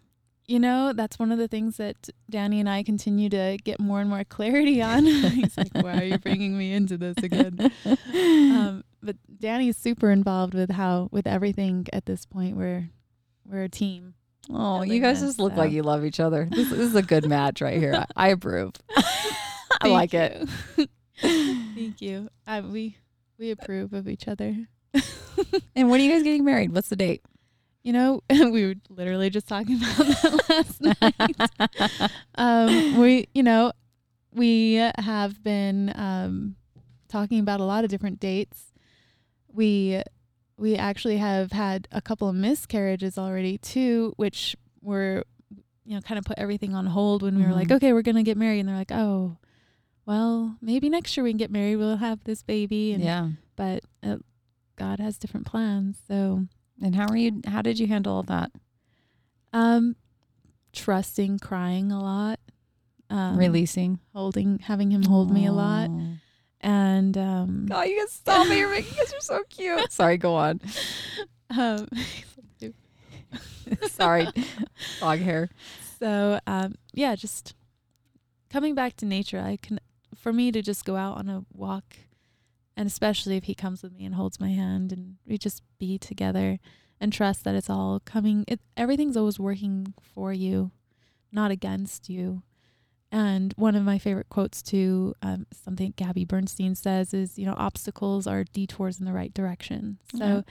You 0.54 0.60
know, 0.60 0.93
that's 0.93 1.18
one 1.18 1.32
of 1.32 1.39
the 1.39 1.47
things 1.47 1.78
that 1.78 2.12
Danny 2.30 2.60
and 2.60 2.70
I 2.70 2.84
continue 2.84 3.28
to 3.28 3.58
get 3.64 3.80
more 3.80 4.01
and 4.01 4.08
more 4.08 4.24
clarity 4.24 4.84
on. 4.84 5.04
He's 5.08 5.58
like, 5.58 5.72
why 5.74 5.99
are 5.99 6.04
you 6.04 6.20
bringing 6.20 6.56
me 6.56 6.74
into 6.74 6.95
this 6.95 7.18
again? 7.24 7.72
Um, 7.84 8.84
but 9.01 9.16
Danny's 9.39 9.78
super 9.78 10.12
involved 10.12 10.54
with 10.54 10.70
how, 10.70 11.10
with 11.12 11.26
everything 11.26 11.88
at 11.91 12.06
this 12.06 12.28
point. 12.28 12.56
We're, 12.56 12.88
we're 13.49 13.64
a 13.64 13.68
team. 13.68 14.14
oh, 14.51 14.84
you 14.84 14.99
guys 14.99 15.22
this, 15.22 15.30
just 15.30 15.39
look 15.39 15.54
so. 15.54 15.58
like 15.58 15.72
you 15.72 15.82
love 15.82 16.06
each 16.06 16.20
other. 16.20 16.47
This, 16.51 16.70
this 16.70 16.82
is 16.82 16.95
a 16.95 17.01
good 17.01 17.28
match 17.28 17.60
right 17.60 17.80
here. 17.80 17.95
I, 18.16 18.28
I 18.28 18.28
approve. 18.28 18.74
I 19.82 19.88
like 19.88 20.14
it. 20.14 20.47
Thank 21.20 21.99
you. 21.99 22.30
I, 22.45 22.62
we, 22.62 22.97
we 23.39 23.49
approve 23.49 23.93
of 23.93 24.08
each 24.08 24.28
other. 24.28 24.56
And 25.76 25.89
when 25.89 25.99
are 25.99 26.04
you 26.04 26.12
guys 26.12 26.22
getting 26.22 26.45
married? 26.45 26.76
What's 26.76 26.89
the 26.89 26.95
date? 26.95 27.24
You 27.84 27.91
know, 27.93 28.21
we 28.29 28.65
were 28.65 28.75
literally 28.89 29.29
just 29.29 29.47
talking 29.47 29.75
about 29.84 29.97
that 30.07 30.49
last 30.49 30.81
night. 31.99 32.11
um, 32.36 32.97
we, 32.99 33.27
you 33.34 33.43
know, 33.43 33.73
we 34.31 34.75
have 34.97 35.43
been 35.43 35.91
um, 35.95 36.55
talking 37.09 37.39
about 37.39 37.59
a 37.59 37.65
lot 37.65 37.84
of 37.84 37.89
different 37.89 38.19
dates. 38.19 38.71
We 39.51 40.01
we 40.57 40.75
actually 40.75 41.17
have 41.17 41.51
had 41.51 41.88
a 41.91 42.01
couple 42.01 42.29
of 42.29 42.36
miscarriages 42.36 43.17
already 43.17 43.57
too, 43.57 44.13
which 44.17 44.55
were 44.81 45.23
you 45.86 45.95
know 45.95 46.01
kind 46.01 46.17
of 46.17 46.23
put 46.25 46.38
everything 46.39 46.73
on 46.73 46.86
hold 46.86 47.21
when 47.21 47.38
we 47.38 47.43
were 47.43 47.51
like, 47.53 47.67
Mhm. 47.67 47.75
okay, 47.75 47.91
we're 47.93 48.01
gonna 48.01 48.23
get 48.23 48.38
married, 48.38 48.61
and 48.61 48.69
they're 48.69 48.75
like, 48.77 48.91
oh, 48.91 49.38
well, 50.05 50.57
maybe 50.61 50.89
next 50.89 51.15
year 51.17 51.23
we 51.23 51.31
can 51.31 51.38
get 51.38 51.51
married. 51.51 51.75
We'll 51.75 51.97
have 51.97 52.23
this 52.23 52.43
baby, 52.43 52.93
and 52.93 53.03
yeah. 53.03 53.29
but 53.57 53.84
uh, 54.01 54.17
God 54.77 54.99
has 54.99 55.17
different 55.17 55.45
plans, 55.45 55.97
so. 56.07 56.47
And 56.82 56.95
how 56.95 57.07
are 57.07 57.17
you? 57.17 57.41
How 57.45 57.61
did 57.61 57.80
you 57.80 57.88
handle 57.88 58.13
all 58.15 58.24
that? 58.24 58.51
Um, 59.53 59.95
trusting, 60.74 61.39
crying 61.39 61.91
a 61.91 62.01
lot, 62.01 62.39
um, 63.09 63.38
Releasing. 63.38 63.99
holding, 64.13 64.59
having 64.59 64.91
him 64.91 65.03
hold 65.03 65.32
me 65.32 65.45
a 65.45 65.51
lot, 65.51 65.89
Oh. 65.91 66.15
and 66.61 67.17
um, 67.17 67.65
God, 67.67 67.84
you 67.88 67.99
guys 67.99 68.11
stop 68.11 68.47
me. 68.47 68.57
You're 68.59 68.69
making 68.71 68.99
us. 68.99 69.11
You're 69.11 69.21
so 69.21 69.43
cute. 69.49 69.91
Sorry, 69.91 70.17
go 70.17 70.36
on. 70.36 70.59
um, 71.57 71.88
Sorry, 73.89 74.28
dog 74.99 75.19
hair. 75.19 75.49
so 75.99 76.39
um, 76.47 76.76
yeah, 76.93 77.15
just 77.15 77.53
coming 78.49 78.76
back 78.76 78.95
to 78.97 79.05
nature. 79.05 79.39
I 79.39 79.57
can, 79.57 79.80
for 80.15 80.34
me 80.34 80.51
to 80.51 80.61
just 80.61 80.84
go 80.86 80.95
out 80.95 81.17
on 81.17 81.30
a 81.30 81.45
walk, 81.53 81.95
and 82.76 82.88
especially 82.88 83.38
if 83.38 83.43
he 83.45 83.55
comes 83.55 83.84
with 83.84 83.93
me 83.93 84.05
and 84.05 84.15
holds 84.15 84.39
my 84.39 84.49
hand, 84.49 84.91
and 84.91 85.15
we 85.26 85.38
just 85.38 85.61
be 85.80 85.97
together 85.97 86.59
and 86.99 87.11
trust 87.13 87.43
that 87.43 87.55
it's 87.55 87.69
all 87.69 87.99
coming. 88.05 88.45
It 88.47 88.59
everything's 88.78 89.17
always 89.17 89.39
working 89.39 89.93
for 90.01 90.32
you, 90.34 90.71
not 91.32 91.51
against 91.51 92.09
you. 92.09 92.43
And 93.11 93.53
one 93.57 93.76
of 93.76 93.84
my 93.84 93.99
favorite 93.99 94.30
quotes 94.30 94.63
too, 94.63 95.13
um, 95.21 95.45
something 95.53 95.93
Gabby 95.95 96.26
Bernstein 96.26 96.74
says 96.74 97.13
is, 97.13 97.38
you 97.38 97.45
know, 97.45 97.53
obstacles 97.57 98.26
are 98.26 98.43
detours 98.43 98.99
in 98.99 99.05
the 99.05 99.13
right 99.13 99.32
direction. 99.34 99.99
So 100.17 100.26
Yeah. 100.26 100.41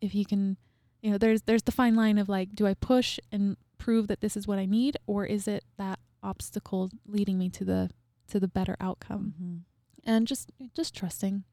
if 0.00 0.14
you 0.14 0.24
can, 0.24 0.56
you 1.02 1.10
know, 1.10 1.18
there's 1.18 1.42
there's 1.42 1.64
the 1.64 1.72
fine 1.72 1.96
line 1.96 2.18
of 2.18 2.28
like, 2.28 2.54
do 2.54 2.64
I 2.66 2.74
push 2.74 3.18
and 3.32 3.56
prove 3.78 4.06
that 4.06 4.20
this 4.20 4.36
is 4.36 4.46
what 4.46 4.60
I 4.60 4.66
need, 4.66 4.96
or 5.08 5.26
is 5.26 5.48
it 5.48 5.64
that 5.78 5.98
obstacle 6.22 6.90
leading 7.06 7.38
me 7.38 7.48
to 7.50 7.64
the 7.64 7.90
to 8.28 8.38
the 8.38 8.46
better 8.46 8.76
outcome? 8.78 9.34
Mm-hmm. 9.36 9.56
And 10.04 10.26
just 10.26 10.50
just 10.74 10.94
trusting, 10.96 11.44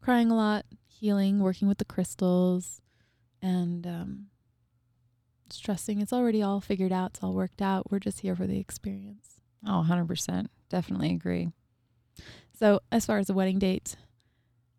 crying 0.00 0.30
a 0.30 0.36
lot, 0.36 0.64
healing, 0.86 1.40
working 1.40 1.68
with 1.68 1.78
the 1.78 1.84
crystals, 1.84 2.80
and 3.42 3.86
um, 3.86 4.26
just 5.50 5.64
trusting 5.64 6.00
it's 6.00 6.12
already 6.12 6.42
all 6.42 6.60
figured 6.60 6.92
out. 6.92 7.10
It's 7.10 7.22
all 7.22 7.34
worked 7.34 7.60
out. 7.60 7.90
We're 7.90 7.98
just 7.98 8.20
here 8.20 8.34
for 8.34 8.46
the 8.46 8.58
experience. 8.58 9.40
Oh, 9.66 9.84
100%. 9.88 10.46
Definitely 10.68 11.10
agree. 11.10 11.48
So 12.58 12.80
as 12.90 13.04
far 13.04 13.18
as 13.18 13.26
the 13.26 13.34
wedding 13.34 13.58
date, 13.58 13.96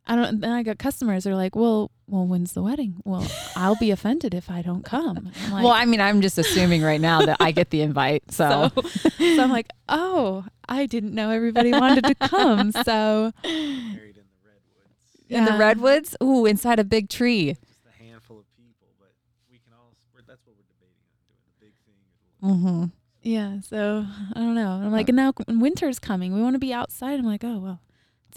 I 0.08 0.16
don't. 0.16 0.40
Then 0.42 0.52
I 0.52 0.64
got 0.64 0.78
customers 0.80 1.24
that 1.26 1.32
are 1.32 1.36
like, 1.36 1.56
"Well, 1.56 1.92
well, 2.08 2.26
when's 2.26 2.54
the 2.54 2.62
wedding?" 2.64 2.96
Well, 3.06 3.28
I'll 3.56 3.76
be 3.76 3.92
offended 3.92 4.34
if 4.34 4.50
I 4.50 4.62
don't 4.62 4.84
come. 4.84 5.32
Like, 5.52 5.64
well, 5.64 5.74
I 5.74 5.86
mean, 5.86 6.00
I'm 6.02 6.22
just 6.22 6.38
assuming 6.38 6.82
right 6.82 7.02
now 7.02 7.26
that 7.26 7.38
I 7.40 7.52
get 7.52 7.70
the 7.70 7.82
invite. 7.82 8.24
So, 8.32 8.72
so, 8.76 8.82
so 9.20 9.44
I'm 9.44 9.52
like, 9.52 9.68
"Oh, 9.90 10.46
I 10.70 10.86
didn't 10.86 11.14
know 11.14 11.30
everybody 11.32 11.72
wanted 11.72 12.06
to 12.06 12.16
come." 12.16 12.72
So 12.86 13.32
Married 13.44 14.18
in 14.18 14.24
the 14.24 14.50
redwoods. 14.50 15.30
in 15.30 15.46
the 15.46 15.58
redwoods, 15.58 16.16
ooh, 16.24 16.46
inside 16.46 16.80
a 16.80 16.84
big 16.84 17.10
tree. 17.10 17.56
Just 17.68 17.86
a 17.88 18.04
handful 18.04 18.40
of 18.40 18.46
people, 18.58 18.88
but 19.00 19.12
we 19.52 19.58
can 19.60 19.74
all. 19.74 19.92
we're- 20.14 20.24
That's 20.28 20.46
what 20.46 20.56
we're 20.56 20.64
debating 20.72 21.04
on 21.04 21.20
doing 21.28 21.44
the 21.44 21.66
big 21.66 21.74
thing. 21.86 21.96
or 22.42 22.48
the 22.48 22.54
little 22.54 22.80
Mm-hmm. 22.80 22.94
Yeah, 23.24 23.60
so 23.62 24.06
I 24.34 24.40
don't 24.40 24.56
know. 24.56 24.70
I'm 24.72 24.92
like, 24.94 25.10
and 25.10 25.18
now 25.18 25.34
winter's 25.50 26.00
coming, 26.00 26.34
we 26.34 26.42
want 26.42 26.54
to 26.56 26.60
be 26.60 26.72
outside. 26.74 27.20
I'm 27.20 27.26
like, 27.26 27.44
oh 27.44 27.58
well, 27.60 27.82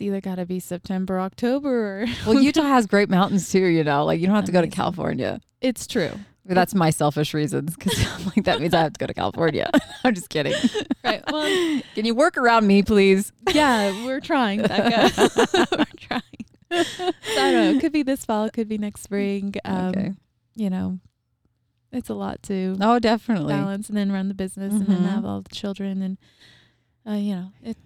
it's 0.01 0.07
either 0.07 0.21
got 0.23 0.37
to 0.37 0.47
be 0.47 0.59
September, 0.61 1.21
October, 1.21 2.03
or 2.03 2.07
Well, 2.27 2.43
Utah 2.43 2.63
has 2.63 2.87
great 2.87 3.11
mountains 3.11 3.51
too, 3.51 3.67
you 3.67 3.85
know, 3.85 4.05
like 4.07 4.19
you 4.21 4.27
don't 4.27 4.35
have 4.37 4.47
to 4.47 4.53
go 4.53 4.63
to 4.63 4.69
California. 4.69 5.41
it's 5.61 5.87
true, 5.87 6.13
that's 6.47 6.75
my 6.75 6.89
selfish 6.91 7.35
reasons 7.35 7.77
because 7.77 7.99
I'm 8.19 8.25
like, 8.27 8.45
that 8.45 8.61
means 8.61 8.73
I 8.73 8.81
have 8.81 8.95
to 8.95 8.99
go 8.99 9.07
to 9.07 9.13
California. 9.15 9.71
I'm 10.05 10.15
just 10.15 10.31
kidding. 10.31 10.55
right? 11.05 11.23
Well, 11.31 11.83
Can 11.95 12.07
you 12.07 12.15
work 12.15 12.39
around 12.39 12.67
me, 12.67 12.83
please? 12.83 13.31
yeah, 13.53 14.05
we're 14.07 14.21
trying, 14.21 14.63
Becca. 14.63 15.31
we're 15.71 15.85
trying. 15.99 16.23
So 16.73 16.83
I 17.37 17.51
don't 17.53 17.53
know. 17.53 17.71
It 17.73 17.81
could 17.81 17.93
be 17.93 18.03
this 18.03 18.25
fall. 18.25 18.45
It 18.47 18.53
could 18.55 18.69
be 18.69 18.79
next 18.79 19.03
spring. 19.03 19.55
Um, 19.67 19.87
okay. 19.89 20.13
You 20.55 20.71
know, 20.71 20.99
it's 21.93 22.09
a 22.09 22.15
lot 22.15 22.43
to 22.45 22.77
Oh, 22.81 22.99
definitely. 22.99 23.53
balance 23.53 23.89
and 23.89 23.99
then 23.99 24.11
run 24.13 24.29
the 24.29 24.35
business 24.35 24.73
and 24.73 24.87
then 24.87 25.03
Mhm. 25.03 25.11
have 25.11 25.25
all 25.27 25.43
the 25.43 25.55
children 25.55 26.01
and 26.01 26.17
uh, 27.07 27.19
you 27.19 27.35
know 27.35 27.53
it. 27.63 27.77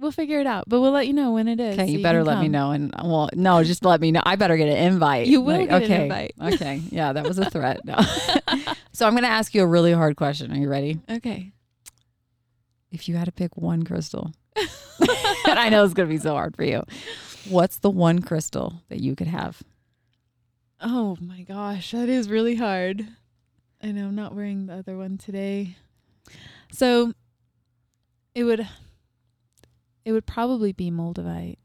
We'll 0.00 0.12
figure 0.12 0.40
it 0.40 0.46
out, 0.46 0.64
but 0.66 0.80
we'll 0.80 0.92
let 0.92 1.06
you 1.06 1.12
know 1.12 1.32
when 1.32 1.46
it 1.46 1.60
is. 1.60 1.74
Okay, 1.74 1.86
so 1.86 1.92
you 1.92 2.02
better 2.02 2.20
can 2.20 2.26
let 2.26 2.40
me 2.40 2.48
know. 2.48 2.70
And 2.70 2.90
well, 3.04 3.28
no, 3.34 3.62
just 3.62 3.84
let 3.84 4.00
me 4.00 4.10
know. 4.10 4.22
I 4.24 4.36
better 4.36 4.56
get 4.56 4.66
an 4.68 4.78
invite. 4.78 5.26
You 5.26 5.42
will 5.42 5.58
Like, 5.58 5.68
get 5.68 5.82
an 5.82 5.92
okay. 5.92 6.02
invite. 6.04 6.34
okay. 6.54 6.80
Yeah, 6.90 7.12
that 7.12 7.24
was 7.24 7.38
a 7.38 7.50
threat. 7.50 7.84
No. 7.84 7.96
so 8.92 9.06
I'm 9.06 9.12
going 9.12 9.24
to 9.24 9.28
ask 9.28 9.54
you 9.54 9.62
a 9.62 9.66
really 9.66 9.92
hard 9.92 10.16
question. 10.16 10.50
Are 10.52 10.56
you 10.56 10.70
ready? 10.70 10.98
Okay. 11.10 11.52
If 12.90 13.10
you 13.10 13.16
had 13.16 13.26
to 13.26 13.32
pick 13.32 13.58
one 13.58 13.82
crystal, 13.82 14.32
and 14.56 14.68
I 15.58 15.68
know 15.68 15.84
it's 15.84 15.92
going 15.92 16.08
to 16.08 16.14
be 16.14 16.18
so 16.18 16.32
hard 16.32 16.56
for 16.56 16.64
you, 16.64 16.82
what's 17.50 17.76
the 17.76 17.90
one 17.90 18.22
crystal 18.22 18.82
that 18.88 19.00
you 19.00 19.14
could 19.14 19.26
have? 19.28 19.62
Oh 20.80 21.18
my 21.20 21.42
gosh, 21.42 21.90
that 21.90 22.08
is 22.08 22.30
really 22.30 22.56
hard. 22.56 23.06
I 23.82 23.92
know 23.92 24.06
I'm 24.06 24.14
not 24.14 24.34
wearing 24.34 24.64
the 24.66 24.76
other 24.76 24.96
one 24.96 25.18
today. 25.18 25.76
So 26.72 27.12
it 28.34 28.44
would 28.44 28.66
It 30.10 30.12
would 30.12 30.26
probably 30.26 30.72
be 30.72 30.90
moldavite. 30.90 31.58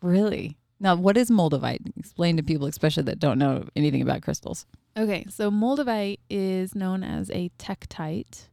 Really? 0.00 0.56
Now, 0.78 0.94
what 0.94 1.16
is 1.16 1.32
moldavite? 1.32 1.92
Explain 1.96 2.36
to 2.36 2.42
people, 2.44 2.68
especially 2.68 3.02
that 3.02 3.18
don't 3.18 3.40
know 3.40 3.64
anything 3.74 4.02
about 4.02 4.22
crystals. 4.22 4.66
Okay, 4.96 5.26
so 5.28 5.50
moldavite 5.50 6.20
is 6.30 6.76
known 6.76 7.02
as 7.02 7.28
a 7.32 7.50
tektite, 7.58 8.46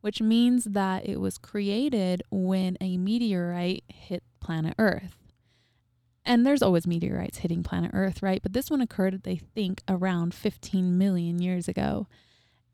which 0.00 0.20
means 0.20 0.64
that 0.64 1.08
it 1.08 1.20
was 1.20 1.38
created 1.38 2.24
when 2.32 2.76
a 2.80 2.96
meteorite 2.96 3.84
hit 3.86 4.24
planet 4.40 4.74
Earth. 4.80 5.16
And 6.24 6.44
there's 6.44 6.60
always 6.60 6.84
meteorites 6.84 7.38
hitting 7.38 7.62
planet 7.62 7.92
Earth, 7.94 8.20
right? 8.20 8.42
But 8.42 8.52
this 8.52 8.68
one 8.68 8.80
occurred, 8.80 9.22
they 9.22 9.36
think, 9.36 9.84
around 9.88 10.34
15 10.34 10.98
million 10.98 11.40
years 11.40 11.68
ago. 11.68 12.08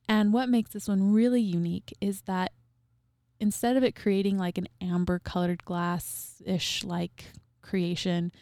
And 0.09 0.33
what 0.33 0.49
makes 0.49 0.71
this 0.71 0.89
one 0.89 1.13
really 1.13 1.43
unique 1.43 1.93
is 2.01 2.23
that 2.23 2.53
instead 3.41 3.77
of 3.77 3.83
it 3.85 3.95
creating 3.95 4.39
like 4.39 4.59
an 4.59 4.69
amber 4.81 5.19
colored 5.19 5.65
glass 5.65 6.43
ish 6.45 6.83
like 6.85 7.27
creation 7.63 8.33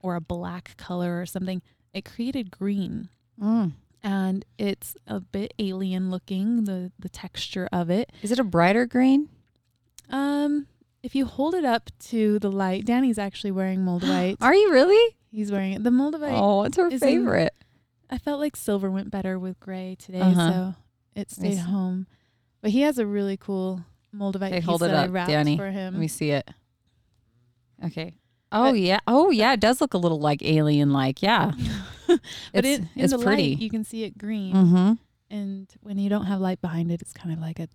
or 0.00 0.14
a 0.14 0.20
black 0.20 0.76
color 0.76 1.20
or 1.20 1.26
something, 1.26 1.62
it 1.92 2.04
created 2.04 2.50
green 2.50 3.08
Mm. 3.40 3.72
and 4.02 4.44
it's 4.58 4.96
a 5.08 5.18
bit 5.18 5.52
alien 5.58 6.08
looking 6.10 6.64
the 6.64 6.92
the 6.98 7.08
texture 7.08 7.68
of 7.72 7.90
it 7.90 8.12
Is 8.22 8.30
it 8.30 8.38
a 8.38 8.44
brighter 8.44 8.86
green? 8.86 9.28
um 10.10 10.66
if 11.02 11.14
you 11.14 11.26
hold 11.26 11.54
it 11.54 11.64
up 11.64 11.90
to 11.98 12.38
the 12.38 12.50
light 12.50 12.84
danny's 12.84 13.18
actually 13.18 13.50
wearing 13.50 13.80
moldavite 13.80 14.36
Are 14.40 14.54
you 14.54 14.70
really? 14.72 15.16
he's 15.30 15.50
wearing 15.50 15.72
it 15.72 15.82
the 15.82 15.90
moldavite 15.90 16.32
Oh, 16.38 16.62
it's 16.62 16.76
her 16.76 16.88
in- 16.88 16.98
favorite. 17.00 17.54
i 18.10 18.18
felt 18.18 18.38
like 18.38 18.54
silver 18.54 18.90
went 18.90 19.10
better 19.10 19.36
with 19.38 19.58
gray 19.58 19.96
today 19.98 20.20
Uh-huh. 20.20 20.48
so 20.52 20.74
it 21.16 21.30
stayed 21.32 21.56
Nice. 21.56 21.64
home 21.66 22.06
but 22.60 22.70
he 22.70 22.82
has 22.82 22.98
a 22.98 23.06
really 23.06 23.36
cool 23.36 23.80
moldavite 24.14 24.48
Okay, 24.48 24.60
hold 24.60 24.82
it 24.82 24.90
up, 24.90 25.12
Danny. 25.12 25.56
for 25.56 25.70
him 25.70 25.94
Let 25.94 26.00
me 26.00 26.08
see 26.08 26.30
it. 26.30 26.48
Okay. 27.84 28.14
Oh 28.52 28.70
But- 28.70 28.78
yeah. 28.80 28.98
Oh 29.06 29.30
yeah. 29.30 29.52
It 29.54 29.60
does 29.60 29.80
look 29.80 29.94
a 29.94 29.98
little 29.98 30.20
like 30.20 30.42
alien 30.42 30.92
like. 30.92 31.22
Yeah. 31.22 31.52
but 32.06 32.20
it's 32.52 32.66
in, 32.78 32.88
in 32.94 33.04
it's 33.04 33.12
the 33.12 33.18
pretty. 33.18 33.50
light 33.54 33.58
you 33.62 33.70
can 33.70 33.82
see 33.84 34.04
it 34.04 34.16
green 34.18 34.54
mm-hmm. 34.54 34.92
and 35.34 35.68
when 35.80 35.98
you 35.98 36.08
don't 36.10 36.26
have 36.26 36.38
light 36.40 36.60
behind 36.60 36.92
it 36.92 37.00
it's 37.00 37.12
kind 37.14 37.32
of 37.34 37.40
like 37.40 37.58
a 37.58 37.66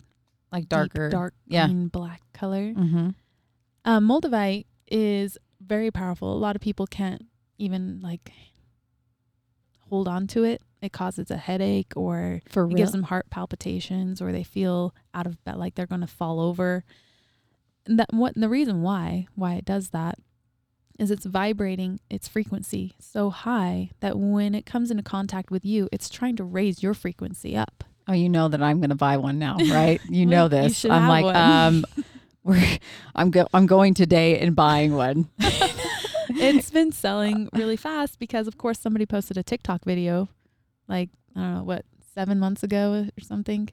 Like 0.52 0.62
deep, 0.62 0.68
darker. 0.70 1.08
dark 1.10 1.34
yeah. 1.46 1.66
green 1.66 1.88
black 1.88 2.22
color 2.32 2.72
Mm-hmm. 2.72 3.08
Um, 3.84 4.08
moldavite 4.08 4.66
is 4.90 5.36
very 5.60 5.90
powerful. 5.90 6.32
A 6.32 6.38
lot 6.38 6.54
of 6.56 6.62
people 6.62 6.86
can't 6.86 7.22
even 7.58 8.00
like 8.02 8.30
hold 9.88 10.06
on 10.08 10.26
to 10.28 10.44
it. 10.44 10.62
It 10.82 10.92
causes 10.92 11.30
a 11.30 11.36
headache 11.36 11.92
or 11.96 12.40
For 12.48 12.62
it 12.62 12.68
real. 12.68 12.76
gives 12.76 12.92
them 12.92 13.04
heart 13.04 13.28
palpitations 13.30 14.20
or 14.22 14.32
they 14.32 14.42
feel 14.42 14.94
out 15.14 15.26
of 15.26 15.42
bed 15.44 15.56
like 15.56 15.74
they're 15.74 15.86
going 15.86 16.00
to 16.00 16.06
fall 16.06 16.40
over. 16.40 16.84
And 17.86 17.98
that 17.98 18.12
what 18.12 18.34
the 18.34 18.48
reason 18.48 18.82
why 18.82 19.26
why 19.34 19.54
it 19.54 19.64
does 19.64 19.90
that 19.90 20.18
is 20.98 21.10
it's 21.10 21.24
vibrating 21.24 21.98
its 22.10 22.28
frequency 22.28 22.94
so 23.00 23.30
high 23.30 23.90
that 24.00 24.18
when 24.18 24.54
it 24.54 24.66
comes 24.66 24.90
into 24.90 25.02
contact 25.02 25.50
with 25.50 25.64
you, 25.64 25.88
it's 25.90 26.10
trying 26.10 26.36
to 26.36 26.44
raise 26.44 26.82
your 26.82 26.92
frequency 26.92 27.56
up. 27.56 27.84
Oh, 28.06 28.12
you 28.12 28.28
know 28.28 28.48
that 28.48 28.62
I'm 28.62 28.80
going 28.80 28.90
to 28.90 28.96
buy 28.96 29.16
one 29.16 29.38
now, 29.38 29.56
right? 29.70 30.00
You 30.08 30.26
know 30.26 30.48
this. 30.48 30.78
should 30.78 30.90
I'm 30.90 31.08
like, 31.08 31.34
um, 31.34 31.84
we're, 32.44 32.62
I'm 33.14 33.30
go, 33.30 33.46
I'm 33.54 33.66
going 33.66 33.94
today 33.94 34.38
and 34.40 34.54
buying 34.54 34.94
one. 34.94 35.30
it's 35.38 36.70
been 36.70 36.92
selling 36.92 37.48
really 37.54 37.76
fast 37.76 38.18
because 38.18 38.46
of 38.46 38.58
course 38.58 38.78
somebody 38.78 39.06
posted 39.06 39.38
a 39.38 39.42
TikTok 39.42 39.84
video 39.84 40.28
like 40.90 41.08
I 41.34 41.40
don't 41.40 41.54
know 41.54 41.62
what 41.62 41.84
7 42.14 42.38
months 42.38 42.62
ago 42.62 43.06
or 43.16 43.20
something. 43.22 43.70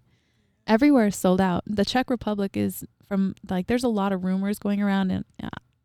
Everywhere 0.68 1.08
is 1.08 1.16
sold 1.16 1.42
out. 1.42 1.64
The 1.66 1.84
Czech 1.86 2.10
Republic 2.10 2.56
is 2.56 2.86
from 3.08 3.36
like 3.50 3.68
there's 3.68 3.84
a 3.84 3.90
lot 3.90 4.12
of 4.14 4.24
rumors 4.24 4.60
going 4.60 4.82
around 4.82 5.12
and 5.12 5.26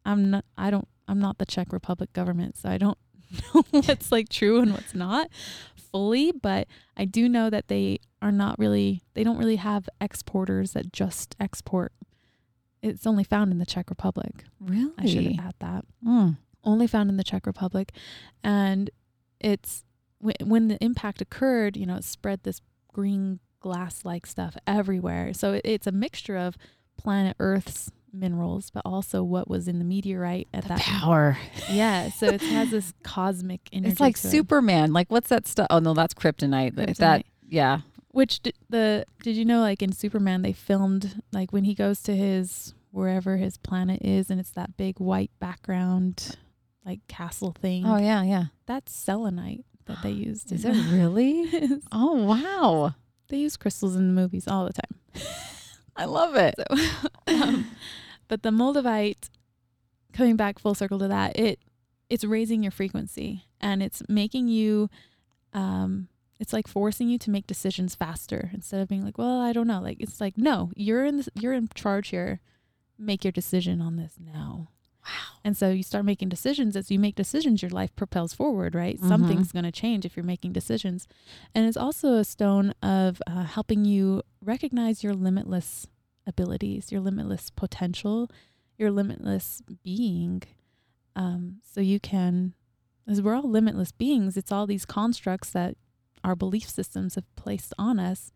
I'm 0.05 0.30
not 0.30 0.45
I 0.57 0.70
don't 0.70 0.87
I'm 1.09 1.18
not 1.20 1.39
the 1.39 1.47
Czech 1.47 1.72
Republic 1.72 2.12
government 2.12 2.57
so 2.57 2.68
I 2.68 2.78
don't 2.78 2.99
know 3.55 3.62
what's 3.70 4.12
like 4.12 4.28
true 4.28 4.61
and 4.61 4.72
what's 4.72 4.95
not 4.95 5.28
fully 5.76 6.33
but 6.33 6.66
I 6.97 7.05
do 7.05 7.28
know 7.28 7.49
that 7.51 7.68
they 7.68 7.99
are 8.20 8.33
not 8.33 8.59
really 8.59 9.03
they 9.14 9.24
don't 9.24 9.39
really 9.39 9.57
have 9.57 9.89
exporters 10.01 10.72
that 10.72 10.93
just 10.93 11.35
export. 11.41 11.93
It's 12.83 13.07
only 13.07 13.22
found 13.24 13.53
in 13.53 13.59
the 13.59 13.66
Czech 13.66 13.89
Republic. 13.91 14.45
Really? 14.61 14.93
I 14.99 15.07
should 15.07 15.24
have 15.26 15.45
had 15.45 15.55
that 15.61 15.85
Mm. 16.05 16.37
only 16.64 16.89
found 16.89 17.09
in 17.09 17.16
the 17.16 17.24
Czech 17.24 17.47
Republic, 17.47 17.93
and 18.43 18.91
it's 19.39 19.85
when, 20.23 20.35
when 20.45 20.68
the 20.68 20.83
impact 20.83 21.20
occurred, 21.20 21.77
you 21.77 21.85
know, 21.87 21.97
it 21.97 22.05
spread 22.05 22.43
this 22.45 22.61
green 22.93 23.41
glass-like 23.61 24.27
stuff 24.27 24.57
everywhere. 24.66 25.33
So 25.35 25.53
it, 25.55 25.62
it's 25.64 25.87
a 25.87 25.93
mixture 25.93 26.37
of 26.37 26.57
planet 26.97 27.37
Earth's 27.39 27.91
minerals, 28.12 28.70
but 28.70 28.83
also 28.85 29.23
what 29.23 29.49
was 29.49 29.68
in 29.68 29.79
the 29.79 29.85
meteorite 29.85 30.49
at 30.53 30.62
The 30.64 30.68
that. 30.70 30.81
power. 30.81 31.39
Yeah, 31.70 32.11
so 32.11 32.27
it 32.27 32.41
has 32.43 32.70
this 32.77 32.93
cosmic 33.03 33.61
energy. 33.73 33.93
It's 33.93 34.01
like 34.01 34.18
to 34.20 34.27
it. 34.29 34.31
Superman. 34.31 34.93
Like 34.93 35.11
what's 35.11 35.29
that 35.29 35.47
stuff? 35.47 35.66
Oh 35.70 35.79
no, 35.79 35.95
that's 35.95 36.14
kryptonite. 36.14 36.75
That- 36.77 36.97
That 36.99 37.25
yeah. 37.49 37.81
Which 38.09 38.41
did 38.41 38.55
the 38.68 39.07
did 39.23 39.37
you 39.37 39.45
know 39.47 39.61
like 39.61 39.81
in 39.83 39.93
Superman 39.93 40.43
they 40.43 40.53
filmed 40.53 41.23
like 41.33 41.51
when 41.53 41.64
he 41.64 41.75
goes 41.75 42.03
to 42.03 42.14
his 42.14 42.75
wherever 42.91 43.39
his 43.39 43.57
planet 43.57 44.03
is 44.03 44.29
and 44.31 44.39
it's 44.39 44.51
that 44.51 44.77
big 44.77 45.01
white 45.01 45.31
background 45.41 46.37
like 46.85 47.01
castle 47.09 47.53
thing. 47.59 47.87
Oh 47.87 47.97
yeah, 47.97 48.23
yeah. 48.23 48.45
That's 48.66 48.93
selenite 48.95 49.64
that 49.87 50.03
they 50.03 50.11
used. 50.11 50.53
Is 50.53 50.64
it 50.64 50.74
really? 50.93 51.80
Oh 51.91 52.14
wow. 52.14 52.95
they 53.28 53.39
use 53.39 53.57
crystals 53.57 53.97
in 53.97 54.09
the 54.09 54.20
movies 54.20 54.49
all 54.49 54.66
the 54.66 54.72
time. 54.72 55.24
I 55.97 56.07
love 56.07 56.35
it. 56.37 56.55
So, 56.57 57.09
um, 57.26 57.66
but 58.28 58.43
the 58.43 58.51
moldavite, 58.51 59.28
coming 60.12 60.37
back 60.37 60.59
full 60.59 60.74
circle 60.74 60.99
to 61.01 61.09
that, 61.09 61.39
it 61.39 61.59
it's 62.09 62.24
raising 62.24 62.62
your 62.62 62.72
frequency 62.72 63.47
and 63.61 63.83
it's 63.83 64.03
making 64.09 64.49
you, 64.49 64.91
um, 65.55 66.09
it's 66.39 66.53
like 66.53 66.68
forcing 66.68 67.09
you 67.09 67.18
to 67.18 67.30
make 67.30 67.47
decisions 67.47 67.95
faster 67.95 68.51
instead 68.53 68.83
of 68.83 68.89
being 68.89 69.03
like, 69.03 69.16
well, 69.16 69.41
I 69.41 69.53
don't 69.53 69.66
know. 69.66 69.80
Like 69.80 69.97
it's 70.01 70.20
like, 70.20 70.37
no, 70.37 70.70
you're 70.76 71.07
in 71.07 71.18
this, 71.18 71.28
you're 71.35 71.55
in 71.55 71.68
charge 71.74 72.09
here. 72.09 72.41
Make 72.99 73.24
your 73.24 73.33
decision 73.33 73.80
on 73.80 73.97
this 73.97 74.16
now. 74.20 74.68
Wow. 75.05 75.38
And 75.44 75.57
so 75.57 75.70
you 75.70 75.82
start 75.82 76.05
making 76.05 76.28
decisions. 76.28 76.76
As 76.76 76.90
you 76.90 76.98
make 76.98 77.14
decisions, 77.16 77.61
your 77.62 77.70
life 77.70 77.94
propels 77.96 78.32
forward, 78.34 78.74
right? 78.74 79.00
Mhm. 79.00 79.09
Something's 79.09 79.50
going 79.53 79.64
to 79.64 79.72
change 79.72 80.05
if 80.05 80.16
you're 80.16 80.24
making 80.24 80.53
decisions. 80.53 81.09
And 81.55 81.66
it's 81.66 81.76
also 81.76 82.14
a 82.14 82.24
stone 82.24 82.72
of 82.82 83.20
uh, 83.26 83.42
helping 83.44 83.84
you 83.84 84.22
recognize 84.40 85.03
your 85.03 85.14
limitless 85.14 85.86
abilities, 86.26 86.92
your 86.92 87.00
limitless 87.00 87.50
potential, 87.50 88.30
your 88.78 88.90
limitless 88.92 89.61
being. 89.82 90.42
Um, 91.16 91.57
so 91.68 91.80
you 91.80 91.98
can, 91.98 92.55
as 93.09 93.20
we're 93.20 93.34
all 93.34 93.50
limitless 93.50 93.90
beings, 93.92 94.36
it's 94.36 94.53
all 94.53 94.66
these 94.68 94.86
constructs 94.86 95.50
that 95.50 95.76
our 96.22 96.36
belief 96.36 96.68
systems 96.68 97.16
have 97.16 97.26
placed 97.34 97.74
on 97.76 97.98
us 97.98 98.30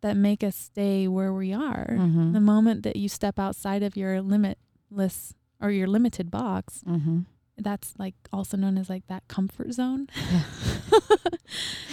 that 0.00 0.16
make 0.16 0.44
us 0.44 0.54
stay 0.54 1.08
where 1.08 1.32
we 1.34 1.52
are. 1.52 1.96
Mhm. 1.98 2.32
The 2.32 2.40
moment 2.40 2.84
that 2.84 2.94
you 2.94 3.08
step 3.08 3.36
outside 3.40 3.82
of 3.82 3.96
your 3.96 4.22
limitless 4.22 5.34
or 5.60 5.70
your 5.70 5.86
limited 5.88 6.30
box, 6.30 6.82
Mm-hmm. 6.86 7.20
that's 7.58 7.94
like 7.98 8.14
also 8.32 8.56
known 8.56 8.78
as 8.78 8.88
like 8.88 9.06
that 9.08 9.26
comfort 9.28 9.72
zone. 9.72 10.06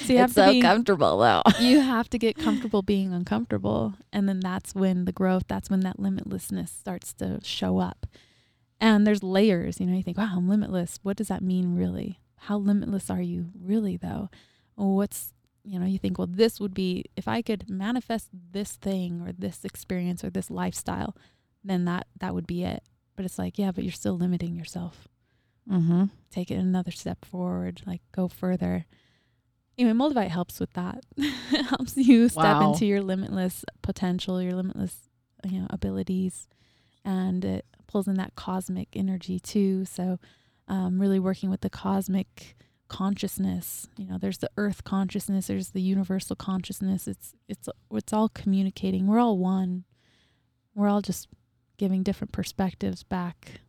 so 0.05 0.13
you 0.13 0.17
have 0.19 0.29
it's 0.29 0.35
to 0.35 0.45
so 0.45 0.51
be, 0.51 0.61
comfortable 0.61 1.17
though. 1.19 1.41
you 1.59 1.79
have 1.79 2.09
to 2.09 2.17
get 2.19 2.37
comfortable 2.37 2.81
being 2.81 3.13
uncomfortable 3.13 3.93
and 4.13 4.27
then 4.29 4.39
that's 4.39 4.75
when 4.75 5.05
the 5.05 5.11
growth 5.11 5.43
that's 5.47 5.69
when 5.69 5.79
that 5.81 5.97
limitlessness 5.97 6.69
starts 6.69 7.13
to 7.13 7.39
show 7.43 7.79
up 7.79 8.05
and 8.79 9.07
there's 9.07 9.23
layers 9.23 9.79
you 9.79 9.85
know 9.85 9.95
you 9.95 10.03
think 10.03 10.17
wow 10.17 10.33
i'm 10.35 10.47
limitless 10.49 10.99
what 11.03 11.15
does 11.15 11.29
that 11.29 11.41
mean 11.41 11.75
really 11.75 12.19
how 12.37 12.57
limitless 12.57 13.09
are 13.09 13.21
you 13.21 13.47
really 13.59 13.95
though 13.97 14.29
what's 14.75 15.33
you 15.63 15.79
know 15.79 15.85
you 15.85 15.97
think 15.97 16.17
well 16.17 16.27
this 16.29 16.59
would 16.59 16.73
be 16.73 17.05
if 17.15 17.27
i 17.27 17.41
could 17.41 17.69
manifest 17.69 18.27
this 18.51 18.73
thing 18.73 19.21
or 19.25 19.31
this 19.31 19.63
experience 19.63 20.23
or 20.23 20.29
this 20.29 20.51
lifestyle 20.51 21.15
then 21.63 21.85
that 21.85 22.05
that 22.19 22.35
would 22.35 22.45
be 22.45 22.63
it 22.63 22.83
but 23.15 23.25
it's 23.25 23.37
like 23.39 23.57
yeah 23.57 23.71
but 23.71 23.83
you're 23.83 23.91
still 23.93 24.17
limiting 24.17 24.55
yourself 24.55 25.07
Mm-hmm. 25.71 26.03
take 26.29 26.51
it 26.51 26.55
another 26.57 26.91
step 26.91 27.25
forward, 27.25 27.81
like 27.87 28.01
go 28.11 28.27
further. 28.27 28.85
Anyway, 29.79 29.97
Moldavite 29.97 30.29
helps 30.29 30.59
with 30.59 30.71
that. 30.73 31.03
it 31.17 31.63
helps 31.65 31.97
you 31.97 32.29
step 32.29 32.57
Wow. 32.61 32.71
into 32.73 32.85
your 32.85 33.01
limitless 33.01 33.65
potential, 33.81 34.39
your 34.39 34.53
limitless, 34.53 35.09
you 35.43 35.59
know, 35.61 35.65
abilities, 35.71 36.47
and 37.03 37.43
it 37.43 37.65
pulls 37.87 38.07
in 38.07 38.13
that 38.17 38.35
cosmic 38.35 38.89
energy 38.95 39.39
too. 39.39 39.85
So, 39.85 40.19
um, 40.67 41.01
really 41.01 41.19
working 41.19 41.49
with 41.49 41.61
the 41.61 41.69
cosmic 41.71 42.55
consciousness. 42.87 43.87
You 43.97 44.05
know, 44.05 44.19
there's 44.19 44.37
the 44.37 44.51
Earth 44.57 44.83
consciousness, 44.83 45.47
there's 45.47 45.71
the 45.71 45.81
universal 45.81 46.35
consciousness. 46.35 47.07
It's 47.07 47.33
it's 47.49 47.67
it's 47.91 48.13
all 48.13 48.29
communicating. 48.29 49.07
We're 49.07 49.17
all 49.19 49.39
one. 49.39 49.85
We're 50.75 50.89
all 50.89 51.01
just 51.01 51.27
giving 51.77 52.03
different 52.03 52.31
perspectives 52.31 53.03
back 53.03 53.61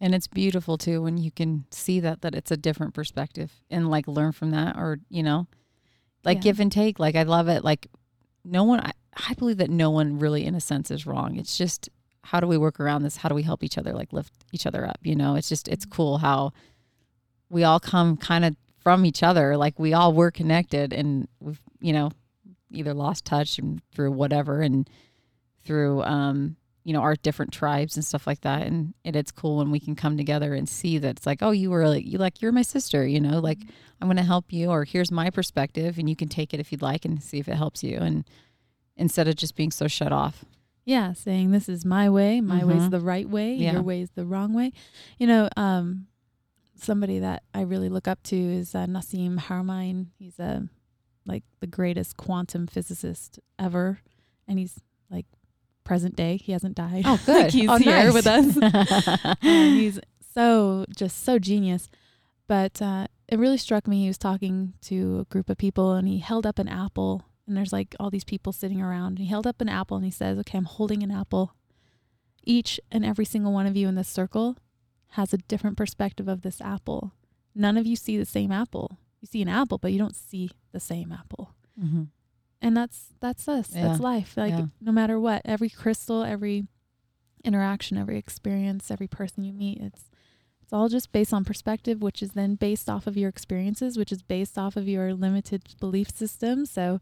And 0.00 0.14
it's 0.14 0.26
beautiful 0.26 0.78
too 0.78 1.02
when 1.02 1.18
you 1.18 1.30
can 1.30 1.64
see 1.70 2.00
that 2.00 2.20
that 2.22 2.34
it's 2.34 2.50
a 2.50 2.56
different 2.56 2.94
perspective 2.94 3.52
and 3.70 3.90
like 3.90 4.06
learn 4.08 4.32
from 4.32 4.50
that 4.50 4.76
or, 4.76 4.98
you 5.08 5.22
know, 5.22 5.46
like 6.24 6.38
Yeah. 6.38 6.42
give 6.42 6.60
and 6.60 6.72
take. 6.72 6.98
Like 6.98 7.16
I 7.16 7.22
love 7.24 7.48
it. 7.48 7.64
Like 7.64 7.88
no 8.44 8.64
one 8.64 8.80
I, 8.80 8.92
I 9.28 9.34
believe 9.34 9.58
that 9.58 9.70
no 9.70 9.90
one 9.90 10.18
really 10.18 10.44
in 10.46 10.54
a 10.54 10.60
sense 10.60 10.90
is 10.90 11.06
wrong. 11.06 11.36
It's 11.36 11.58
just 11.58 11.88
how 12.22 12.40
do 12.40 12.46
we 12.46 12.56
work 12.58 12.78
around 12.80 13.02
this? 13.02 13.16
How 13.18 13.28
do 13.28 13.34
we 13.34 13.42
help 13.42 13.62
each 13.62 13.76
other 13.78 13.92
like 13.92 14.12
lift 14.12 14.32
each 14.52 14.66
other 14.66 14.86
up? 14.86 14.98
You 15.02 15.16
know, 15.16 15.34
it's 15.36 15.48
just 15.48 15.68
it's 15.68 15.84
cool 15.86 16.18
how 16.18 16.52
we 17.48 17.64
all 17.64 17.80
come 17.80 18.16
kind 18.16 18.44
of 18.44 18.56
from 18.82 19.04
each 19.04 19.22
other. 19.22 19.56
Like 19.56 19.78
we 19.78 19.92
all 19.92 20.12
were 20.14 20.30
connected 20.30 20.92
and 20.92 21.28
we've, 21.40 21.60
you 21.80 21.92
know, 21.92 22.10
either 22.70 22.94
lost 22.94 23.24
touch 23.24 23.58
and 23.58 23.82
through 23.92 24.12
whatever 24.12 24.60
and 24.62 24.88
through 25.64 26.02
um 26.04 26.56
you 26.84 26.92
know 26.92 27.00
our 27.00 27.14
different 27.16 27.52
tribes 27.52 27.96
and 27.96 28.04
stuff 28.04 28.26
like 28.26 28.40
that 28.40 28.62
and 28.66 28.94
it, 29.04 29.14
it's 29.14 29.30
cool 29.30 29.58
when 29.58 29.70
we 29.70 29.78
can 29.80 29.94
come 29.94 30.16
together 30.16 30.54
and 30.54 30.68
see 30.68 30.96
that 30.98 31.16
it's 31.18 31.26
like 31.26 31.42
oh 31.42 31.50
you 31.50 31.70
were 31.70 31.86
like 31.88 32.06
you 32.06 32.16
like 32.18 32.40
you're 32.40 32.52
my 32.52 32.62
sister 32.62 33.06
you 33.06 33.20
know 33.20 33.38
like 33.38 33.58
i'm 34.00 34.08
going 34.08 34.16
to 34.16 34.22
help 34.22 34.52
you 34.52 34.70
or 34.70 34.84
here's 34.84 35.10
my 35.12 35.28
perspective 35.30 35.98
and 35.98 36.08
you 36.08 36.16
can 36.16 36.28
take 36.28 36.54
it 36.54 36.60
if 36.60 36.72
you'd 36.72 36.80
like 36.82 37.04
and 37.04 37.22
see 37.22 37.38
if 37.38 37.48
it 37.48 37.54
helps 37.56 37.82
you 37.84 37.98
and 37.98 38.24
instead 38.96 39.28
of 39.28 39.36
just 39.36 39.54
being 39.56 39.70
so 39.70 39.86
shut 39.88 40.12
off 40.12 40.44
Yeah, 40.86 41.12
saying 41.12 41.50
this 41.52 41.68
is 41.68 41.84
my 41.84 42.08
way, 42.08 42.40
my 42.40 42.64
way's 42.64 42.82
Mhm. 42.88 42.90
the 42.90 43.00
right 43.00 43.28
way, 43.28 43.54
Yeah. 43.54 43.72
your 43.74 43.82
way's 43.82 44.10
the 44.12 44.24
wrong 44.24 44.54
way. 44.54 44.72
You 45.18 45.26
know, 45.26 45.48
um, 45.56 46.06
somebody 46.74 47.18
that 47.20 47.42
I 47.54 47.60
really 47.60 47.88
look 47.90 48.08
up 48.08 48.22
to 48.24 48.36
is 48.36 48.74
uh, 48.74 48.86
Nassim 48.86 49.38
Haramein. 49.38 50.06
He's 50.18 50.38
a 50.38 50.68
like 51.26 51.44
the 51.60 51.66
greatest 51.66 52.16
quantum 52.16 52.66
physicist 52.66 53.38
ever, 53.58 54.00
and 54.48 54.58
he's 54.58 54.80
present 55.90 56.14
day. 56.14 56.36
He 56.36 56.52
hasn't 56.52 56.76
died. 56.76 57.02
oh 57.04 57.18
Like, 57.26 57.50
he's 57.50 57.68
oh, 57.68 57.76
here 57.76 58.04
nice. 58.04 58.14
with 58.14 58.26
us. 58.28 58.56
and 59.42 59.74
he's 59.80 59.98
so 60.32 60.84
just 60.96 61.24
so 61.24 61.40
genius. 61.40 61.88
But 62.46 62.80
uh, 62.80 63.08
it 63.26 63.40
really 63.40 63.58
struck 63.58 63.88
me. 63.88 64.02
He 64.02 64.06
was 64.06 64.16
talking 64.16 64.74
to 64.82 65.18
a 65.18 65.24
group 65.24 65.50
of 65.50 65.58
people, 65.58 65.94
and 65.94 66.06
he 66.06 66.18
held 66.18 66.46
up 66.46 66.60
an 66.60 66.68
apple. 66.68 67.24
And 67.44 67.56
there's 67.56 67.72
like 67.72 67.96
all 67.98 68.08
these 68.08 68.22
people 68.22 68.52
sitting 68.52 68.80
around. 68.80 69.08
And 69.14 69.18
he 69.18 69.26
held 69.26 69.48
up 69.48 69.60
an 69.60 69.68
apple, 69.68 69.96
and 69.96 70.04
he 70.06 70.12
says, 70.12 70.38
"Okay, 70.38 70.58
I'm 70.58 70.64
holding 70.64 71.02
an 71.02 71.10
apple. 71.10 71.56
Each 72.44 72.78
and 72.92 73.04
every 73.04 73.24
single 73.24 73.52
one 73.52 73.66
of 73.66 73.76
you 73.76 73.88
in 73.88 73.96
this 73.96 74.08
circle 74.08 74.56
has 75.14 75.32
a 75.34 75.38
different 75.38 75.76
perspective 75.76 76.28
of 76.28 76.42
this 76.42 76.60
apple. 76.60 77.14
None 77.52 77.76
of 77.76 77.84
you 77.84 77.96
see 77.96 78.16
the 78.16 78.24
same 78.24 78.52
apple. 78.52 78.98
You 79.20 79.26
see 79.26 79.42
an 79.42 79.48
apple, 79.48 79.78
but 79.78 79.92
you 79.92 79.98
don't 79.98 80.14
see 80.14 80.50
the 80.70 80.78
same 80.78 81.10
apple." 81.10 81.52
Mhm. 81.76 82.10
And 82.62 82.76
that's 82.76 83.06
that's 83.20 83.48
us 83.48 83.70
Yeah. 83.74 83.88
that's 83.88 84.00
life 84.00 84.36
like 84.36 84.50
Yeah. 84.52 84.66
no 84.80 84.92
matter 84.92 85.18
what 85.18 85.42
every 85.44 85.70
crystal 85.70 86.22
every 86.24 86.66
interaction 87.44 87.96
every 87.96 88.18
experience 88.18 88.90
every 88.90 89.08
person 89.08 89.42
you 89.44 89.52
meet 89.52 89.78
it's 89.80 90.10
it's 90.62 90.72
all 90.72 90.88
just 90.88 91.10
based 91.10 91.32
on 91.32 91.44
perspective 91.44 92.02
which 92.02 92.22
is 92.22 92.32
then 92.32 92.54
based 92.54 92.88
off 92.90 93.06
of 93.06 93.16
your 93.16 93.28
experiences 93.30 93.96
which 93.96 94.12
is 94.12 94.22
based 94.22 94.58
off 94.58 94.76
of 94.76 94.86
your 94.86 95.14
limited 95.14 95.62
belief 95.80 96.10
system 96.10 96.66
so 96.66 97.00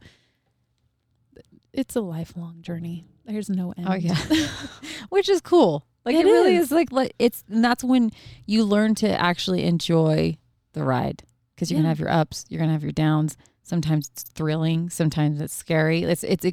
it's 1.72 1.94
a 1.96 2.00
lifelong 2.00 2.62
journey 2.62 3.04
there's 3.24 3.50
no 3.50 3.74
end 3.76 3.86
Oh 3.90 3.94
yeah, 3.94 4.16
which 5.11 5.28
is 5.28 5.42
cool. 5.42 5.84
Like 6.06 6.14
it, 6.16 6.20
It 6.24 6.30
really 6.30 6.56
is. 6.56 6.66
is. 6.66 6.72
Like 6.72 6.90
like 6.90 7.12
it's 7.18 7.44
and 7.50 7.62
that's 7.62 7.84
when 7.84 8.11
you 8.46 8.64
learn 8.64 8.94
to 8.96 9.20
actually 9.20 9.64
enjoy 9.64 10.38
the 10.72 10.82
ride 10.82 11.24
because 11.54 11.70
you're 11.70 11.78
gonna 11.78 11.90
have 11.90 12.00
your 12.00 12.09
ups, 12.09 12.46
you're 12.48 12.59
gonna 12.59 12.72
have 12.72 12.82
your 12.82 12.92
downs. 12.92 13.36
Sometimes 13.68 14.08
it's 14.08 14.22
thrilling, 14.22 14.90
sometimes 14.90 15.40
it's 15.40 15.54
scary. 15.54 16.02
It's 16.02 16.24
it's. 16.24 16.46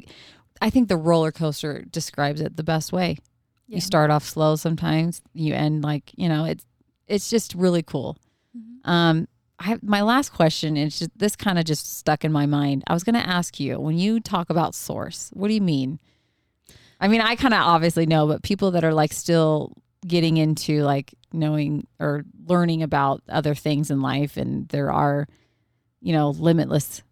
I 0.60 0.70
think 0.70 0.88
the 0.88 0.96
roller 0.96 1.32
coaster 1.32 1.84
describes 1.90 2.40
it 2.40 2.56
the 2.56 2.62
best 2.62 2.92
way. 2.92 3.18
Yeah. 3.68 3.76
You 3.76 3.80
start 3.80 4.10
off 4.10 4.24
slow 4.24 4.56
sometimes, 4.56 5.22
you 5.34 5.54
end 5.54 5.82
like 5.82 6.12
you 6.16 6.28
know 6.28 6.44
it's 6.44 6.64
it's 7.08 7.30
just 7.30 7.54
really 7.54 7.82
cool. 7.82 8.16
Mhm. 8.56 8.88
Um, 8.88 9.28
I 9.58 9.78
my 9.82 10.02
last 10.02 10.32
question 10.32 10.76
is 10.76 10.98
just 10.98 11.10
this 11.16 11.36
kind 11.36 11.58
of 11.58 11.64
just 11.64 11.96
stuck 11.98 12.24
in 12.24 12.32
my 12.32 12.46
mind. 12.46 12.84
I 12.86 12.92
was 12.94 13.04
going 13.04 13.14
to 13.14 13.26
ask 13.26 13.58
you 13.58 13.80
when 13.80 13.98
you 13.98 14.20
talk 14.20 14.50
about 14.50 14.74
source, 14.74 15.30
what 15.32 15.48
do 15.48 15.54
you 15.54 15.60
mean? 15.62 15.98
I 17.00 17.08
mean, 17.08 17.20
I 17.20 17.36
kind 17.36 17.54
of 17.54 17.60
obviously 17.60 18.06
know, 18.06 18.26
but 18.26 18.42
people 18.42 18.72
that 18.72 18.84
are 18.84 18.94
like 18.94 19.12
still 19.12 19.72
getting 20.06 20.36
into 20.36 20.82
like 20.82 21.14
knowing 21.32 21.86
or 21.98 22.24
learning 22.46 22.82
about 22.82 23.22
other 23.28 23.54
things 23.54 23.90
in 23.90 24.00
life, 24.00 24.36
and 24.36 24.68
there 24.68 24.90
are, 24.92 25.26
you 26.00 26.12
know, 26.12 26.30
limitless 26.30 27.02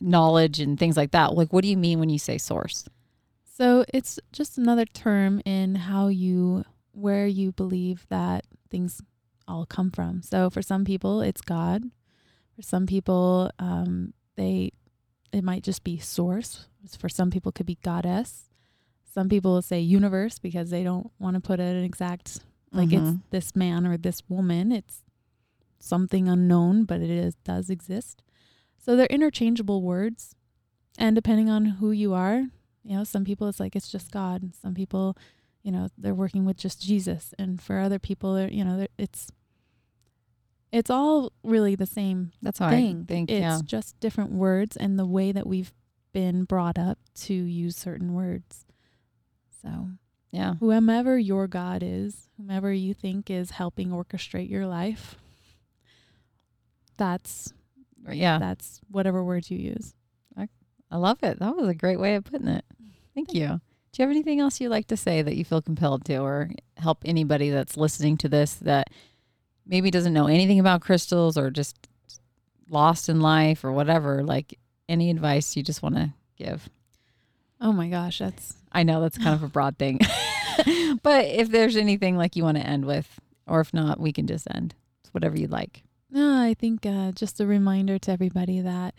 knowledge 0.00 0.60
and 0.60 0.78
things 0.78 0.96
like 0.96 1.10
that. 1.12 1.34
Like, 1.34 1.52
what 1.52 1.62
do 1.62 1.68
you 1.68 1.76
mean 1.76 1.98
when 1.98 2.08
you 2.08 2.18
say 2.18 2.38
source? 2.38 2.84
So 3.44 3.84
it's 3.92 4.18
just 4.32 4.58
another 4.58 4.84
term 4.84 5.40
in 5.44 5.74
how 5.76 6.08
you, 6.08 6.64
where 6.92 7.26
you 7.26 7.52
believe 7.52 8.06
that 8.10 8.44
things 8.70 9.00
all 9.48 9.64
come 9.64 9.90
from. 9.90 10.22
So 10.22 10.50
for 10.50 10.60
some 10.62 10.84
people, 10.84 11.20
it's 11.22 11.40
God. 11.40 11.84
For 12.54 12.62
some 12.62 12.86
people, 12.86 13.50
um, 13.58 14.12
they, 14.36 14.72
it 15.32 15.42
might 15.44 15.62
just 15.62 15.84
be 15.84 15.98
source. 15.98 16.66
For 16.98 17.08
some 17.08 17.30
people, 17.30 17.50
it 17.50 17.54
could 17.54 17.66
be 17.66 17.78
goddess. 17.82 18.44
Some 19.12 19.28
people 19.28 19.52
will 19.54 19.62
say 19.62 19.80
universe 19.80 20.38
because 20.38 20.70
they 20.70 20.82
don't 20.84 21.10
want 21.18 21.34
to 21.34 21.40
put 21.40 21.58
it 21.60 21.74
an 21.76 21.84
exact, 21.84 22.40
like 22.72 22.92
it's 22.92 23.08
Mhm. 23.10 23.20
this 23.30 23.56
man 23.56 23.86
or 23.86 23.96
this 23.96 24.22
woman. 24.28 24.70
It's 24.72 25.02
something 25.78 26.28
unknown, 26.28 26.84
but 26.84 27.00
it 27.00 27.08
is 27.10 27.34
does 27.36 27.70
exist. 27.70 28.22
So 28.86 28.94
they're 28.94 29.06
interchangeable 29.06 29.82
words. 29.82 30.36
And 30.96 31.16
depending 31.16 31.50
on 31.50 31.64
who 31.66 31.90
you 31.90 32.14
are, 32.14 32.44
you 32.84 32.96
know, 32.96 33.02
some 33.02 33.24
people 33.24 33.48
it's 33.48 33.58
like 33.58 33.74
it's 33.74 33.90
just 33.90 34.12
God. 34.12 34.42
And 34.42 34.54
some 34.54 34.74
people, 34.74 35.16
you 35.64 35.72
know, 35.72 35.88
they're 35.98 36.14
working 36.14 36.44
with 36.44 36.56
just 36.56 36.80
Jesus. 36.80 37.34
And 37.36 37.60
for 37.60 37.80
other 37.80 37.98
people, 37.98 38.40
you 38.48 38.64
know, 38.64 38.86
it's 38.96 39.26
it's 40.70 40.88
all 40.88 41.32
really 41.42 41.74
the 41.74 41.84
same 41.86 42.30
That's 42.40 42.60
how 42.60 42.70
thing. 42.70 43.02
I 43.08 43.12
think. 43.12 43.30
it's 43.30 43.40
yeah. 43.40 43.60
just 43.64 43.98
different 43.98 44.30
words 44.30 44.76
and 44.76 44.98
the 44.98 45.06
way 45.06 45.32
that 45.32 45.48
we've 45.48 45.74
been 46.12 46.44
brought 46.44 46.78
up 46.78 46.98
to 47.22 47.34
use 47.34 47.76
certain 47.76 48.14
words. 48.14 48.66
So 49.62 49.88
Yeah. 50.30 50.54
whomever 50.60 51.18
your 51.18 51.48
God 51.48 51.82
is, 51.82 52.28
whomever 52.36 52.72
you 52.72 52.94
think 52.94 53.30
is 53.30 53.50
helping 53.50 53.90
orchestrate 53.90 54.48
your 54.48 54.66
life, 54.66 55.16
that's 56.96 57.52
Yeah. 58.12 58.38
that's 58.38 58.80
whatever 58.90 59.22
words 59.24 59.50
you 59.50 59.58
use. 59.58 59.94
I 60.36 60.48
I 60.90 60.96
love 60.96 61.22
it. 61.22 61.38
That 61.40 61.56
was 61.56 61.68
a 61.68 61.74
great 61.74 61.98
way 61.98 62.14
of 62.14 62.24
putting 62.24 62.48
it. 62.48 62.64
Thank 63.14 63.32
you. 63.34 63.46
Do 63.92 64.02
you 64.02 64.08
have 64.08 64.10
anything 64.10 64.40
else 64.40 64.60
you'd 64.60 64.68
like 64.68 64.88
to 64.88 64.96
say 64.96 65.22
that 65.22 65.36
you 65.36 65.44
feel 65.44 65.62
compelled 65.62 66.04
to, 66.04 66.18
or 66.18 66.50
help 66.76 66.98
anybody 67.04 67.48
that's 67.50 67.76
listening 67.78 68.18
to 68.18 68.28
this 68.28 68.54
that 68.56 68.90
maybe 69.66 69.90
doesn't 69.90 70.12
know 70.12 70.26
anything 70.26 70.60
about 70.60 70.82
crystals 70.82 71.38
or 71.38 71.50
just 71.50 71.88
lost 72.68 73.08
in 73.08 73.20
life 73.20 73.64
or 73.64 73.72
whatever? 73.72 74.22
Like 74.22 74.58
any 74.88 75.10
advice 75.10 75.56
you 75.56 75.62
just 75.62 75.82
want 75.82 75.94
to 75.94 76.12
give? 76.36 76.68
Oh 77.60 77.72
my 77.72 77.88
gosh, 77.88 78.18
that's 78.18 78.54
I 78.70 78.82
know 78.82 79.00
that's 79.00 79.16
kind 79.16 79.34
of 79.34 79.42
a 79.42 79.48
broad 79.48 79.78
thing, 79.78 79.98
but 81.02 81.24
if 81.24 81.48
there's 81.50 81.76
anything 81.76 82.18
like 82.18 82.36
you 82.36 82.44
want 82.44 82.58
to 82.58 82.66
end 82.66 82.84
with, 82.84 83.08
or 83.46 83.60
if 83.60 83.72
not, 83.72 83.98
we 83.98 84.12
can 84.12 84.26
just 84.26 84.46
end. 84.50 84.74
It's 85.00 85.14
whatever 85.14 85.38
you'd 85.38 85.50
like. 85.50 85.82
No, 86.08 86.40
I 86.40 86.54
think 86.54 86.86
uh, 86.86 87.12
just 87.12 87.40
a 87.40 87.46
reminder 87.46 87.98
to 87.98 88.12
everybody 88.12 88.60
that 88.60 88.94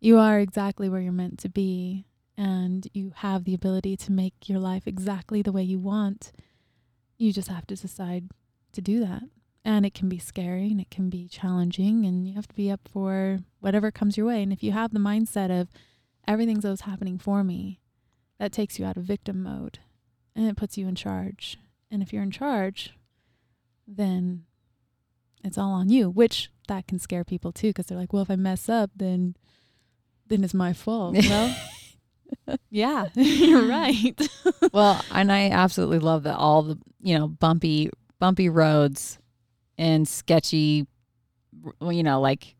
you 0.00 0.18
are 0.18 0.38
exactly 0.38 0.88
where 0.88 1.00
you're 1.00 1.12
meant 1.12 1.38
to 1.40 1.48
be 1.48 2.06
and 2.36 2.86
you 2.92 3.12
have 3.16 3.44
the 3.44 3.54
ability 3.54 3.96
to 3.96 4.12
make 4.12 4.48
your 4.48 4.58
life 4.58 4.86
exactly 4.86 5.42
the 5.42 5.52
way 5.52 5.62
you 5.62 5.78
want. 5.78 6.32
You 7.16 7.32
just 7.32 7.48
have 7.48 7.66
to 7.68 7.76
decide 7.76 8.30
to 8.72 8.80
do 8.80 9.00
that. 9.00 9.22
And 9.64 9.86
it 9.86 9.94
can 9.94 10.08
be 10.08 10.18
scary 10.18 10.70
and 10.70 10.80
it 10.80 10.90
can 10.90 11.08
be 11.08 11.26
challenging, 11.26 12.04
and 12.04 12.28
you 12.28 12.34
have 12.34 12.48
to 12.48 12.54
be 12.54 12.70
up 12.70 12.86
for 12.92 13.38
whatever 13.60 13.90
comes 13.90 14.16
your 14.16 14.26
way. 14.26 14.42
And 14.42 14.52
if 14.52 14.62
you 14.62 14.72
have 14.72 14.92
the 14.92 14.98
mindset 14.98 15.50
of 15.50 15.68
everything's 16.28 16.66
always 16.66 16.82
happening 16.82 17.18
for 17.18 17.42
me, 17.42 17.80
that 18.38 18.52
takes 18.52 18.78
you 18.78 18.84
out 18.84 18.98
of 18.98 19.04
victim 19.04 19.42
mode 19.42 19.78
and 20.36 20.46
it 20.46 20.56
puts 20.56 20.76
you 20.76 20.86
in 20.86 20.94
charge. 20.94 21.56
And 21.90 22.02
if 22.02 22.12
you're 22.12 22.22
in 22.22 22.30
charge, 22.30 22.94
then 23.86 24.44
it's 25.44 25.58
all 25.58 25.72
on 25.72 25.88
you, 25.90 26.10
which 26.10 26.50
that 26.68 26.86
can 26.86 26.98
scare 26.98 27.24
people 27.24 27.52
too 27.52 27.68
because 27.68 27.86
they're 27.86 27.98
like, 27.98 28.12
well, 28.12 28.22
if 28.22 28.30
I 28.30 28.36
mess 28.36 28.68
up, 28.68 28.90
then 28.96 29.36
then 30.28 30.42
it's 30.44 30.54
my 30.54 30.72
fault. 30.72 31.14
well, 31.28 31.54
yeah, 32.70 33.06
you're 33.14 33.66
right. 33.68 34.18
well, 34.72 35.04
and 35.12 35.30
I 35.30 35.50
absolutely 35.50 35.98
love 35.98 36.22
that 36.24 36.36
all 36.36 36.62
the 36.62 36.78
you 37.02 37.18
know 37.18 37.28
bumpy 37.28 37.90
bumpy 38.18 38.48
roads 38.48 39.18
and 39.76 40.06
sketchy, 40.08 40.86
you 41.82 42.02
know, 42.02 42.20
like 42.20 42.54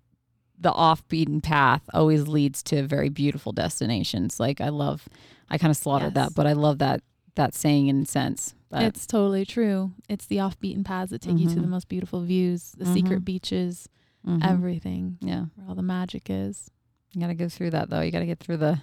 the 0.59 0.73
off 0.73 1.07
beaten 1.09 1.41
path 1.41 1.83
always 1.93 2.27
leads 2.29 2.63
to 2.65 2.83
very 2.83 3.09
beautiful 3.09 3.53
destinations. 3.53 4.39
Like 4.41 4.61
I 4.61 4.69
love, 4.69 5.09
I 5.49 5.59
kind 5.59 5.71
of 5.71 5.77
slaughtered 5.77 6.15
Yes. 6.15 6.29
that, 6.29 6.35
but 6.35 6.47
I 6.47 6.53
love 6.53 6.79
that 6.79 7.01
that 7.37 7.55
saying 7.55 7.89
in 7.89 8.03
a 8.03 8.07
sense. 8.07 8.55
But 8.75 8.83
it's 8.85 9.07
totally 9.07 9.45
true. 9.45 9.93
It's 10.09 10.27
the 10.27 10.41
off 10.41 10.59
beaten 10.61 10.85
paths 10.85 11.11
that 11.11 11.23
take 11.23 11.39
you 11.39 11.49
to 11.49 11.55
the 11.57 11.61
Mhm. 11.63 11.69
most 11.71 11.89
beautiful 11.89 12.21
views, 12.23 12.73
the 12.77 12.85
Mhm. 12.85 12.93
secret 12.95 13.25
beaches, 13.25 13.89
mhm. 14.27 14.45
everything, 14.45 15.19
yeah, 15.21 15.47
where 15.55 15.69
all 15.69 15.75
the 15.75 15.83
magic 15.83 16.29
is. 16.29 16.71
you 17.13 17.21
got 17.21 17.29
to 17.29 17.35
go 17.35 17.49
through 17.49 17.71
that 17.71 17.91
though. 17.91 18.01
You 18.01 18.11
got 18.11 18.19
to 18.21 18.27
get 18.27 18.41
through 18.41 18.57
the 18.57 18.81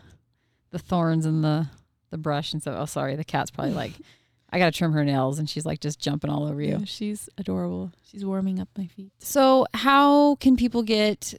the 0.71 0.79
thorns 0.79 1.25
and 1.25 1.43
the 1.43 1.67
the 2.11 2.17
brush 2.17 2.53
and 2.53 2.63
so. 2.63 2.73
Oh, 2.77 2.85
sorry, 2.85 3.15
the 3.17 3.23
cat's 3.25 3.51
probably 3.51 3.73
like. 3.73 3.93
I 4.53 4.59
got 4.59 4.65
to 4.65 4.77
trim 4.77 4.91
her 4.93 5.05
nails, 5.05 5.39
and 5.39 5.49
she's 5.49 5.65
like 5.65 5.79
just 5.79 5.97
jumping 5.99 6.29
all 6.29 6.43
over 6.45 6.61
you. 6.61 6.77
Yeah, 6.79 6.83
she's 6.85 7.29
adorable. 7.37 7.91
She's 8.03 8.25
warming 8.25 8.59
up 8.59 8.67
my 8.77 8.85
feet. 8.87 9.11
So, 9.19 9.65
how 9.73 10.35
can 10.35 10.55
people 10.57 10.83
get? 10.83 11.33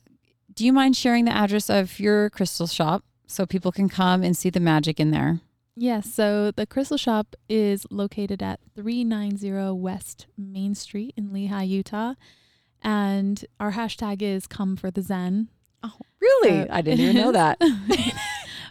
Do 0.55 0.65
you 0.67 0.73
mind 0.73 0.97
sharing 0.97 1.25
the 1.27 1.31
address 1.35 1.69
of 1.71 1.99
your 2.01 2.29
crystal 2.31 2.67
shop 2.67 3.05
so 3.27 3.45
people 3.47 3.71
can 3.73 3.89
come 3.91 4.23
and 4.23 4.35
see 4.37 4.49
the 4.51 4.61
magic 4.61 4.99
in 5.01 5.11
there? 5.13 5.41
Yes, 5.77 6.13
so 6.13 6.51
the 6.51 6.67
Crystal 6.67 6.99
Shop 6.99 7.35
is 7.49 7.87
located 7.91 8.43
at 8.43 8.61
390 8.77 9.73
West 9.73 10.27
Main 10.37 10.75
Street 10.75 11.15
in 11.17 11.31
Lehi, 11.31 11.67
Utah. 11.67 12.15
And 12.83 13.45
our 13.59 13.73
hashtag 13.73 14.21
is 14.23 14.47
come 14.47 14.77
for 14.77 14.91
the 14.91 15.03
Zen. 15.03 15.49
Oh, 15.83 15.95
really? 16.21 16.67
So- 16.67 16.69
I 16.71 16.83
didn't 16.83 17.01
even 17.01 17.17
know 17.17 17.33
that. 17.33 17.59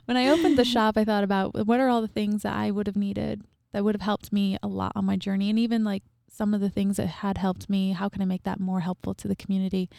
when 0.05 0.17
I 0.17 0.27
opened 0.27 0.57
the 0.57 0.65
shop, 0.65 0.95
I 0.97 1.03
thought 1.05 1.23
about 1.23 1.65
what 1.65 1.79
are 1.79 1.87
all 1.89 2.01
the 2.01 2.07
things 2.07 2.43
that 2.43 2.53
I 2.53 2.69
would 2.71 2.87
have 2.87 2.95
needed 2.97 3.41
that 3.73 3.83
would 3.83 3.95
have 3.95 4.01
helped 4.01 4.31
me 4.31 4.57
a 4.61 4.67
lot 4.67 4.91
on 4.95 5.05
my 5.05 5.15
journey. 5.15 5.49
And 5.49 5.57
even 5.57 5.83
like 5.83 6.03
some 6.29 6.53
of 6.53 6.61
the 6.61 6.69
things 6.69 6.97
that 6.97 7.07
had 7.07 7.37
helped 7.37 7.69
me, 7.69 7.93
how 7.93 8.09
can 8.09 8.21
I 8.21 8.25
make 8.25 8.43
that 8.43 8.59
more 8.59 8.81
helpful 8.81 9.13
to 9.15 9.27
the 9.27 9.35
community? 9.35 9.89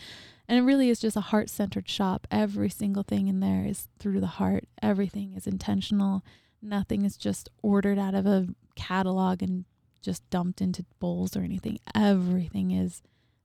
And 0.48 0.58
it 0.58 0.62
really 0.62 0.88
is 0.90 1.00
just 1.00 1.16
a 1.16 1.20
heart 1.20 1.48
centered 1.50 1.88
shop. 1.88 2.26
Every 2.30 2.68
single 2.68 3.02
thing 3.02 3.28
in 3.28 3.40
there 3.40 3.64
is 3.66 3.88
through 3.98 4.20
the 4.20 4.26
heart, 4.26 4.64
everything 4.82 5.32
is 5.34 5.46
intentional. 5.46 6.22
Nothing 6.62 7.04
is 7.04 7.16
just 7.16 7.48
ordered 7.60 7.98
out 7.98 8.14
of 8.14 8.24
a 8.24 8.46
catalog 8.76 9.42
and 9.42 9.64
just 10.00 10.28
dumped 10.30 10.60
into 10.60 10.84
bowls 11.00 11.36
or 11.36 11.40
anything. 11.40 11.78
Everything 11.94 12.70
is 12.70 13.02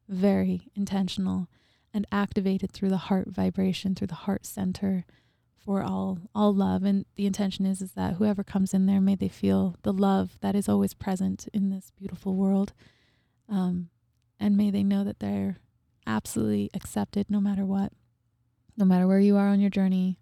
very 0.07 0.69
intentional 0.75 1.47
and 1.93 2.05
activated 2.11 2.71
through 2.71 2.89
the 2.89 2.97
heart 2.97 3.27
vibration, 3.29 3.95
through 3.95 4.07
the 4.07 4.15
heart 4.15 4.45
center 4.45 5.05
for 5.57 5.81
all 5.83 6.19
all 6.33 6.53
love. 6.53 6.83
And 6.83 7.05
the 7.15 7.25
intention 7.25 7.65
is 7.65 7.81
is 7.81 7.93
that 7.93 8.15
whoever 8.15 8.43
comes 8.43 8.73
in 8.73 8.85
there, 8.85 9.01
may 9.01 9.15
they 9.15 9.27
feel 9.27 9.75
the 9.81 9.93
love 9.93 10.37
that 10.41 10.55
is 10.55 10.69
always 10.69 10.93
present 10.93 11.47
in 11.53 11.69
this 11.69 11.91
beautiful 11.97 12.35
world. 12.35 12.73
Um, 13.49 13.89
and 14.39 14.55
may 14.55 14.69
they 14.71 14.83
know 14.83 15.03
that 15.03 15.19
they're 15.19 15.57
absolutely 16.05 16.69
accepted 16.73 17.29
no 17.29 17.41
matter 17.41 17.65
what. 17.65 17.91
No 18.77 18.85
matter 18.85 19.07
where 19.07 19.19
you 19.19 19.35
are 19.35 19.47
on 19.47 19.59
your 19.59 19.69
journey. 19.69 20.19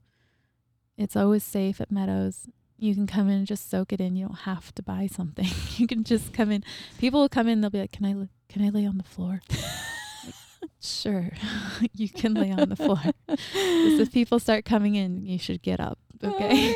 It's 0.97 1.15
always 1.15 1.43
safe 1.43 1.81
at 1.81 1.91
Meadows. 1.91 2.47
You 2.77 2.93
can 2.93 3.07
come 3.07 3.29
in 3.29 3.37
and 3.37 3.47
just 3.47 3.69
soak 3.69 3.93
it 3.93 4.01
in. 4.01 4.15
You 4.15 4.27
don't 4.27 4.39
have 4.39 4.73
to 4.75 4.83
buy 4.83 5.07
something. 5.07 5.47
you 5.77 5.87
can 5.87 6.03
just 6.03 6.33
come 6.33 6.51
in. 6.51 6.63
People 6.97 7.21
will 7.21 7.29
come 7.29 7.47
in. 7.47 7.61
They'll 7.61 7.69
be 7.69 7.79
like, 7.79 7.91
"Can 7.91 8.05
I? 8.05 8.13
li- 8.13 8.29
Can 8.49 8.63
I 8.63 8.69
lay 8.69 8.85
on 8.85 8.97
the 8.97 9.03
floor?" 9.03 9.41
Like, 9.49 9.59
sure, 10.81 11.31
you 11.93 12.09
can 12.09 12.33
lay 12.33 12.51
on 12.51 12.69
the 12.69 12.75
floor. 12.75 13.01
If 13.27 14.11
people 14.11 14.39
start 14.39 14.65
coming 14.65 14.95
in, 14.95 15.25
you 15.25 15.39
should 15.39 15.61
get 15.61 15.79
up. 15.79 15.99
Okay. 16.23 16.75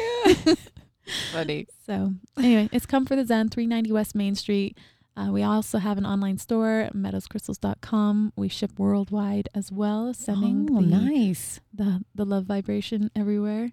Funny. 1.32 1.68
So 1.86 2.14
anyway, 2.38 2.70
it's 2.72 2.86
come 2.86 3.06
for 3.06 3.16
the 3.16 3.26
Zen, 3.26 3.50
390 3.50 3.92
West 3.92 4.16
Main 4.16 4.36
Street. 4.36 4.78
Uh, 5.18 5.32
we 5.32 5.44
also 5.44 5.80
have 5.80 5.98
an 5.98 6.06
online 6.06 6.38
store, 6.38 6.90
meadowscrystals.com. 6.94 8.32
We 8.38 8.48
ship 8.48 8.72
worldwide 8.78 9.50
as 9.54 9.72
well, 9.72 10.14
sending 10.14 10.70
oh, 10.72 10.82
the, 10.82 10.88
nice. 10.88 11.60
the 11.74 12.06
the 12.16 12.26
love 12.26 12.46
vibration 12.46 13.12
everywhere. 13.16 13.72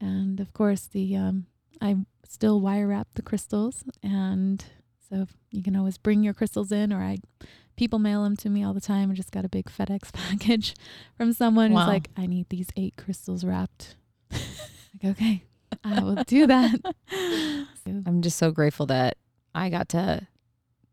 And 0.00 0.40
of 0.40 0.52
course, 0.54 0.86
the 0.86 1.14
um, 1.16 1.46
I 1.80 1.96
still 2.28 2.60
wire 2.60 2.86
wrap 2.88 3.08
the 3.14 3.22
crystals, 3.22 3.84
and 4.02 4.64
so 5.08 5.26
you 5.50 5.62
can 5.62 5.76
always 5.76 5.98
bring 5.98 6.22
your 6.22 6.34
crystals 6.34 6.72
in, 6.72 6.92
or 6.92 7.00
I 7.00 7.18
people 7.76 7.98
mail 7.98 8.24
them 8.24 8.36
to 8.36 8.50
me 8.50 8.64
all 8.64 8.74
the 8.74 8.80
time. 8.80 9.10
I 9.10 9.14
just 9.14 9.30
got 9.30 9.44
a 9.44 9.48
big 9.48 9.66
FedEx 9.66 10.12
package 10.12 10.74
from 11.16 11.32
someone 11.32 11.72
Wow. 11.72 11.80
who's 11.82 11.88
like, 11.88 12.08
I 12.16 12.26
need 12.26 12.48
these 12.48 12.68
eight 12.76 12.94
crystals 12.96 13.44
wrapped. 13.44 13.96
like, 14.32 15.04
okay, 15.04 15.44
I 15.84 16.02
will 16.02 16.16
do 16.26 16.46
that. 16.48 16.80
So, 16.82 18.02
I'm 18.06 18.20
just 18.22 18.36
so 18.38 18.50
grateful 18.50 18.86
that 18.86 19.16
I 19.54 19.70
got 19.70 19.88
to 19.90 20.26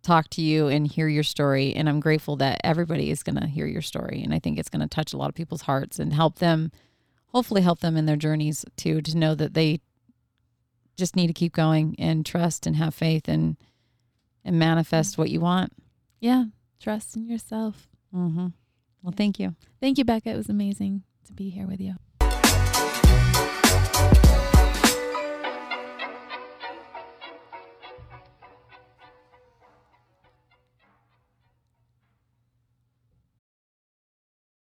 talk 0.04 0.30
to 0.30 0.42
you 0.44 0.68
and 0.68 0.86
hear 0.86 1.08
your 1.08 1.24
story. 1.24 1.74
And 1.74 1.90
I'm 1.90 2.00
grateful 2.00 2.36
that 2.36 2.62
everybody 2.64 3.10
is 3.10 3.24
going 3.24 3.38
to 3.42 3.48
hear 3.48 3.66
your 3.66 3.82
story. 3.82 4.22
And 4.24 4.34
I 4.36 4.40
think 4.40 4.60
it's 4.60 4.70
going 4.70 4.82
to 4.82 4.88
touch 4.88 5.14
a 5.14 5.18
lot 5.18 5.30
of 5.30 5.36
people's 5.36 5.64
hearts 5.64 5.98
and 5.98 6.14
help 6.14 6.38
them, 6.38 6.72
hopefully, 7.30 7.62
help 7.64 7.80
them 7.80 7.98
in 7.98 8.06
their 8.06 8.16
journeys 8.16 8.64
too, 8.78 9.02
to 9.02 9.18
know 9.18 9.34
that 9.34 9.56
they 9.56 9.80
just 10.96 11.16
need 11.16 11.28
to 11.28 11.34
keep 11.34 11.54
going 11.54 11.96
and 12.00 12.26
trust 12.26 12.66
and 12.66 12.76
have 12.76 12.94
faith 12.96 13.28
and 13.28 13.58
and 14.44 14.60
manifest 14.60 15.18
what 15.18 15.30
you 15.30 15.40
want. 15.40 15.74
yeah, 16.20 16.46
trust 16.80 17.16
in 17.16 17.28
yourself. 17.28 17.88
Mm-hmm. 18.14 18.48
Well, 19.02 19.14
thank 19.16 19.40
you. 19.40 19.56
Thank 19.82 19.98
you, 19.98 20.06
Becca. 20.06 20.30
It 20.30 20.38
was 20.38 20.50
amazing 20.50 21.04
to 21.26 21.34
be 21.34 21.50
here 21.50 21.68
with 21.68 21.82
you. 21.82 21.96